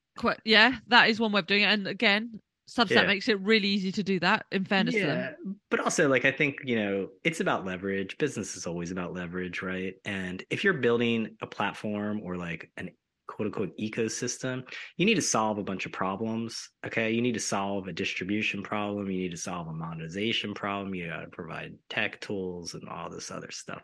Yeah, 0.44 0.78
that 0.88 1.10
is 1.10 1.20
one 1.20 1.32
way 1.32 1.40
of 1.40 1.48
doing 1.48 1.64
it. 1.64 1.68
And 1.68 1.88
again, 1.88 2.40
Substack 2.70 2.92
yeah. 2.92 3.08
makes 3.08 3.28
it 3.28 3.40
really 3.42 3.68
easy 3.68 3.92
to 3.92 4.04
do 4.04 4.20
that. 4.20 4.46
In 4.52 4.64
fairness 4.64 4.96
yeah, 4.96 5.02
to 5.02 5.08
them, 5.08 5.60
but 5.70 5.82
also 5.82 6.08
like 6.08 6.26
I 6.26 6.32
think 6.32 6.60
you 6.64 6.78
know 6.78 7.10
it's 7.24 7.42
about 7.42 7.66
leverage. 7.66 8.18
Business 8.18 8.56
is 8.56 8.68
always 8.68 8.92
about 8.92 9.14
leverage, 9.14 9.62
right? 9.62 9.96
And 10.06 10.44
if 10.50 10.64
you're 10.64 10.74
building 10.74 11.36
a 11.42 11.48
platform 11.48 12.22
or 12.24 12.38
like 12.38 12.70
an 12.78 12.92
quote 13.32 13.48
unquote 13.48 13.78
ecosystem, 13.78 14.63
you 14.98 15.06
need 15.06 15.15
to 15.15 15.22
solve 15.22 15.58
a 15.58 15.63
bunch 15.63 15.86
of 15.86 15.91
problems. 15.91 16.70
Okay. 16.86 17.12
You 17.12 17.22
need 17.22 17.34
to 17.34 17.39
solve 17.39 17.88
a 17.88 17.94
distribution 17.94 18.62
problem. 18.62 19.10
You 19.10 19.22
need 19.22 19.32
to 19.32 19.38
solve 19.38 19.67
a 19.67 19.74
monetization 19.74 20.54
problem. 20.54 20.94
You 20.94 21.08
got 21.08 21.22
to 21.22 21.28
provide 21.28 21.76
tech 21.89 22.20
tools 22.20 22.74
and 22.74 22.88
all 22.89 23.10
this 23.10 23.32
other 23.32 23.52
stuff. 23.52 23.82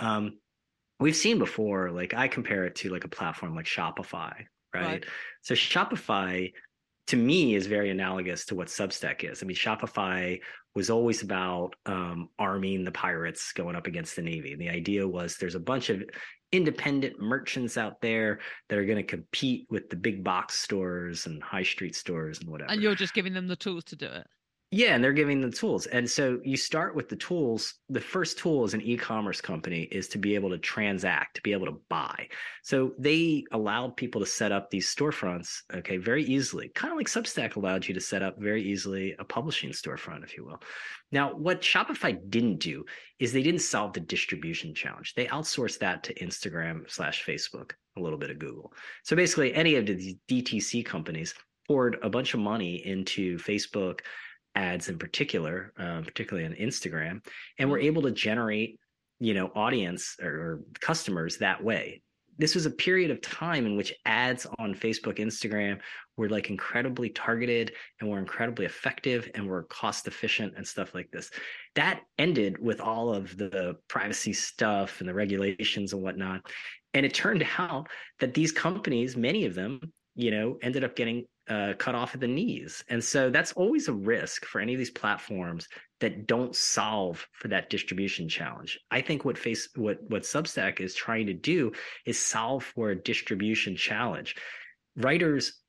Um, 0.00 0.38
we've 0.98 1.16
seen 1.16 1.38
before, 1.38 1.90
like 1.92 2.14
I 2.14 2.26
compare 2.28 2.64
it 2.64 2.74
to 2.76 2.90
like 2.90 3.04
a 3.04 3.08
platform 3.08 3.54
like 3.54 3.66
Shopify, 3.66 4.34
right? 4.74 4.84
right. 4.84 5.04
So 5.42 5.54
Shopify 5.54 6.52
to 7.06 7.16
me 7.16 7.54
is 7.54 7.66
very 7.66 7.90
analogous 7.90 8.46
to 8.46 8.54
what 8.54 8.68
Substack 8.68 9.28
is. 9.30 9.42
I 9.42 9.46
mean, 9.46 9.56
Shopify 9.56 10.40
was 10.74 10.90
always 10.90 11.22
about 11.22 11.74
um, 11.86 12.28
arming 12.38 12.84
the 12.84 12.92
pirates 12.92 13.52
going 13.52 13.74
up 13.74 13.86
against 13.86 14.16
the 14.16 14.22
navy. 14.22 14.52
And 14.52 14.60
the 14.60 14.68
idea 14.68 15.06
was 15.06 15.36
there's 15.36 15.56
a 15.56 15.60
bunch 15.60 15.90
of 15.90 16.02
independent 16.52 17.20
merchants 17.20 17.76
out 17.76 18.00
there 18.00 18.40
that 18.68 18.78
are 18.78 18.84
going 18.84 18.96
to 18.96 19.02
compete 19.02 19.66
with 19.70 19.88
the 19.90 19.96
big 19.96 20.24
box 20.24 20.56
stores 20.56 21.26
and 21.26 21.42
high 21.42 21.62
street 21.62 21.94
stores 21.94 22.40
and 22.40 22.48
whatever. 22.48 22.70
And 22.70 22.82
you're 22.82 22.94
just 22.94 23.14
giving 23.14 23.32
them 23.32 23.46
the 23.46 23.56
tools 23.56 23.84
to 23.84 23.96
do 23.96 24.06
it. 24.06 24.26
Yeah, 24.72 24.94
and 24.94 25.02
they're 25.02 25.12
giving 25.12 25.40
the 25.40 25.50
tools. 25.50 25.86
And 25.86 26.08
so 26.08 26.38
you 26.44 26.56
start 26.56 26.94
with 26.94 27.08
the 27.08 27.16
tools. 27.16 27.74
The 27.88 28.00
first 28.00 28.38
tool 28.38 28.62
as 28.62 28.72
an 28.72 28.80
e-commerce 28.82 29.40
company 29.40 29.82
is 29.90 30.06
to 30.08 30.18
be 30.18 30.36
able 30.36 30.50
to 30.50 30.58
transact, 30.58 31.34
to 31.34 31.42
be 31.42 31.50
able 31.50 31.66
to 31.66 31.80
buy. 31.88 32.28
So 32.62 32.92
they 32.96 33.42
allowed 33.50 33.96
people 33.96 34.20
to 34.20 34.26
set 34.28 34.52
up 34.52 34.70
these 34.70 34.94
storefronts, 34.94 35.62
okay, 35.74 35.96
very 35.96 36.22
easily. 36.22 36.68
Kind 36.68 36.92
of 36.92 36.98
like 36.98 37.08
Substack 37.08 37.56
allowed 37.56 37.88
you 37.88 37.94
to 37.94 38.00
set 38.00 38.22
up 38.22 38.38
very 38.38 38.62
easily 38.62 39.16
a 39.18 39.24
publishing 39.24 39.70
storefront, 39.70 40.22
if 40.22 40.36
you 40.36 40.44
will. 40.44 40.62
Now, 41.10 41.34
what 41.34 41.62
Shopify 41.62 42.20
didn't 42.30 42.58
do 42.58 42.84
is 43.18 43.32
they 43.32 43.42
didn't 43.42 43.62
solve 43.62 43.92
the 43.92 43.98
distribution 43.98 44.72
challenge. 44.72 45.14
They 45.14 45.26
outsourced 45.26 45.80
that 45.80 46.04
to 46.04 46.14
Instagram 46.14 46.88
slash 46.88 47.24
Facebook, 47.26 47.72
a 47.96 48.00
little 48.00 48.18
bit 48.18 48.30
of 48.30 48.38
Google. 48.38 48.72
So 49.02 49.16
basically, 49.16 49.52
any 49.52 49.74
of 49.74 49.86
the 49.86 50.16
DTC 50.28 50.86
companies 50.86 51.34
poured 51.66 51.98
a 52.02 52.10
bunch 52.10 52.34
of 52.34 52.40
money 52.40 52.86
into 52.86 53.36
Facebook 53.38 54.00
ads 54.54 54.88
in 54.88 54.98
particular, 54.98 55.72
uh, 55.78 56.02
particularly 56.02 56.46
on 56.46 56.54
Instagram, 56.54 57.24
and 57.58 57.70
we're 57.70 57.78
mm-hmm. 57.78 57.86
able 57.86 58.02
to 58.02 58.10
generate, 58.10 58.78
you 59.18 59.34
know, 59.34 59.50
audience 59.54 60.16
or, 60.22 60.28
or 60.28 60.60
customers 60.80 61.38
that 61.38 61.62
way. 61.62 62.02
This 62.38 62.54
was 62.54 62.64
a 62.64 62.70
period 62.70 63.10
of 63.10 63.20
time 63.20 63.66
in 63.66 63.76
which 63.76 63.92
ads 64.06 64.46
on 64.58 64.74
Facebook, 64.74 65.18
Instagram 65.18 65.78
were 66.16 66.28
like 66.28 66.50
incredibly 66.50 67.10
targeted 67.10 67.72
and 68.00 68.08
were 68.08 68.18
incredibly 68.18 68.64
effective 68.64 69.28
and 69.34 69.46
were 69.46 69.64
cost 69.64 70.06
efficient 70.06 70.54
and 70.56 70.66
stuff 70.66 70.94
like 70.94 71.10
this. 71.10 71.30
That 71.74 72.00
ended 72.18 72.58
with 72.58 72.80
all 72.80 73.12
of 73.12 73.36
the 73.36 73.76
privacy 73.88 74.32
stuff 74.32 75.00
and 75.00 75.08
the 75.08 75.14
regulations 75.14 75.92
and 75.92 76.02
whatnot. 76.02 76.42
And 76.94 77.04
it 77.04 77.14
turned 77.14 77.46
out 77.58 77.88
that 78.20 78.34
these 78.34 78.52
companies, 78.52 79.16
many 79.16 79.44
of 79.44 79.54
them, 79.54 79.80
you 80.14 80.30
know, 80.30 80.58
ended 80.62 80.84
up 80.84 80.96
getting 80.96 81.24
uh, 81.50 81.74
cut 81.78 81.94
off 81.96 82.14
at 82.14 82.20
the 82.20 82.28
knees. 82.28 82.84
And 82.88 83.02
so 83.02 83.28
that's 83.28 83.52
always 83.52 83.88
a 83.88 83.92
risk 83.92 84.46
for 84.46 84.60
any 84.60 84.72
of 84.72 84.78
these 84.78 84.90
platforms 84.90 85.68
that 85.98 86.26
don't 86.26 86.54
solve 86.54 87.26
for 87.32 87.48
that 87.48 87.68
distribution 87.68 88.28
challenge. 88.28 88.78
I 88.90 89.00
think 89.00 89.24
what 89.24 89.36
face 89.36 89.68
what 89.74 89.98
what 90.08 90.22
Substack 90.22 90.80
is 90.80 90.94
trying 90.94 91.26
to 91.26 91.34
do 91.34 91.72
is 92.06 92.18
solve 92.18 92.64
for 92.64 92.90
a 92.90 93.02
distribution 93.02 93.74
challenge. 93.76 94.36
Writers 94.96 95.60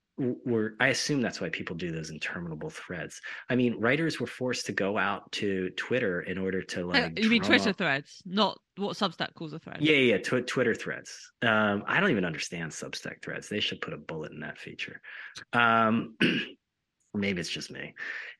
were 0.45 0.75
I 0.79 0.87
assume 0.87 1.21
that's 1.21 1.41
why 1.41 1.49
people 1.49 1.75
do 1.75 1.91
those 1.91 2.09
interminable 2.09 2.69
threads. 2.69 3.21
I 3.49 3.55
mean, 3.55 3.79
writers 3.79 4.19
were 4.19 4.27
forced 4.27 4.67
to 4.67 4.71
go 4.71 4.97
out 4.97 5.31
to 5.33 5.69
Twitter 5.71 6.21
in 6.21 6.37
order 6.37 6.61
to 6.61 6.85
like. 6.85 7.19
You 7.19 7.29
mean 7.29 7.41
Twitter 7.41 7.73
threads, 7.73 8.21
not 8.25 8.59
what 8.77 8.97
Substack 8.97 9.33
calls 9.33 9.53
a 9.53 9.59
thread? 9.59 9.77
Yeah, 9.81 9.95
yeah, 9.95 10.17
tw- 10.17 10.47
Twitter 10.47 10.75
threads. 10.75 11.31
Um, 11.41 11.83
I 11.87 11.99
don't 11.99 12.11
even 12.11 12.25
understand 12.25 12.71
Substack 12.71 13.21
threads. 13.21 13.49
They 13.49 13.59
should 13.59 13.81
put 13.81 13.93
a 13.93 13.97
bullet 13.97 14.31
in 14.31 14.41
that 14.41 14.57
feature. 14.57 15.01
Um, 15.53 16.15
maybe 17.13 17.39
it's 17.39 17.49
just 17.49 17.71
me. 17.71 17.95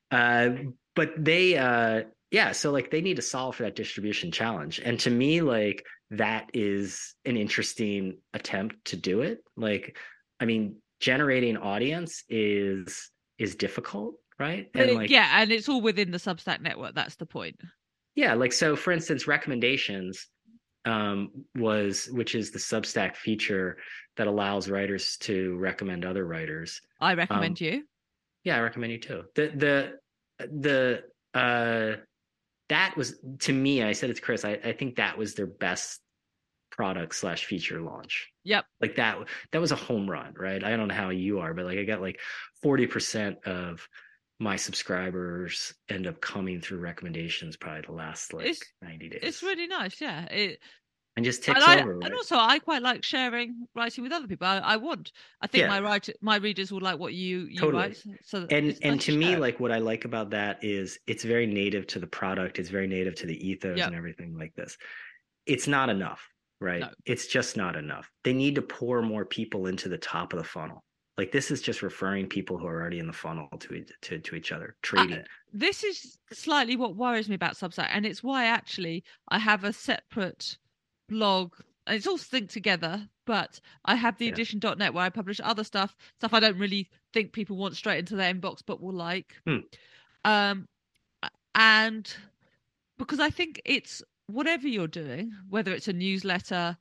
Uh, 0.10 0.50
but 0.96 1.12
they, 1.18 1.58
uh, 1.58 2.04
yeah, 2.32 2.52
so 2.52 2.72
like 2.72 2.92
they 2.92 3.02
need 3.02 3.16
to 3.16 3.22
solve 3.22 3.56
for 3.56 3.64
that 3.64 3.76
distribution 3.76 4.32
challenge, 4.32 4.80
and 4.84 5.00
to 5.02 5.10
me, 5.10 5.42
like 5.42 5.86
that 6.12 6.50
is 6.54 7.16
an 7.26 7.38
interesting 7.38 8.18
attempt 8.34 8.86
to 8.86 8.98
do 8.98 9.22
it. 9.22 9.40
Like, 9.56 9.98
I 10.40 10.46
mean, 10.46 10.81
generating 11.02 11.58
audience 11.58 12.24
is 12.30 13.12
is 13.38 13.56
difficult 13.56 14.16
right? 14.42 14.70
And 14.74 14.94
like 14.94 15.10
yeah 15.10 15.42
and 15.42 15.52
it's 15.52 15.70
all 15.70 15.82
within 15.82 16.12
the 16.12 16.18
substack 16.18 16.62
network 16.62 16.96
that's 16.96 17.16
the 17.16 17.26
point. 17.26 17.60
Yeah 18.16 18.34
like 18.34 18.54
so 18.54 18.76
for 18.76 18.92
instance 18.92 19.28
recommendations 19.28 20.28
um 20.86 21.30
was 21.56 22.10
which 22.12 22.34
is 22.34 22.50
the 22.52 22.60
substack 22.60 23.16
feature 23.16 23.78
that 24.18 24.28
allows 24.28 24.68
writers 24.70 25.18
to 25.18 25.56
recommend 25.58 26.06
other 26.06 26.26
writers. 26.26 26.82
I 27.00 27.14
recommend 27.14 27.62
um, 27.62 27.68
you? 27.68 27.84
yeah 28.44 28.58
i 28.58 28.60
recommend 28.60 28.92
you 28.92 29.00
too. 29.00 29.24
The 29.36 29.52
the 29.56 30.50
the 30.50 31.40
uh 31.40 31.98
that 32.70 32.98
was 32.98 33.20
to 33.40 33.54
me 33.54 33.84
i 33.84 33.92
said 33.92 34.10
it 34.10 34.16
to 34.16 34.22
chris 34.22 34.44
i, 34.44 34.52
I 34.54 34.74
think 34.74 34.96
that 34.96 35.18
was 35.18 35.36
their 35.36 35.46
best 35.46 36.02
product 36.72 37.16
slash 37.16 37.46
feature 37.46 37.82
launch. 37.82 38.30
Yep. 38.44 38.66
Like 38.80 38.96
that 38.96 39.18
that 39.52 39.62
was 39.62 39.72
a 39.72 39.76
home 39.76 40.10
run, 40.10 40.34
right? 40.38 40.64
I 40.64 40.76
don't 40.76 40.88
know 40.88 40.94
how 40.94 41.10
you 41.10 41.40
are, 41.40 41.54
but 41.54 41.66
like 41.66 41.78
I 41.78 41.84
got 41.84 42.02
like 42.02 42.20
40% 42.64 43.44
of 43.44 43.88
my 44.40 44.56
subscribers 44.56 45.74
end 45.88 46.08
up 46.08 46.20
coming 46.20 46.60
through 46.62 46.80
recommendations 46.80 47.56
probably 47.58 47.82
the 47.86 47.92
last 47.92 48.34
like 48.34 48.48
it's, 48.48 48.62
90 48.82 49.10
days. 49.10 49.20
It's 49.22 49.44
really 49.44 49.68
nice, 49.68 50.02
yeah. 50.02 50.26
It 50.26 50.60
and 51.18 51.26
just 51.26 51.44
ticks 51.44 51.62
and 51.62 51.70
I, 51.70 51.82
over. 51.82 51.98
Right? 51.98 52.06
And 52.06 52.16
also, 52.16 52.38
I 52.38 52.60
quite 52.60 52.82
like 52.82 53.04
sharing 53.04 53.68
writing 53.76 54.04
with 54.04 54.14
other 54.14 54.28
people. 54.28 54.48
I, 54.48 54.58
I 54.60 54.78
want. 54.78 55.12
I 55.42 55.48
think 55.48 55.64
yeah. 55.64 55.68
my 55.68 55.82
write, 55.82 56.10
my 56.22 56.38
readers 56.38 56.72
will 56.72 56.80
like 56.80 57.00
what 57.00 57.14
you 57.14 57.48
you 57.50 57.60
totally. 57.60 57.84
write. 57.84 58.04
So 58.24 58.48
and 58.50 58.78
and 58.82 59.00
to 59.02 59.16
me, 59.16 59.36
like 59.36 59.60
what 59.60 59.72
I 59.72 59.80
like 59.80 60.06
about 60.06 60.30
that 60.30 60.64
is 60.64 61.00
it's 61.08 61.24
very 61.24 61.46
native 61.46 61.86
to 61.88 62.00
the 62.00 62.08
product. 62.08 62.60
It's 62.60 62.70
very 62.70 62.88
native 62.88 63.16
to 63.16 63.28
the 63.28 63.48
ethos 63.48 63.78
yep. 63.78 63.88
and 63.88 63.96
everything 63.96 64.38
like 64.38 64.56
this. 64.56 64.78
It's 65.46 65.68
not 65.68 65.90
enough 65.90 66.28
right? 66.62 66.82
No. 66.82 66.90
It's 67.06 67.28
just 67.28 67.58
not 67.58 67.76
enough. 67.76 68.10
They 68.24 68.34
need 68.34 68.56
to 68.56 68.62
pour 68.62 69.02
more 69.02 69.26
people 69.26 69.66
into 69.66 69.90
the 69.90 69.98
top 69.98 70.32
of 70.32 70.38
the 70.38 70.46
funnel. 70.46 70.84
Like 71.18 71.32
this 71.32 71.52
is 71.52 71.62
just 71.62 71.82
referring 71.82 72.28
people 72.28 72.58
who 72.58 72.66
are 72.68 72.80
already 72.80 73.00
in 73.00 73.08
the 73.08 73.14
funnel 73.14 73.50
to 73.60 73.86
to, 74.04 74.20
to 74.20 74.36
each 74.36 74.52
other, 74.52 74.76
trading. 74.82 75.20
Uh, 75.20 75.24
this 75.52 75.84
is 75.84 76.18
slightly 76.32 76.78
what 76.78 76.96
worries 76.96 77.28
me 77.28 77.36
about 77.36 77.56
Substack, 77.56 77.90
and 77.92 78.06
it's 78.06 78.24
why 78.24 78.46
actually 78.46 79.04
I 79.28 79.40
have 79.40 79.64
a 79.64 79.74
separate 79.74 80.58
blog. 81.10 81.54
And 81.88 81.98
it's 81.98 82.08
all 82.08 82.18
synced 82.18 82.52
together, 82.52 83.10
but 83.26 83.60
I 83.86 83.96
have 83.96 84.18
the 84.18 84.26
yeah. 84.26 84.32
addition.net 84.32 84.94
where 84.94 85.04
I 85.04 85.10
publish 85.10 85.42
other 85.44 85.64
stuff, 85.64 85.96
stuff 86.20 86.34
I 86.34 86.40
don't 86.40 86.60
really 86.60 86.90
think 87.12 87.34
people 87.34 87.58
want 87.58 87.76
straight 87.76 88.00
into 88.00 88.16
their 88.16 88.34
inbox, 88.34 88.62
but 88.66 88.82
will 88.82 88.94
like. 88.94 89.36
Hmm. 89.46 89.58
Um, 90.24 90.68
and 91.56 92.14
because 92.98 93.20
I 93.20 93.32
think 93.32 93.62
it's 93.66 94.04
whatever 94.32 94.68
you're 94.68 94.88
doing, 94.88 95.34
whether 95.50 95.72
it's 95.72 95.88
a 95.88 95.94
newsletter, 95.94 96.78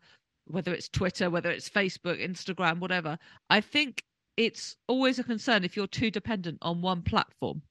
whether 0.46 0.72
it's 0.72 0.88
Twitter, 0.88 1.30
whether 1.30 1.50
it's 1.50 1.68
Facebook, 1.68 2.24
Instagram, 2.24 2.78
whatever, 2.78 3.18
I 3.48 3.60
think 3.60 4.04
it's 4.36 4.76
always 4.88 5.18
a 5.18 5.24
concern 5.24 5.64
if 5.64 5.76
you're 5.76 5.86
too 5.86 6.10
dependent 6.10 6.58
on 6.62 6.82
one 6.82 7.02
platform. 7.02 7.62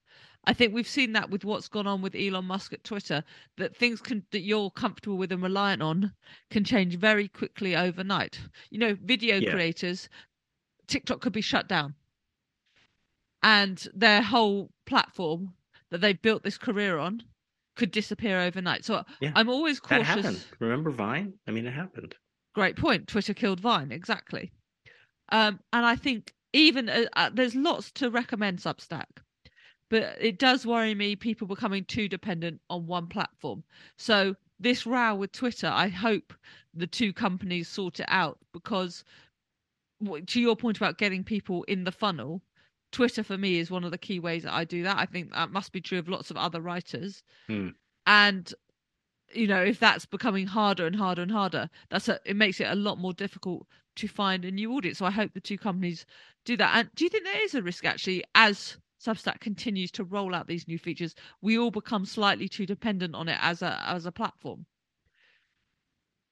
I 0.44 0.54
think 0.54 0.72
we've 0.72 0.88
seen 0.88 1.12
that 1.12 1.28
with 1.28 1.44
what's 1.44 1.68
gone 1.68 1.86
on 1.86 2.00
with 2.00 2.14
Elon 2.14 2.46
Musk 2.46 2.72
at 2.72 2.84
Twitter, 2.84 3.22
that 3.58 3.76
things 3.76 4.00
can 4.00 4.24
that 4.30 4.40
you're 4.40 4.70
comfortable 4.70 5.18
with 5.18 5.32
and 5.32 5.42
reliant 5.42 5.82
on 5.82 6.14
can 6.50 6.64
change 6.64 6.96
very 6.96 7.28
quickly 7.28 7.76
overnight. 7.76 8.40
You 8.70 8.78
know, 8.78 8.96
video 9.02 9.36
yeah. 9.36 9.50
creators, 9.50 10.08
TikTok 10.86 11.20
could 11.20 11.34
be 11.34 11.42
shut 11.42 11.68
down. 11.68 11.94
And 13.42 13.86
their 13.94 14.22
whole 14.22 14.70
platform 14.86 15.54
that 15.90 16.00
they've 16.00 16.20
built 16.20 16.42
this 16.42 16.58
career 16.58 16.98
on 16.98 17.22
could 17.80 17.90
disappear 17.90 18.38
overnight. 18.38 18.84
So 18.84 19.02
yeah, 19.20 19.32
I'm 19.34 19.48
always 19.48 19.80
cautious. 19.80 20.06
That 20.06 20.16
happened. 20.18 20.44
Remember 20.60 20.90
Vine? 20.90 21.32
I 21.48 21.50
mean, 21.50 21.66
it 21.66 21.72
happened. 21.72 22.14
Great 22.54 22.76
point. 22.76 23.08
Twitter 23.08 23.32
killed 23.32 23.58
Vine. 23.58 23.90
Exactly. 23.90 24.52
Um, 25.32 25.60
and 25.72 25.86
I 25.86 25.96
think 25.96 26.34
even 26.52 26.90
uh, 26.90 27.04
uh, 27.16 27.30
there's 27.32 27.54
lots 27.54 27.90
to 27.92 28.10
recommend 28.10 28.58
Substack, 28.58 29.06
but 29.88 30.14
it 30.20 30.38
does 30.38 30.66
worry 30.66 30.94
me 30.94 31.16
people 31.16 31.46
becoming 31.46 31.84
too 31.86 32.06
dependent 32.06 32.60
on 32.68 32.86
one 32.86 33.06
platform. 33.06 33.64
So 33.96 34.36
this 34.58 34.84
row 34.84 35.14
with 35.14 35.32
Twitter, 35.32 35.68
I 35.68 35.88
hope 35.88 36.34
the 36.74 36.86
two 36.86 37.14
companies 37.14 37.66
sort 37.66 37.98
it 37.98 38.06
out 38.08 38.38
because 38.52 39.04
to 40.26 40.40
your 40.40 40.56
point 40.56 40.76
about 40.76 40.98
getting 40.98 41.24
people 41.24 41.62
in 41.64 41.84
the 41.84 41.92
funnel, 41.92 42.42
Twitter 42.92 43.22
for 43.22 43.38
me 43.38 43.58
is 43.58 43.70
one 43.70 43.84
of 43.84 43.90
the 43.90 43.98
key 43.98 44.18
ways 44.18 44.42
that 44.42 44.54
I 44.54 44.64
do 44.64 44.82
that. 44.82 44.98
I 44.98 45.06
think 45.06 45.32
that 45.32 45.50
must 45.50 45.72
be 45.72 45.80
true 45.80 45.98
of 45.98 46.08
lots 46.08 46.30
of 46.30 46.36
other 46.36 46.60
writers. 46.60 47.22
Mm. 47.48 47.74
And 48.06 48.52
you 49.32 49.46
know, 49.46 49.62
if 49.62 49.78
that's 49.78 50.06
becoming 50.06 50.46
harder 50.46 50.86
and 50.86 50.96
harder 50.96 51.22
and 51.22 51.30
harder, 51.30 51.70
that's 51.88 52.08
a, 52.08 52.18
it 52.24 52.36
makes 52.36 52.60
it 52.60 52.66
a 52.68 52.74
lot 52.74 52.98
more 52.98 53.12
difficult 53.12 53.66
to 53.96 54.08
find 54.08 54.44
a 54.44 54.50
new 54.50 54.72
audience. 54.72 54.98
So 54.98 55.06
I 55.06 55.10
hope 55.10 55.32
the 55.32 55.40
two 55.40 55.58
companies 55.58 56.04
do 56.44 56.56
that. 56.56 56.76
And 56.76 56.90
do 56.94 57.04
you 57.04 57.10
think 57.10 57.24
there 57.24 57.44
is 57.44 57.54
a 57.54 57.62
risk 57.62 57.84
actually 57.84 58.24
as 58.34 58.76
Substack 59.00 59.40
continues 59.40 59.90
to 59.92 60.04
roll 60.04 60.34
out 60.34 60.46
these 60.46 60.68
new 60.68 60.78
features, 60.78 61.14
we 61.40 61.58
all 61.58 61.70
become 61.70 62.04
slightly 62.04 62.48
too 62.48 62.66
dependent 62.66 63.14
on 63.14 63.28
it 63.28 63.38
as 63.40 63.62
a 63.62 63.82
as 63.86 64.04
a 64.04 64.12
platform? 64.12 64.66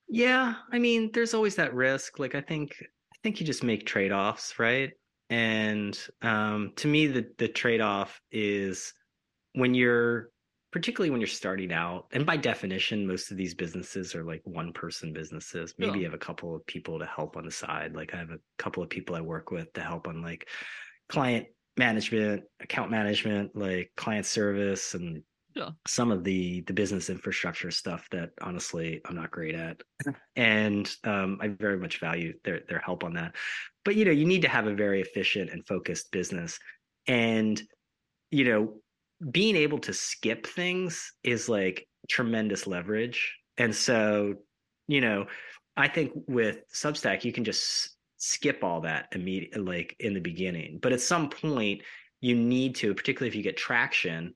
Yeah, 0.09 0.55
I 0.73 0.79
mean, 0.79 1.11
there's 1.13 1.35
always 1.35 1.55
that 1.57 1.75
risk. 1.75 2.19
Like 2.19 2.35
I 2.35 2.41
think 2.41 2.77
I 2.81 3.17
think 3.23 3.41
you 3.41 3.47
just 3.47 3.65
make 3.65 3.87
trade-offs, 3.87 4.59
right? 4.59 4.91
And 5.31 5.99
um, 6.23 6.73
to 6.77 6.89
me, 6.89 7.07
the 7.07 7.31
the 7.39 7.49
trade 7.49 7.81
off 7.81 8.21
is 8.31 8.93
when 9.53 9.75
you're 9.75 10.31
particularly 10.71 11.11
when 11.11 11.21
you're 11.21 11.27
starting 11.27 11.73
out 11.73 12.07
and 12.13 12.27
by 12.27 12.37
definition 12.37 13.07
most 13.07 13.31
of 13.31 13.37
these 13.37 13.55
businesses 13.55 14.15
are 14.15 14.25
like 14.25 14.43
one 14.45 14.73
person 14.73 15.13
businesses 15.13 15.75
maybe 15.79 15.93
yeah. 15.93 15.97
you 15.97 16.05
have 16.05 16.15
a 16.15 16.19
couple 16.19 16.55
of 16.55 16.67
people 16.67 16.99
to 16.99 17.07
help 17.07 17.37
on 17.37 17.45
the 17.45 17.51
side 17.51 17.95
like 17.95 18.13
i 18.13 18.19
have 18.19 18.31
a 18.31 18.39
couple 18.59 18.83
of 18.83 18.91
people 18.91 19.17
i 19.17 19.21
work 19.21 19.51
with 19.51 19.73
to 19.73 19.81
help 19.81 20.07
on 20.07 20.23
like 20.23 20.47
client 21.09 21.47
management 21.79 22.43
account 22.61 22.91
management 22.91 23.55
like 23.57 23.91
client 23.97 24.27
service 24.27 24.95
and 24.95 25.23
Sure. 25.57 25.73
some 25.87 26.13
of 26.13 26.25
the 26.25 26.61
the 26.63 26.73
business 26.73 27.11
infrastructure 27.11 27.71
stuff 27.71 28.07
that 28.11 28.31
honestly 28.41 29.01
I'm 29.05 29.17
not 29.17 29.31
great 29.31 29.55
at, 29.55 29.81
and 30.37 30.95
um, 31.05 31.39
I 31.41 31.49
very 31.49 31.79
much 31.79 32.01
value 32.01 32.35
their 32.45 32.61
their 32.69 32.79
help 32.81 33.05
on 33.05 33.15
that. 33.15 33.35
But 33.85 33.97
you 33.97 34.05
know, 34.05 34.11
you 34.13 34.27
need 34.27 34.43
to 34.43 34.49
have 34.49 34.67
a 34.67 34.75
very 34.75 35.01
efficient 35.01 35.51
and 35.51 35.67
focused 35.67 36.11
business, 36.13 36.59
and 37.07 37.61
you 38.31 38.45
know, 38.45 38.81
being 39.31 39.57
able 39.57 39.79
to 39.81 39.93
skip 39.93 40.47
things 40.47 41.13
is 41.25 41.49
like 41.49 41.89
tremendous 42.09 42.67
leverage. 42.67 43.35
And 43.57 43.75
so, 43.75 44.35
you 44.87 45.01
know, 45.01 45.27
I 45.77 45.89
think 45.89 46.13
with 46.29 46.59
Substack 46.73 47.25
you 47.25 47.33
can 47.33 47.45
just 47.45 47.97
skip 48.19 48.63
all 48.65 48.83
that 48.83 49.09
immediately, 49.13 49.61
like 49.63 49.97
in 50.01 50.15
the 50.15 50.21
beginning. 50.21 50.79
But 50.81 50.93
at 50.93 51.01
some 51.01 51.31
point, 51.31 51.83
you 52.21 52.35
need 52.35 52.75
to, 52.77 52.95
particularly 52.95 53.29
if 53.29 53.35
you 53.37 53.43
get 53.43 53.57
traction 53.57 54.35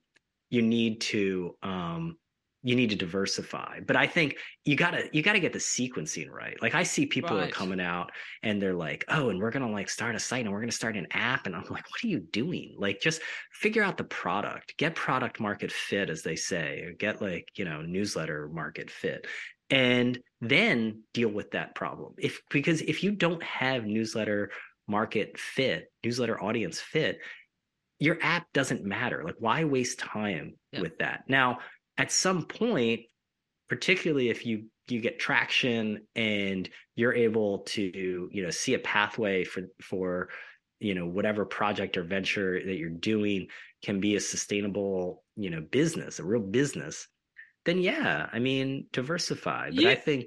you 0.53 0.61
need 0.61 1.01
to 1.01 1.55
um, 1.63 2.17
you 2.65 2.75
need 2.77 2.89
to 2.91 2.95
diversify 2.95 3.79
but 3.85 3.97
i 3.97 4.07
think 4.07 4.37
you 4.63 4.75
gotta 4.75 5.09
you 5.11 5.21
gotta 5.21 5.39
get 5.39 5.51
the 5.51 5.59
sequencing 5.59 6.29
right. 6.29 6.55
Like 6.61 6.75
i 6.75 6.83
see 6.83 7.05
people 7.05 7.35
Right. 7.35 7.49
are 7.49 7.51
coming 7.51 7.81
out 7.81 8.11
and 8.41 8.61
they're 8.61 8.73
like 8.87 9.03
oh 9.09 9.29
and 9.29 9.39
we're 9.39 9.51
gonna 9.51 9.69
like 9.69 9.89
start 9.89 10.15
a 10.15 10.19
site 10.19 10.45
and 10.45 10.53
we're 10.53 10.61
gonna 10.61 10.71
start 10.71 10.95
an 10.95 11.07
app 11.11 11.45
and 11.45 11.55
i'm 11.55 11.63
like 11.63 11.89
what 11.91 12.03
are 12.05 12.07
you 12.07 12.21
doing? 12.21 12.75
Like 12.77 13.01
just 13.01 13.21
figure 13.51 13.83
out 13.83 13.97
the 13.97 14.05
product 14.05 14.77
get 14.77 14.95
product 14.95 15.41
market 15.41 15.71
fit 15.73 16.09
as 16.09 16.21
they 16.23 16.37
say 16.37 16.83
or 16.85 16.93
get 16.93 17.21
like 17.21 17.49
you 17.55 17.65
know 17.65 17.81
newsletter 17.81 18.47
market 18.47 18.89
fit 18.89 19.27
and 19.69 20.19
then 20.39 21.01
deal 21.13 21.29
with 21.29 21.51
that 21.51 21.73
problem. 21.75 22.13
If 22.17 22.39
because 22.49 22.81
if 22.81 23.03
you 23.03 23.11
don't 23.11 23.43
have 23.43 23.85
newsletter 23.85 24.51
market 24.87 25.37
fit 25.37 25.91
newsletter 26.03 26.41
audience 26.41 26.79
fit 26.79 27.17
your 27.99 28.17
app 28.21 28.51
doesn't 28.53 28.83
matter. 28.83 29.23
Like 29.23 29.35
why 29.39 29.63
waste 29.63 29.99
time 29.99 30.57
Yeah. 30.71 30.81
with 30.81 30.97
that? 30.99 31.23
Now 31.27 31.59
at 31.97 32.11
some 32.11 32.45
point 32.45 33.01
particularly 33.69 34.29
if 34.29 34.45
you 34.45 34.65
you 34.89 34.99
get 34.99 35.17
traction 35.19 36.05
and 36.15 36.69
you're 36.95 37.13
able 37.13 37.59
to 37.59 38.29
you 38.31 38.43
know 38.43 38.49
see 38.49 38.73
a 38.73 38.79
pathway 38.79 39.43
for 39.43 39.63
for 39.81 40.29
you 40.79 40.93
know 40.93 41.05
whatever 41.07 41.45
project 41.45 41.95
or 41.95 42.03
venture 42.03 42.61
that 42.65 42.75
you're 42.75 42.89
doing 42.89 43.47
can 43.83 43.99
be 44.01 44.15
a 44.15 44.19
sustainable 44.19 45.23
you 45.37 45.49
know 45.49 45.61
business 45.61 46.19
a 46.19 46.23
real 46.23 46.41
business 46.41 47.07
then 47.65 47.77
yeah 47.79 48.29
i 48.33 48.39
mean 48.39 48.87
diversify. 48.91 49.69
But 49.69 49.79
You- 49.83 49.89
i 49.89 49.95
think 49.95 50.25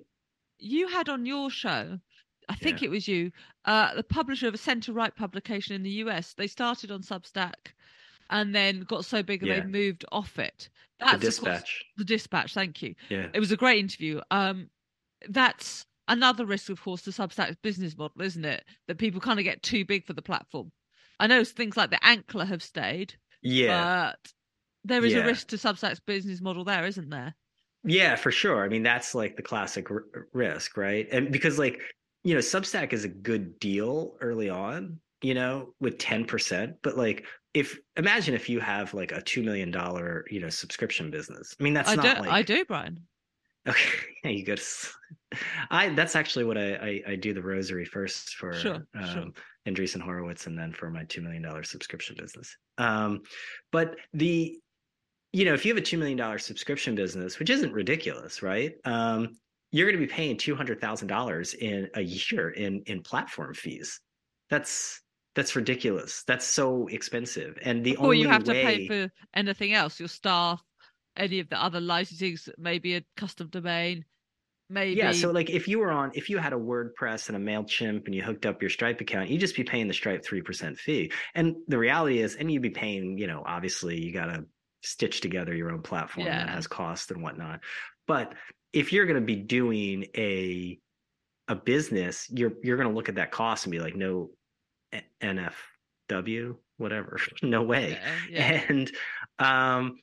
You 0.59 0.88
had 0.88 1.11
on 1.11 1.26
your 1.26 1.50
show, 1.50 1.98
I 2.48 2.54
think 2.54 2.80
Yeah. 2.80 2.87
it 2.87 2.90
was 2.90 3.09
you, 3.09 3.32
uh, 3.64 3.94
the 3.94 4.02
publisher 4.04 4.46
of 4.48 4.54
a 4.54 4.59
centre 4.59 4.92
right 4.92 5.14
publication 5.14 5.74
in 5.74 5.82
the 5.82 5.90
US. 6.04 6.35
They 6.35 6.46
started 6.46 6.90
on 6.90 7.02
Substack 7.02 7.72
and 8.30 8.54
then 8.54 8.80
got 8.82 9.04
so 9.04 9.22
big 9.22 9.40
that 9.40 9.46
Yeah. 9.48 9.61
they 9.61 9.66
moved 9.66 10.04
off 10.12 10.38
it. 10.38 10.68
the 10.98 11.04
That's 11.04 11.12
course- 11.12 11.22
dispatch 11.61 11.85
the 11.98 12.04
dispatch, 12.04 12.54
thank 12.54 12.80
you. 12.80 12.94
yeah 13.11 13.28
It 13.35 13.38
was 13.40 13.52
a 13.52 13.56
great 13.56 13.78
interview. 13.80 14.20
Um, 14.30 14.70
that's 15.28 15.85
another 16.09 16.46
risk, 16.46 16.70
of 16.70 16.80
course, 16.80 17.02
to 17.02 17.11
Substack's 17.11 17.56
business 17.62 17.94
model, 17.98 18.22
isn't 18.22 18.44
it? 18.46 18.64
That 18.87 18.96
people 18.96 19.20
kind 19.20 19.38
of 19.38 19.44
get 19.44 19.62
too 19.62 19.85
big 19.85 20.06
for 20.06 20.14
the 20.14 20.22
platform. 20.22 20.72
I 21.20 21.26
know 21.26 21.44
things 21.44 21.76
like 21.76 21.90
the 21.90 21.98
Ankler 22.02 22.46
have 22.46 22.62
stayed, 22.62 23.14
yeah 23.42 24.12
but 24.12 24.32
there 24.85 25.04
is 25.04 25.12
Yeah. 25.12 25.18
a 25.18 25.26
risk 25.26 25.48
to 25.48 25.56
Substack's 25.56 26.00
business 26.00 26.40
model 26.40 26.64
there, 26.64 26.87
isn't 26.87 27.11
there? 27.11 27.35
Yeah, 27.85 28.16
for 28.16 28.30
sure. 28.32 28.64
I 28.64 28.68
mean, 28.68 28.82
that's 28.82 29.14
like 29.14 29.37
the 29.37 29.42
classic 29.42 29.90
r- 29.90 30.04
risk, 30.32 30.76
right? 30.78 31.06
And 31.12 31.30
because 31.30 31.59
like, 31.59 31.80
you 32.27 32.35
know, 32.35 32.41
Substack 32.41 32.93
is 32.93 33.05
a 33.05 33.09
good 33.09 33.57
deal 33.61 34.17
early 34.21 34.51
on, 34.51 34.99
you 35.23 35.33
know, 35.33 35.75
with 35.79 35.97
10%, 35.99 36.75
but 36.83 36.97
like 36.97 37.25
if 37.55 37.79
imagine 37.97 38.35
if 38.35 38.49
you 38.49 38.59
have 38.59 38.93
like 38.95 39.12
a 39.12 39.23
2 39.23 39.45
million 39.45 39.71
dollar, 39.71 40.25
you 40.29 40.41
know, 40.41 40.49
subscription 40.49 41.09
business. 41.09 41.55
I 41.61 41.62
mean, 41.62 41.73
that's 41.73 41.89
I 41.89 41.95
not 41.95 42.03
do. 42.17 42.23
like 42.23 42.31
I 42.31 42.43
do, 42.43 42.65
Brian. 42.65 42.99
Okay, 43.69 43.91
yeah, 44.25 44.31
you 44.31 44.45
go 44.45 44.57
to. 44.57 44.62
I 45.71 45.91
that's 45.91 46.17
actually 46.17 46.47
what 46.47 46.59
I, 46.59 46.75
I 46.75 47.03
I 47.12 47.15
do 47.15 47.33
the 47.33 47.43
rosary 47.43 47.85
first 47.85 48.35
for 48.35 48.55
Sure, 48.55 48.85
um, 48.97 49.07
sure. 49.07 49.27
Andreessen 49.73 50.01
Horowitz, 50.01 50.49
and 50.49 50.59
then 50.59 50.73
for 50.73 50.91
my 50.91 51.05
two 51.05 51.21
million 51.21 51.43
dollar 51.43 51.62
subscription 51.62 52.17
business. 52.19 52.57
Um, 52.77 53.23
but 53.71 53.95
the, 54.15 54.59
you 55.33 55.45
know, 55.45 55.55
if 55.55 55.65
you 55.65 55.73
have 55.73 55.81
a 55.81 55.87
two 55.87 55.97
million 55.97 56.19
dollar 56.19 56.39
subscription 56.39 56.97
business, 56.97 57.39
which 57.39 57.51
isn't 57.51 57.73
ridiculous, 57.73 58.43
right? 58.43 58.73
Um, 58.85 59.37
you're 59.72 59.90
going 59.90 60.00
to 60.00 60.07
be 60.07 60.12
paying 60.12 60.37
two 60.37 60.55
hundred 60.55 60.81
thousand 60.81 61.09
dollars 61.09 61.55
in 61.55 61.88
a 61.94 62.02
year 62.02 62.50
in 62.50 62.83
in 62.87 63.02
platform 63.02 63.55
fees. 63.55 64.00
That's 64.50 65.02
that's 65.35 65.55
ridiculous. 65.55 66.24
That's 66.26 66.46
so 66.46 66.87
expensive, 66.87 67.59
and 67.62 67.85
the 67.85 67.96
only 67.96 68.07
Or 68.07 68.07
only 68.07 68.20
you 68.20 68.29
have 68.29 68.44
to 68.44 68.52
pay 68.52 68.87
for 68.87 69.11
anything 69.35 69.74
else, 69.74 70.00
your 70.00 70.09
staff, 70.09 70.62
any 71.16 71.40
of 71.40 71.48
the 71.48 71.62
other 71.62 71.81
licensings, 71.81 72.48
maybe 72.57 72.96
a 72.96 73.05
custom 73.16 73.48
domain, 73.48 74.05
maybe. 74.70 74.96
Yeah, 74.96 75.12
so 75.12 75.31
like 75.31 75.50
if 75.50 75.68
you 75.68 75.79
were 75.79 75.90
on, 75.90 76.11
if 76.14 76.31
you 76.31 76.38
had 76.38 76.52
a 76.52 76.57
WordPress 76.57 77.29
and 77.29 77.37
a 77.37 77.40
Mailchimp 77.40 78.07
and 78.07 78.14
you 78.14 78.22
hooked 78.22 78.46
up 78.46 78.62
your 78.62 78.70
Stripe 78.70 79.00
account, 79.00 79.29
you'd 79.29 79.40
just 79.40 79.57
be 79.57 79.64
paying 79.64 79.88
the 79.88 79.94
Stripe 79.94 80.24
three 80.24 80.42
percent 80.42 80.79
fee. 80.79 81.12
And 81.35 81.57
the 81.68 81.79
reality 81.79 82.20
is, 82.20 82.37
and 82.37 82.50
you'd 82.50 82.62
be 82.62 82.70
paying, 82.70 83.18
you 83.18 83.26
know, 83.26 83.42
obviously 83.44 84.00
you 84.00 84.12
got 84.12 84.26
to 84.26 84.44
stitch 84.83 85.20
together 85.20 85.55
your 85.55 85.72
own 85.72 85.83
platform 85.83 86.26
that 86.26 86.48
has 86.48 86.66
cost 86.66 87.11
and 87.11 87.22
whatnot. 87.22 87.61
But 88.07 88.35
if 88.77 88.93
you're 88.93 89.07
going 89.07 89.21
to 89.21 89.27
be 89.27 89.37
doing 89.37 90.05
a 90.15 90.79
a 91.49 91.55
business, 91.55 92.29
you're 92.31 92.53
you're 92.62 92.77
going 92.77 92.89
to 92.89 92.95
look 92.95 93.09
at 93.09 93.15
that 93.15 93.31
cost 93.31 93.65
and 93.65 93.73
be 93.73 93.79
like, 93.79 93.97
no, 93.97 94.31
NFW, 95.23 96.57
whatever, 96.77 97.19
no 97.43 97.62
way 97.62 97.99
yeah, 98.31 98.59
yeah. 98.59 98.62
and 98.69 98.93
um 99.39 99.99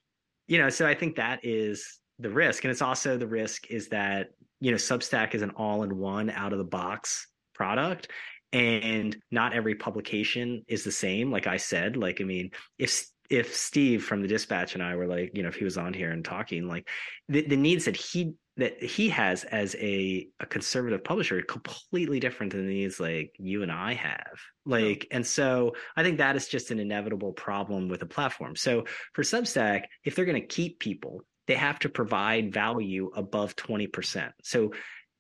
you 0.47 0.57
know 0.57 0.69
so 0.69 0.85
i 0.87 0.93
think 0.93 1.15
that 1.15 1.39
is 1.43 1.99
the 2.19 2.29
risk 2.29 2.63
and 2.63 2.71
it's 2.71 2.81
also 2.81 3.17
the 3.17 3.27
risk 3.27 3.69
is 3.71 3.87
that 3.89 4.29
you 4.59 4.71
know 4.71 4.77
substack 4.77 5.33
is 5.33 5.41
an 5.41 5.51
all-in-one 5.51 6.29
out 6.29 6.51
of 6.51 6.59
the 6.59 6.65
box 6.65 7.27
product 7.55 8.09
and 8.51 9.17
not 9.31 9.53
every 9.53 9.75
publication 9.75 10.63
is 10.67 10.83
the 10.83 10.91
same 10.91 11.31
like 11.31 11.47
i 11.47 11.57
said 11.57 11.97
like 11.97 12.21
i 12.21 12.23
mean 12.23 12.51
if 12.77 13.05
if 13.29 13.55
steve 13.55 14.03
from 14.03 14.21
the 14.21 14.27
dispatch 14.27 14.75
and 14.75 14.83
i 14.83 14.95
were 14.95 15.07
like 15.07 15.31
you 15.33 15.41
know 15.41 15.49
if 15.49 15.55
he 15.55 15.63
was 15.63 15.77
on 15.77 15.93
here 15.93 16.11
and 16.11 16.25
talking 16.25 16.67
like 16.67 16.87
the, 17.29 17.45
the 17.47 17.55
needs 17.57 17.85
that 17.85 17.95
he 17.95 18.33
that 18.57 18.81
he 18.83 19.09
has 19.09 19.43
as 19.45 19.75
a, 19.75 20.27
a 20.39 20.45
conservative 20.45 21.03
publisher 21.03 21.41
completely 21.41 22.19
different 22.19 22.51
than 22.51 22.67
these 22.67 22.99
like 22.99 23.33
you 23.39 23.63
and 23.63 23.71
i 23.71 23.93
have. 23.93 24.39
Like 24.65 25.07
and 25.11 25.25
so 25.25 25.73
i 25.95 26.03
think 26.03 26.19
that 26.19 26.35
is 26.35 26.47
just 26.47 26.71
an 26.71 26.79
inevitable 26.79 27.33
problem 27.33 27.89
with 27.89 28.01
a 28.01 28.07
platform. 28.07 28.55
So 28.55 28.85
for 29.13 29.23
substack 29.23 29.85
if 30.03 30.15
they're 30.15 30.25
going 30.25 30.41
to 30.41 30.47
keep 30.47 30.79
people 30.79 31.21
they 31.47 31.55
have 31.55 31.79
to 31.79 31.89
provide 31.89 32.53
value 32.53 33.11
above 33.13 33.55
20% 33.57 34.31
so 34.43 34.71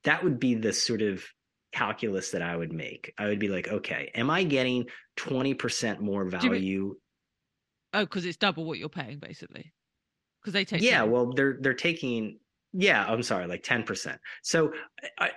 that 0.05 0.23
would 0.23 0.39
be 0.39 0.55
the 0.55 0.71
sort 0.71 1.01
of 1.01 1.23
calculus 1.73 2.31
that 2.31 2.41
i 2.41 2.55
would 2.55 2.71
make. 2.71 3.13
I 3.17 3.27
would 3.27 3.39
be 3.39 3.49
like 3.49 3.67
okay 3.67 4.11
am 4.13 4.29
i 4.29 4.43
getting 4.43 4.85
20% 5.17 5.99
more 5.99 6.25
value? 6.25 6.95
Oh, 7.93 8.05
because 8.05 8.25
it's 8.25 8.37
double 8.37 8.65
what 8.65 8.79
you're 8.79 8.89
paying, 8.89 9.19
basically. 9.19 9.71
Because 10.41 10.53
they 10.53 10.65
take. 10.65 10.81
yeah 10.81 11.03
well 11.03 11.33
they're 11.33 11.57
they're 11.61 11.73
taking 11.73 12.39
yeah 12.73 13.05
i'm 13.07 13.21
sorry 13.21 13.45
like 13.47 13.63
10% 13.63 14.17
so 14.41 14.73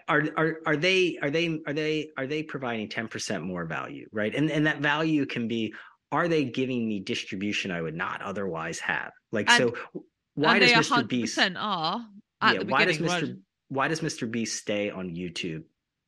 are 0.09 0.25
are 0.37 0.57
are 0.67 0.77
they 0.77 1.19
are 1.21 1.31
they 1.31 1.61
are 1.67 1.73
they 1.73 2.09
are 2.17 2.27
they 2.27 2.43
providing 2.43 2.89
10% 2.89 3.43
more 3.43 3.67
value 3.67 4.09
right? 4.13 4.35
And 4.35 4.51
and 4.51 4.67
that 4.67 4.81
value 4.81 5.27
can 5.27 5.47
be 5.47 5.75
are 6.11 6.29
they 6.29 6.45
giving 6.45 6.89
me 6.89 7.01
distribution 7.01 7.71
i 7.71 7.81
would 7.81 7.95
not 7.95 8.23
otherwise 8.23 8.79
have? 8.81 9.13
Like 9.33 9.51
And- 9.51 9.59
so 9.75 10.01
why 10.35 10.59
does 10.59 10.73
mr 10.73 11.07
beast 11.07 11.39
100% 11.39 11.57
are 11.59 12.07
yeah 12.43 12.63
why 12.63 12.85
does 12.85 12.99
mr 12.99 13.23
right? 13.23 13.35
why 13.69 13.89
does 13.89 14.01
mr 14.01 14.31
beast 14.31 14.57
stay 14.59 14.91
on 14.91 15.15
youtube? 15.15 15.65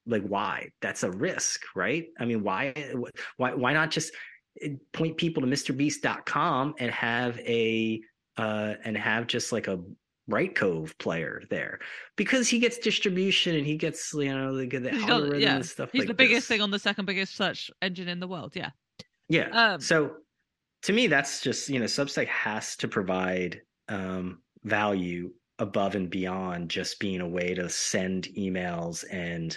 Like 0.07 0.23
why? 0.23 0.71
That's 0.81 1.03
a 1.03 1.11
risk 1.11 1.65
right? 1.77 2.07
I 2.19 2.25
mean 2.25 2.43
why 2.43 2.73
why 3.37 3.53
why 3.55 3.75
not 3.75 3.91
just 3.91 4.15
eh, 4.63 4.71
point 4.95 5.19
people 5.19 5.43
to 5.43 5.49
mrbeast.com 5.49 6.75
and 6.79 6.91
have 6.91 7.39
a 7.41 8.01
uh 8.39 8.75
and 8.85 8.97
have 8.97 9.27
just 9.27 9.53
like 9.53 9.67
a 9.69 9.81
Brightcove 10.29 10.97
player 10.99 11.43
there 11.51 11.79
because 12.17 12.49
he 12.49 12.59
gets 12.59 12.79
distribution 12.79 13.55
and 13.57 13.67
he 13.67 13.77
gets 13.77 14.13
you 14.15 14.35
know 14.35 14.57
the, 14.57 14.67
the 14.67 14.91
He's 14.91 15.05
got- 15.07 15.41
yeah, 15.41 15.57
and 15.57 15.67
stuff 15.67 15.91
He's 15.93 16.01
like 16.01 16.09
the 16.09 16.15
biggest 16.15 16.43
this. 16.43 16.49
thing 16.49 16.61
on 16.61 16.71
the 16.71 16.79
second 16.79 17.07
biggest 17.07 17.35
search 17.37 17.71
engine 17.81 18.09
in 18.09 18.21
the 18.21 18.29
world. 18.29 18.53
Yeah. 18.55 18.71
Yeah. 19.29 19.49
Um, 19.53 19.81
so 19.81 20.13
to 20.83 20.93
me, 20.93 21.07
that's 21.07 21.41
just, 21.43 21.69
you 21.69 21.79
know, 21.79 21.87
Substack 21.87 22.29
has 22.29 22.77
to 22.77 22.89
provide 22.89 23.61
um, 23.89 24.43
value 24.65 25.31
above 25.59 25.95
and 25.97 26.09
beyond 26.09 26.71
just 26.71 27.01
being 27.01 27.21
a 27.21 27.29
way 27.29 27.53
to 27.55 27.69
send 27.69 28.29
emails 28.39 29.05
and 29.11 29.57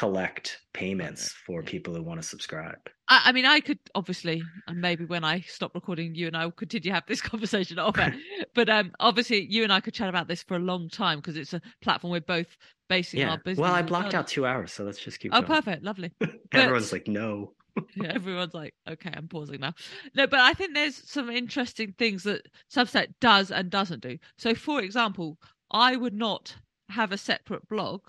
collect 0.00 0.62
payments 0.72 1.30
for 1.44 1.62
people 1.62 1.94
who 1.94 2.02
want 2.02 2.18
to 2.22 2.26
subscribe. 2.26 2.78
I, 3.08 3.20
I 3.26 3.32
mean, 3.32 3.44
I 3.44 3.60
could 3.60 3.78
obviously, 3.94 4.42
and 4.66 4.80
maybe 4.80 5.04
when 5.04 5.24
I 5.24 5.40
stop 5.42 5.74
recording, 5.74 6.14
you 6.14 6.26
and 6.26 6.34
I 6.34 6.46
will 6.46 6.52
continue 6.52 6.88
to 6.88 6.94
have 6.94 7.04
this 7.06 7.20
conversation 7.32 7.78
off 7.78 7.98
air. 7.98 8.14
but 8.54 8.70
um, 8.70 8.92
obviously, 8.98 9.44
you 9.50 9.62
and 9.62 9.70
I 9.70 9.80
could 9.80 9.92
chat 9.92 10.08
about 10.08 10.26
this 10.26 10.42
for 10.42 10.56
a 10.56 10.58
long 10.58 10.88
time 10.88 11.18
because 11.18 11.36
it's 11.36 11.52
a 11.52 11.60
platform 11.82 12.12
we're 12.12 12.20
both 12.22 12.56
basing 12.88 13.20
Yeah. 13.20 13.32
our 13.32 13.36
business. 13.38 13.58
Well, 13.62 13.74
I 13.74 13.82
blocked 13.82 14.14
out 14.14 14.26
two 14.26 14.46
hours, 14.46 14.72
so 14.72 14.84
let's 14.84 14.98
just 14.98 15.20
keep 15.20 15.34
Oh, 15.34 15.42
going. 15.42 15.52
perfect, 15.52 15.82
lovely. 15.84 16.12
Everyone's 16.52 16.86
but- 16.90 16.92
like, 16.96 17.08
no. 17.08 17.52
yeah, 17.94 18.12
everyone's 18.14 18.54
like, 18.54 18.74
okay, 18.88 19.12
I'm 19.14 19.28
pausing 19.28 19.60
now. 19.60 19.74
No, 20.14 20.26
but 20.26 20.40
I 20.40 20.54
think 20.54 20.74
there's 20.74 20.96
some 20.96 21.28
interesting 21.28 21.94
things 21.98 22.22
that 22.22 22.46
Substack 22.74 23.08
does 23.20 23.50
and 23.50 23.68
doesn't 23.68 24.00
do. 24.00 24.16
So, 24.38 24.54
for 24.54 24.80
example, 24.80 25.36
I 25.70 25.96
would 25.96 26.14
not 26.14 26.56
have 26.88 27.12
a 27.12 27.18
separate 27.18 27.68
blog 27.68 28.00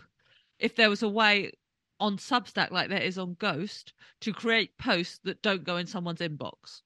if 0.57 0.75
there 0.75 0.89
was 0.89 1.03
a 1.03 1.09
way 1.09 1.51
on 2.01 2.17
Substack, 2.17 2.71
like 2.71 2.89
there 2.89 3.01
is 3.01 3.17
on 3.17 3.35
Ghost, 3.39 3.93
to 4.21 4.33
create 4.33 4.77
posts 4.77 5.19
that 5.23 5.41
don't 5.41 5.63
go 5.63 5.77
in 5.77 5.87
someone's 5.87 6.19
inbox. 6.19 6.81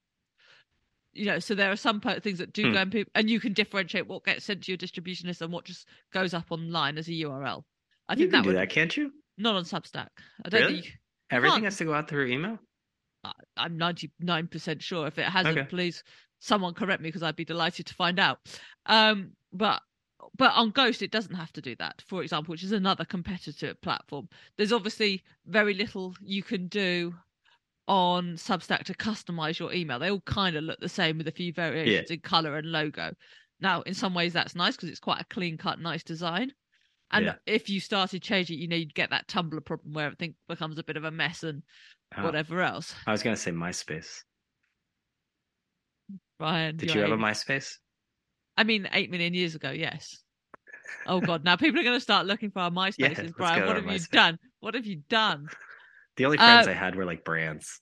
You 1.14 1.26
know, 1.26 1.40
so 1.40 1.56
there 1.56 1.72
are 1.72 1.78
some 1.78 2.02
things 2.02 2.40
that 2.40 2.52
do 2.54 2.68
Hmm. 2.68 2.74
go 2.74 2.82
in, 2.82 2.90
people, 2.92 3.12
and 3.16 3.30
you 3.30 3.40
can 3.40 3.54
differentiate 3.54 4.06
what 4.08 4.26
gets 4.26 4.46
sent 4.46 4.64
to 4.66 4.72
your 4.72 4.78
distribution 4.78 5.28
list 5.28 5.42
and 5.42 5.52
what 5.52 5.64
just 5.66 5.88
goes 6.12 6.34
up 6.34 6.52
online 6.52 6.98
as 6.98 7.08
a 7.08 7.14
URL. 7.14 7.64
I 8.10 8.14
you 8.14 8.18
think 8.18 8.32
can 8.32 8.40
that 8.40 8.44
do 8.44 8.50
would 8.50 8.58
that, 8.58 8.70
can't 8.70 8.96
you? 8.96 9.12
not 9.38 9.56
on 9.56 9.64
Substack. 9.64 10.10
I 10.44 10.50
don't 10.50 10.62
Really? 10.62 10.82
think 10.82 10.98
Everything 11.32 11.56
can't. 11.56 11.64
has 11.66 11.78
to 11.78 11.86
go 11.86 11.94
out 11.94 12.08
through 12.10 12.28
email. 12.28 12.60
I- 13.24 13.32
I'm 13.58 13.78
99% 13.78 14.82
sure. 14.82 15.08
If 15.08 15.18
it 15.18 15.26
hasn't, 15.26 15.58
Okay. 15.58 15.68
please 15.70 16.04
someone 16.40 16.74
correct 16.74 17.02
me 17.02 17.08
because 17.10 17.24
I'd 17.24 17.36
be 17.36 17.46
delighted 17.46 17.86
to 17.88 17.94
find 17.96 18.20
out. 18.20 18.40
Um, 18.86 19.32
but 19.52 19.82
but 20.38 20.54
on 20.54 20.72
Ghost, 20.72 21.02
it 21.02 21.12
doesn't 21.12 21.36
have 21.36 21.52
to 21.54 21.62
do 21.62 21.76
that. 21.78 22.02
For 22.06 22.22
example, 22.22 22.52
which 22.52 22.64
is 22.64 22.72
another 22.72 23.06
competitor 23.06 23.74
platform. 23.76 24.30
There's 24.58 24.72
obviously 24.74 25.24
very 25.46 25.74
little 25.74 26.16
you 26.22 26.44
can 26.44 26.68
do 26.68 27.16
on 27.88 28.36
Substack 28.36 28.84
to 28.86 28.94
customize 28.94 29.60
your 29.60 29.74
email. 29.74 30.00
They 30.00 30.10
all 30.10 30.22
kind 30.22 30.56
of 30.56 30.64
look 30.64 30.80
the 30.80 30.90
same 30.90 31.18
with 31.18 31.28
a 31.28 31.32
few 31.32 31.54
variations 31.54 32.10
in 32.12 32.20
color 32.22 32.58
and 32.58 32.72
logo. 32.72 33.14
Now, 33.60 33.82
in 33.84 33.94
some 33.94 34.14
ways, 34.14 34.34
that's 34.34 34.56
nice 34.56 34.76
because 34.76 34.90
it's 34.90 35.00
quite 35.00 35.22
a 35.22 35.26
clean 35.26 35.58
cut, 35.58 35.80
nice 35.80 36.04
design. 36.04 36.52
And 37.12 37.26
Yeah. 37.26 37.36
if 37.46 37.70
you 37.70 37.80
started 37.80 38.24
changing, 38.24 38.60
you 38.60 38.68
know, 38.68 38.76
you'd 38.76 38.96
get 38.96 39.12
that 39.12 39.28
Tumblr 39.28 39.64
problem 39.66 39.94
where 39.94 40.08
everything 40.08 40.36
becomes 40.48 40.78
a 40.80 40.84
bit 40.84 40.98
of 40.98 41.04
a 41.04 41.12
mess 41.12 41.44
and 41.44 41.62
Oh, 42.18 42.24
whatever 42.24 42.62
else. 42.62 42.96
I 43.06 43.12
was 43.12 43.24
gonna 43.24 43.36
say 43.36 43.52
MySpace. 43.52 44.24
Brian, 46.38 46.78
Did 46.78 46.94
you're 46.94 47.04
have 47.08 47.20
a 47.20 47.22
MySpace? 47.22 47.78
I 48.58 48.64
mean, 48.64 48.88
eight 48.94 49.12
million 49.12 49.34
years 49.34 49.56
ago, 49.56 49.72
yes. 49.72 50.20
Oh 51.06 51.22
God! 51.22 51.44
Now 51.44 51.56
people 51.56 51.80
are 51.80 51.84
going 51.84 51.98
to 51.98 52.02
start 52.02 52.26
looking 52.26 52.52
for 52.52 52.60
our 52.60 52.72
Yeah, 52.98 53.10
MySpaces, 53.10 53.24
let's 53.24 53.38
Brian. 53.38 53.66
What 53.66 53.76
have 53.76 53.86
you 53.90 54.00
done? 54.12 54.40
What 54.60 54.74
have 54.74 54.86
you 54.86 55.02
done? 55.10 55.50
The 56.18 56.26
only 56.26 56.38
friends 56.38 56.68
Uh, 56.68 56.70
I 56.70 56.74
had 56.74 56.96
were 56.96 57.06
like 57.06 57.24
brands. 57.24 57.82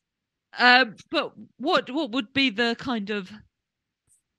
Um, 0.58 0.96
but 1.10 1.34
what 1.58 1.90
what 1.92 2.12
would 2.12 2.34
be 2.34 2.50
the 2.50 2.76
kind 2.80 3.10
of 3.10 3.32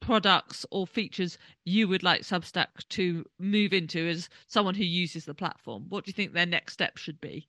products 0.01 0.67
or 0.71 0.87
features 0.87 1.39
you 1.65 1.89
would 1.89 2.03
like 2.03 2.23
Substack 2.23 2.69
to 2.91 3.25
move 3.39 3.73
into 3.73 4.07
as 4.07 4.29
someone 4.47 4.75
who 4.75 4.85
uses 4.85 5.25
the 5.25 5.35
platform? 5.35 5.87
What 5.89 6.05
do 6.05 6.11
you 6.11 6.13
think 6.13 6.33
their 6.33 6.47
next 6.47 6.75
step 6.75 6.99
should 6.99 7.21
be? 7.21 7.49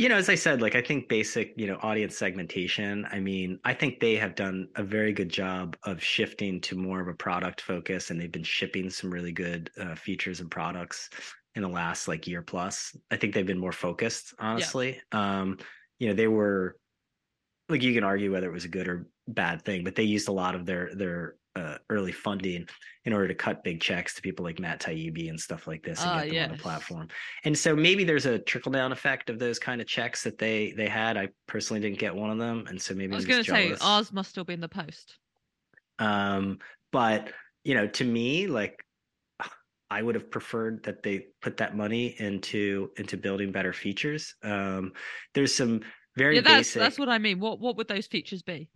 You 0.00 0.08
know, 0.08 0.16
as 0.16 0.30
I 0.30 0.34
said, 0.34 0.62
like 0.62 0.74
I 0.74 0.80
think 0.80 1.10
basic, 1.10 1.52
you 1.58 1.66
know, 1.66 1.78
audience 1.82 2.16
segmentation. 2.16 3.06
I 3.12 3.20
mean, 3.20 3.60
I 3.66 3.74
think 3.74 4.00
they 4.00 4.16
have 4.16 4.34
done 4.34 4.68
a 4.76 4.82
very 4.82 5.12
good 5.12 5.28
job 5.28 5.76
of 5.82 6.02
shifting 6.02 6.58
to 6.62 6.74
more 6.74 7.02
of 7.02 7.08
a 7.08 7.12
product 7.12 7.60
focus, 7.60 8.08
and 8.08 8.18
they've 8.18 8.32
been 8.32 8.42
shipping 8.42 8.88
some 8.88 9.10
really 9.10 9.30
good 9.30 9.70
uh, 9.78 9.94
features 9.94 10.40
and 10.40 10.50
products 10.50 11.10
in 11.54 11.60
the 11.60 11.68
last 11.68 12.08
like 12.08 12.26
year 12.26 12.40
plus. 12.40 12.96
I 13.10 13.16
think 13.16 13.34
they've 13.34 13.44
been 13.44 13.58
more 13.58 13.72
focused, 13.72 14.32
honestly. 14.38 15.02
Um, 15.12 15.58
you 15.98 16.08
know, 16.08 16.14
they 16.14 16.28
were 16.28 16.78
like 17.68 17.82
you 17.82 17.92
can 17.92 18.02
argue 18.02 18.32
whether 18.32 18.48
it 18.48 18.54
was 18.54 18.64
a 18.64 18.68
good 18.68 18.88
or 18.88 19.06
bad 19.28 19.66
thing, 19.66 19.84
but 19.84 19.96
they 19.96 20.04
used 20.04 20.28
a 20.28 20.32
lot 20.32 20.54
of 20.54 20.64
their 20.64 20.94
their 20.94 21.34
uh, 21.60 21.78
early 21.90 22.12
funding 22.12 22.66
in 23.04 23.12
order 23.12 23.28
to 23.28 23.34
cut 23.34 23.64
big 23.64 23.80
checks 23.80 24.14
to 24.14 24.22
people 24.22 24.44
like 24.44 24.58
Matt 24.58 24.80
Taibbi 24.80 25.28
and 25.28 25.38
stuff 25.38 25.66
like 25.66 25.82
this 25.82 26.00
and 26.02 26.10
Ah, 26.10 26.22
get 26.24 26.30
them 26.32 26.50
on 26.50 26.56
the 26.56 26.62
platform. 26.62 27.08
And 27.44 27.56
so 27.56 27.74
maybe 27.74 28.04
there's 28.04 28.26
a 28.26 28.38
trickle 28.38 28.72
down 28.72 28.92
effect 28.92 29.30
of 29.30 29.38
those 29.38 29.58
kind 29.58 29.80
of 29.80 29.86
checks 29.86 30.22
that 30.24 30.38
they 30.38 30.72
they 30.72 30.88
had. 30.88 31.16
I 31.16 31.28
personally 31.46 31.80
didn't 31.80 31.98
get 31.98 32.14
one 32.14 32.30
of 32.30 32.38
them, 32.38 32.64
and 32.68 32.80
so 32.80 32.94
maybe 32.94 33.12
I 33.12 33.16
was 33.16 33.26
going 33.26 33.44
to 33.44 33.50
say 33.50 33.74
ours 33.80 34.12
must 34.12 34.30
still 34.30 34.44
be 34.44 34.54
in 34.54 34.60
the 34.60 34.68
post. 34.68 35.16
Um, 35.98 36.58
but 36.92 37.32
you 37.64 37.74
know, 37.74 37.86
to 37.86 38.04
me, 38.04 38.46
like 38.46 38.82
I 39.90 40.02
would 40.02 40.14
have 40.14 40.30
preferred 40.30 40.84
that 40.84 41.02
they 41.02 41.26
put 41.42 41.56
that 41.58 41.76
money 41.76 42.14
into 42.18 42.90
into 42.96 43.16
building 43.16 43.50
better 43.52 43.72
features. 43.72 44.34
Um, 44.42 44.92
there's 45.34 45.54
some 45.54 45.80
very 46.16 46.36
yeah, 46.36 46.42
that's 46.42 46.68
basic. 46.68 46.80
that's 46.80 46.98
what 46.98 47.08
I 47.08 47.18
mean. 47.18 47.40
What 47.40 47.60
what 47.60 47.76
would 47.76 47.88
those 47.88 48.06
features 48.06 48.42
be? 48.42 48.70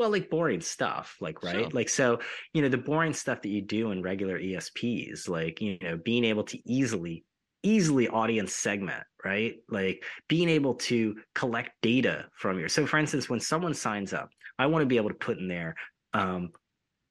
Well, 0.00 0.08
like 0.08 0.30
boring 0.30 0.62
stuff, 0.62 1.18
like 1.20 1.42
right, 1.42 1.56
Sure. 1.56 1.68
like 1.74 1.90
so, 1.90 2.20
you 2.54 2.62
know, 2.62 2.70
the 2.70 2.78
boring 2.78 3.12
stuff 3.12 3.42
that 3.42 3.50
you 3.50 3.60
do 3.60 3.90
in 3.90 4.00
regular 4.00 4.40
ESPs, 4.40 5.28
like 5.28 5.60
you 5.60 5.76
know, 5.82 5.98
being 6.02 6.24
able 6.24 6.42
to 6.44 6.58
easily, 6.66 7.26
easily 7.62 8.08
audience 8.08 8.54
segment, 8.54 9.04
right? 9.22 9.56
Like 9.68 10.02
being 10.26 10.48
able 10.48 10.76
to 10.76 11.16
collect 11.34 11.72
data 11.82 12.30
from 12.34 12.58
your. 12.58 12.70
So, 12.70 12.86
for 12.86 12.96
instance, 12.98 13.28
when 13.28 13.40
someone 13.40 13.74
signs 13.74 14.14
up, 14.14 14.30
I 14.58 14.68
want 14.68 14.80
to 14.80 14.86
be 14.86 14.96
able 14.96 15.10
to 15.10 15.14
put 15.14 15.36
in 15.36 15.48
there, 15.48 15.74
um, 16.14 16.52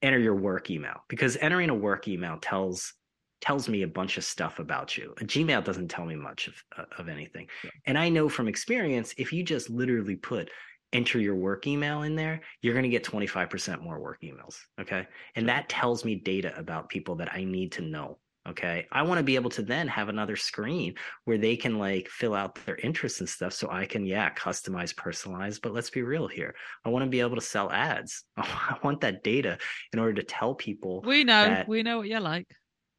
enter 0.02 0.18
your 0.18 0.34
work 0.34 0.68
email 0.68 1.04
because 1.08 1.36
entering 1.36 1.70
a 1.70 1.74
work 1.74 2.08
email 2.08 2.38
tells 2.42 2.92
tells 3.40 3.68
me 3.68 3.82
a 3.82 3.88
bunch 3.88 4.18
of 4.18 4.24
stuff 4.24 4.58
about 4.58 4.98
you. 4.98 5.14
A 5.20 5.24
Gmail 5.24 5.62
doesn't 5.64 5.88
tell 5.88 6.06
me 6.06 6.16
much 6.16 6.48
of 6.48 6.54
uh, 6.76 6.86
of 6.98 7.08
anything, 7.08 7.46
and 7.86 7.96
I 7.96 8.08
know 8.08 8.28
from 8.28 8.48
experience, 8.48 9.14
if 9.16 9.32
you 9.32 9.44
just 9.44 9.70
literally 9.70 10.16
put 10.16 10.50
enter 10.92 11.18
your 11.20 11.36
work 11.36 11.66
email 11.66 12.02
in 12.02 12.16
there, 12.16 12.40
you're 12.62 12.74
going 12.74 12.82
to 12.84 12.88
get 12.88 13.04
25% 13.04 13.82
more 13.82 14.00
work 14.00 14.18
emails. 14.22 14.56
Okay. 14.80 15.06
And 15.36 15.48
that 15.48 15.68
tells 15.68 16.04
me 16.04 16.16
data 16.16 16.52
about 16.58 16.88
people 16.88 17.16
that 17.16 17.32
I 17.32 17.44
need 17.44 17.72
to 17.72 17.82
know. 17.82 18.18
Okay. 18.48 18.86
I 18.90 19.02
want 19.02 19.18
to 19.18 19.22
be 19.22 19.34
able 19.36 19.50
to 19.50 19.62
then 19.62 19.86
have 19.88 20.08
another 20.08 20.34
screen 20.34 20.94
where 21.26 21.36
they 21.38 21.56
can 21.56 21.78
like 21.78 22.08
fill 22.08 22.34
out 22.34 22.58
their 22.66 22.76
interests 22.76 23.20
and 23.20 23.28
stuff. 23.28 23.52
So 23.52 23.68
I 23.70 23.84
can, 23.86 24.04
yeah, 24.06 24.32
customize, 24.34 24.94
personalize. 24.94 25.60
But 25.62 25.74
let's 25.74 25.90
be 25.90 26.02
real 26.02 26.26
here. 26.26 26.54
I 26.84 26.88
want 26.88 27.04
to 27.04 27.10
be 27.10 27.20
able 27.20 27.36
to 27.36 27.42
sell 27.42 27.70
ads. 27.70 28.24
I 28.36 28.78
want 28.82 29.02
that 29.02 29.22
data 29.22 29.58
in 29.92 29.98
order 29.98 30.14
to 30.14 30.22
tell 30.22 30.54
people, 30.54 31.02
We 31.06 31.22
know, 31.22 31.44
that- 31.44 31.68
we 31.68 31.82
know 31.82 31.98
what 31.98 32.08
you're 32.08 32.18
like. 32.20 32.48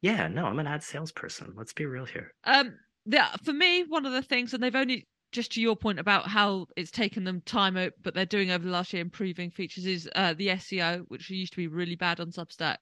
yeah, 0.00 0.28
no, 0.28 0.46
I'm 0.46 0.58
an 0.60 0.66
ad 0.66 0.82
salesperson. 0.82 1.52
Let's 1.56 1.72
be 1.72 1.86
real 1.86 2.06
here. 2.06 2.32
Um, 2.44 2.74
yeah, 3.04 3.34
for 3.44 3.52
me, 3.52 3.82
one 3.88 4.06
of 4.06 4.12
the 4.12 4.22
things, 4.22 4.54
and 4.54 4.62
they've 4.62 4.74
only 4.74 5.08
just 5.32 5.52
to 5.52 5.60
your 5.60 5.74
point 5.74 5.98
about 5.98 6.28
how 6.28 6.66
it's 6.76 6.90
taken 6.90 7.24
them 7.24 7.40
time, 7.40 7.74
but 8.02 8.14
they're 8.14 8.26
doing 8.26 8.50
over 8.50 8.64
the 8.64 8.70
last 8.70 8.92
year 8.92 9.02
improving 9.02 9.50
features 9.50 9.86
is 9.86 10.08
uh, 10.14 10.34
the 10.34 10.48
SEO, 10.48 11.04
which 11.08 11.30
used 11.30 11.52
to 11.54 11.56
be 11.56 11.66
really 11.66 11.96
bad 11.96 12.20
on 12.20 12.30
Substack, 12.30 12.76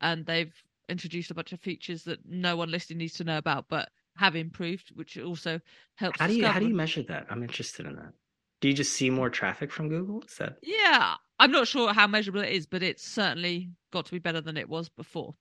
and 0.00 0.26
they've 0.26 0.54
introduced 0.88 1.30
a 1.30 1.34
bunch 1.34 1.52
of 1.52 1.60
features 1.60 2.02
that 2.04 2.18
no 2.26 2.56
one 2.56 2.70
listening 2.70 2.98
needs 2.98 3.14
to 3.14 3.24
know 3.24 3.38
about, 3.38 3.66
but 3.68 3.90
have 4.16 4.34
improved, 4.34 4.92
which 4.94 5.18
also 5.18 5.60
helps. 5.96 6.20
How 6.20 6.26
do 6.26 6.34
you 6.34 6.46
how 6.46 6.58
do 6.58 6.66
you 6.66 6.74
measure 6.74 7.02
that? 7.04 7.26
I'm 7.30 7.42
interested 7.42 7.86
in 7.86 7.96
that. 7.96 8.12
Do 8.60 8.68
you 8.68 8.74
just 8.74 8.94
see 8.94 9.10
more 9.10 9.28
traffic 9.28 9.70
from 9.70 9.88
Google? 9.88 10.22
Is 10.22 10.36
that 10.38 10.56
Yeah, 10.62 11.14
I'm 11.38 11.52
not 11.52 11.68
sure 11.68 11.92
how 11.92 12.06
measurable 12.06 12.40
it 12.40 12.52
is, 12.52 12.66
but 12.66 12.82
it's 12.82 13.04
certainly 13.04 13.70
got 13.92 14.06
to 14.06 14.12
be 14.12 14.18
better 14.18 14.40
than 14.40 14.56
it 14.56 14.68
was 14.68 14.88
before. 14.88 15.34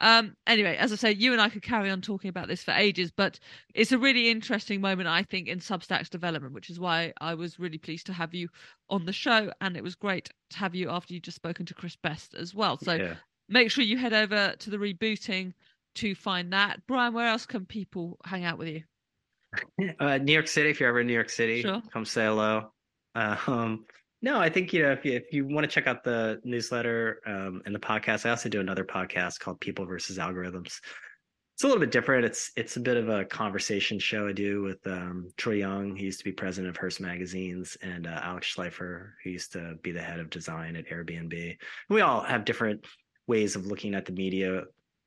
Um, 0.00 0.36
anyway, 0.46 0.76
as 0.76 0.92
I 0.92 0.96
say, 0.96 1.12
you 1.12 1.32
and 1.32 1.40
I 1.40 1.48
could 1.48 1.62
carry 1.62 1.90
on 1.90 2.00
talking 2.00 2.28
about 2.28 2.48
this 2.48 2.62
for 2.62 2.72
ages, 2.72 3.10
but 3.10 3.38
it's 3.74 3.92
a 3.92 3.98
really 3.98 4.30
interesting 4.30 4.80
moment, 4.80 5.08
I 5.08 5.22
think, 5.22 5.48
in 5.48 5.58
Substack's 5.58 6.08
development, 6.08 6.54
which 6.54 6.70
is 6.70 6.78
why 6.78 7.12
I 7.20 7.34
was 7.34 7.58
really 7.58 7.78
pleased 7.78 8.06
to 8.06 8.12
have 8.12 8.34
you 8.34 8.48
on 8.88 9.04
the 9.06 9.12
show. 9.12 9.50
And 9.60 9.76
it 9.76 9.82
was 9.82 9.94
great 9.94 10.30
to 10.50 10.58
have 10.58 10.74
you 10.74 10.90
after 10.90 11.14
you 11.14 11.20
just 11.20 11.36
spoken 11.36 11.66
to 11.66 11.74
Chris 11.74 11.96
Best 11.96 12.34
as 12.34 12.54
well. 12.54 12.78
So 12.78 12.94
yeah. 12.94 13.14
make 13.48 13.70
sure 13.70 13.84
you 13.84 13.98
head 13.98 14.12
over 14.12 14.54
to 14.58 14.70
the 14.70 14.78
rebooting 14.78 15.52
to 15.96 16.14
find 16.14 16.52
that. 16.52 16.80
Brian, 16.86 17.12
where 17.12 17.28
else 17.28 17.46
can 17.46 17.66
people 17.66 18.18
hang 18.24 18.44
out 18.44 18.58
with 18.58 18.68
you? 18.68 18.82
Uh, 19.98 20.18
New 20.18 20.32
York 20.32 20.46
City, 20.46 20.68
if 20.68 20.78
you're 20.78 20.90
ever 20.90 21.00
in 21.00 21.06
New 21.06 21.14
York 21.14 21.30
City, 21.30 21.62
Sure. 21.62 21.80
come 21.90 22.04
say 22.04 22.26
hello. 22.26 22.70
Uh, 23.14 23.36
um, 23.46 23.86
no, 24.20 24.40
I 24.40 24.48
think 24.48 24.72
you 24.72 24.82
know 24.82 24.92
if 24.92 25.04
you 25.04 25.12
if 25.12 25.32
you 25.32 25.46
want 25.46 25.64
to 25.64 25.68
check 25.68 25.86
out 25.86 26.02
the 26.02 26.40
newsletter 26.44 27.20
um, 27.26 27.62
and 27.64 27.74
the 27.74 27.78
podcast, 27.78 28.26
I 28.26 28.30
also 28.30 28.48
do 28.48 28.60
another 28.60 28.84
podcast 28.84 29.38
called 29.38 29.60
People 29.60 29.86
versus 29.86 30.18
Algorithms. 30.18 30.80
It's 31.54 31.64
a 31.64 31.66
little 31.66 31.80
bit 31.80 31.92
different. 31.92 32.24
It's 32.24 32.50
it's 32.56 32.76
a 32.76 32.80
bit 32.80 32.96
of 32.96 33.08
a 33.08 33.24
conversation 33.24 33.98
show 33.98 34.28
I 34.28 34.32
do 34.32 34.62
with 34.62 34.84
um, 34.86 35.28
Troy 35.36 35.54
Young. 35.54 35.94
He 35.94 36.04
used 36.04 36.18
to 36.18 36.24
be 36.24 36.32
president 36.32 36.70
of 36.70 36.76
Hearst 36.76 37.00
Magazines, 37.00 37.76
and 37.80 38.06
uh, 38.06 38.20
Alex 38.22 38.54
Schleifer, 38.54 39.12
who 39.22 39.30
used 39.30 39.52
to 39.52 39.76
be 39.82 39.92
the 39.92 40.02
head 40.02 40.20
of 40.20 40.30
design 40.30 40.76
at 40.76 40.88
Airbnb. 40.88 41.56
We 41.88 42.00
all 42.00 42.22
have 42.22 42.44
different 42.44 42.84
ways 43.28 43.56
of 43.56 43.66
looking 43.66 43.94
at 43.94 44.04
the 44.04 44.12
media 44.12 44.64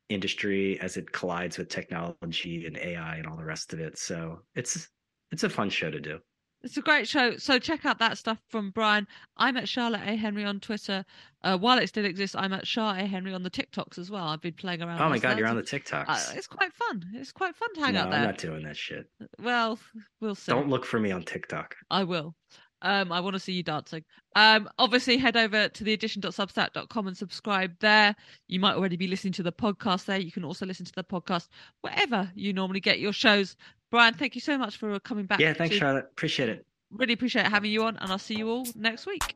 industry 0.09 0.79
as 0.79 0.97
it 0.97 1.11
collides 1.11 1.57
with 1.57 1.69
technology 1.69 2.65
and 2.65 2.77
AI 2.77 3.15
and 3.17 3.27
all 3.27 3.37
the 3.37 3.43
rest 3.43 3.73
of 3.73 3.79
it. 3.79 3.97
So 3.97 4.39
it's 4.55 4.89
it's 5.31 5.43
a 5.43 5.49
fun 5.49 5.69
show 5.69 5.89
to 5.89 5.99
do. 5.99 6.19
It's 6.63 6.77
a 6.77 6.81
great 6.81 7.07
show. 7.07 7.37
So 7.37 7.57
check 7.57 7.85
out 7.85 7.99
that 7.99 8.17
stuff 8.17 8.37
from 8.49 8.69
Brian. 8.69 9.07
I'm 9.35 9.57
at 9.57 9.67
Charlotte 9.67 10.01
A. 10.05 10.15
Henry 10.15 10.45
on 10.45 10.59
Twitter. 10.59 11.03
Uh, 11.43 11.57
while 11.57 11.79
it 11.79 11.87
still 11.87 12.05
exists, 12.05 12.35
I'm 12.35 12.53
at 12.53 12.65
Char 12.65 12.97
A. 12.97 13.05
Henry 13.05 13.33
on 13.33 13.41
the 13.41 13.49
TikToks 13.49 13.97
as 13.97 14.11
well. 14.11 14.27
I've 14.27 14.41
been 14.41 14.53
playing 14.53 14.83
around. 14.83 15.01
Oh 15.01 15.09
my 15.09 15.17
god, 15.17 15.39
you're 15.39 15.47
on 15.47 15.55
the 15.55 15.63
TikToks. 15.63 16.05
Uh, 16.07 16.33
it's 16.35 16.47
quite 16.47 16.71
fun. 16.73 17.03
It's 17.13 17.31
quite 17.31 17.55
fun 17.55 17.73
to 17.75 17.81
hang 17.81 17.93
no, 17.95 18.01
out 18.01 18.11
there. 18.11 18.19
I'm 18.19 18.25
not 18.25 18.37
doing 18.37 18.63
that 18.63 18.77
shit. 18.77 19.09
Well, 19.41 19.79
we'll 20.19 20.35
see. 20.35 20.51
Don't 20.51 20.69
look 20.69 20.85
for 20.85 20.99
me 20.99 21.11
on 21.11 21.23
TikTok. 21.23 21.75
I 21.89 22.03
will. 22.03 22.35
Um, 22.83 23.11
I 23.11 23.19
want 23.19 23.35
to 23.35 23.39
see 23.39 23.53
you 23.53 23.63
dancing. 23.63 24.03
Um, 24.35 24.69
obviously, 24.79 25.17
head 25.17 25.37
over 25.37 25.69
to 25.69 25.83
the 25.83 25.93
addition.substack.com 25.93 27.07
and 27.07 27.17
subscribe 27.17 27.73
there. 27.79 28.15
You 28.47 28.59
might 28.59 28.75
already 28.75 28.97
be 28.97 29.07
listening 29.07 29.33
to 29.33 29.43
the 29.43 29.51
podcast 29.51 30.05
there. 30.05 30.19
You 30.19 30.31
can 30.31 30.43
also 30.43 30.65
listen 30.65 30.85
to 30.85 30.93
the 30.95 31.03
podcast 31.03 31.47
wherever 31.81 32.31
you 32.33 32.53
normally 32.53 32.79
get 32.79 32.99
your 32.99 33.13
shows. 33.13 33.55
Brian, 33.91 34.13
thank 34.13 34.35
you 34.35 34.41
so 34.41 34.57
much 34.57 34.77
for 34.77 34.99
coming 35.01 35.25
back. 35.25 35.39
Yeah, 35.39 35.53
thanks, 35.53 35.75
Charlotte. 35.75 36.05
Appreciate 36.11 36.49
it. 36.49 36.65
Really 36.91 37.13
appreciate 37.13 37.45
having 37.45 37.71
you 37.71 37.83
on, 37.83 37.97
and 37.97 38.11
I'll 38.11 38.17
see 38.17 38.35
you 38.35 38.49
all 38.49 38.65
next 38.75 39.05
week. 39.05 39.35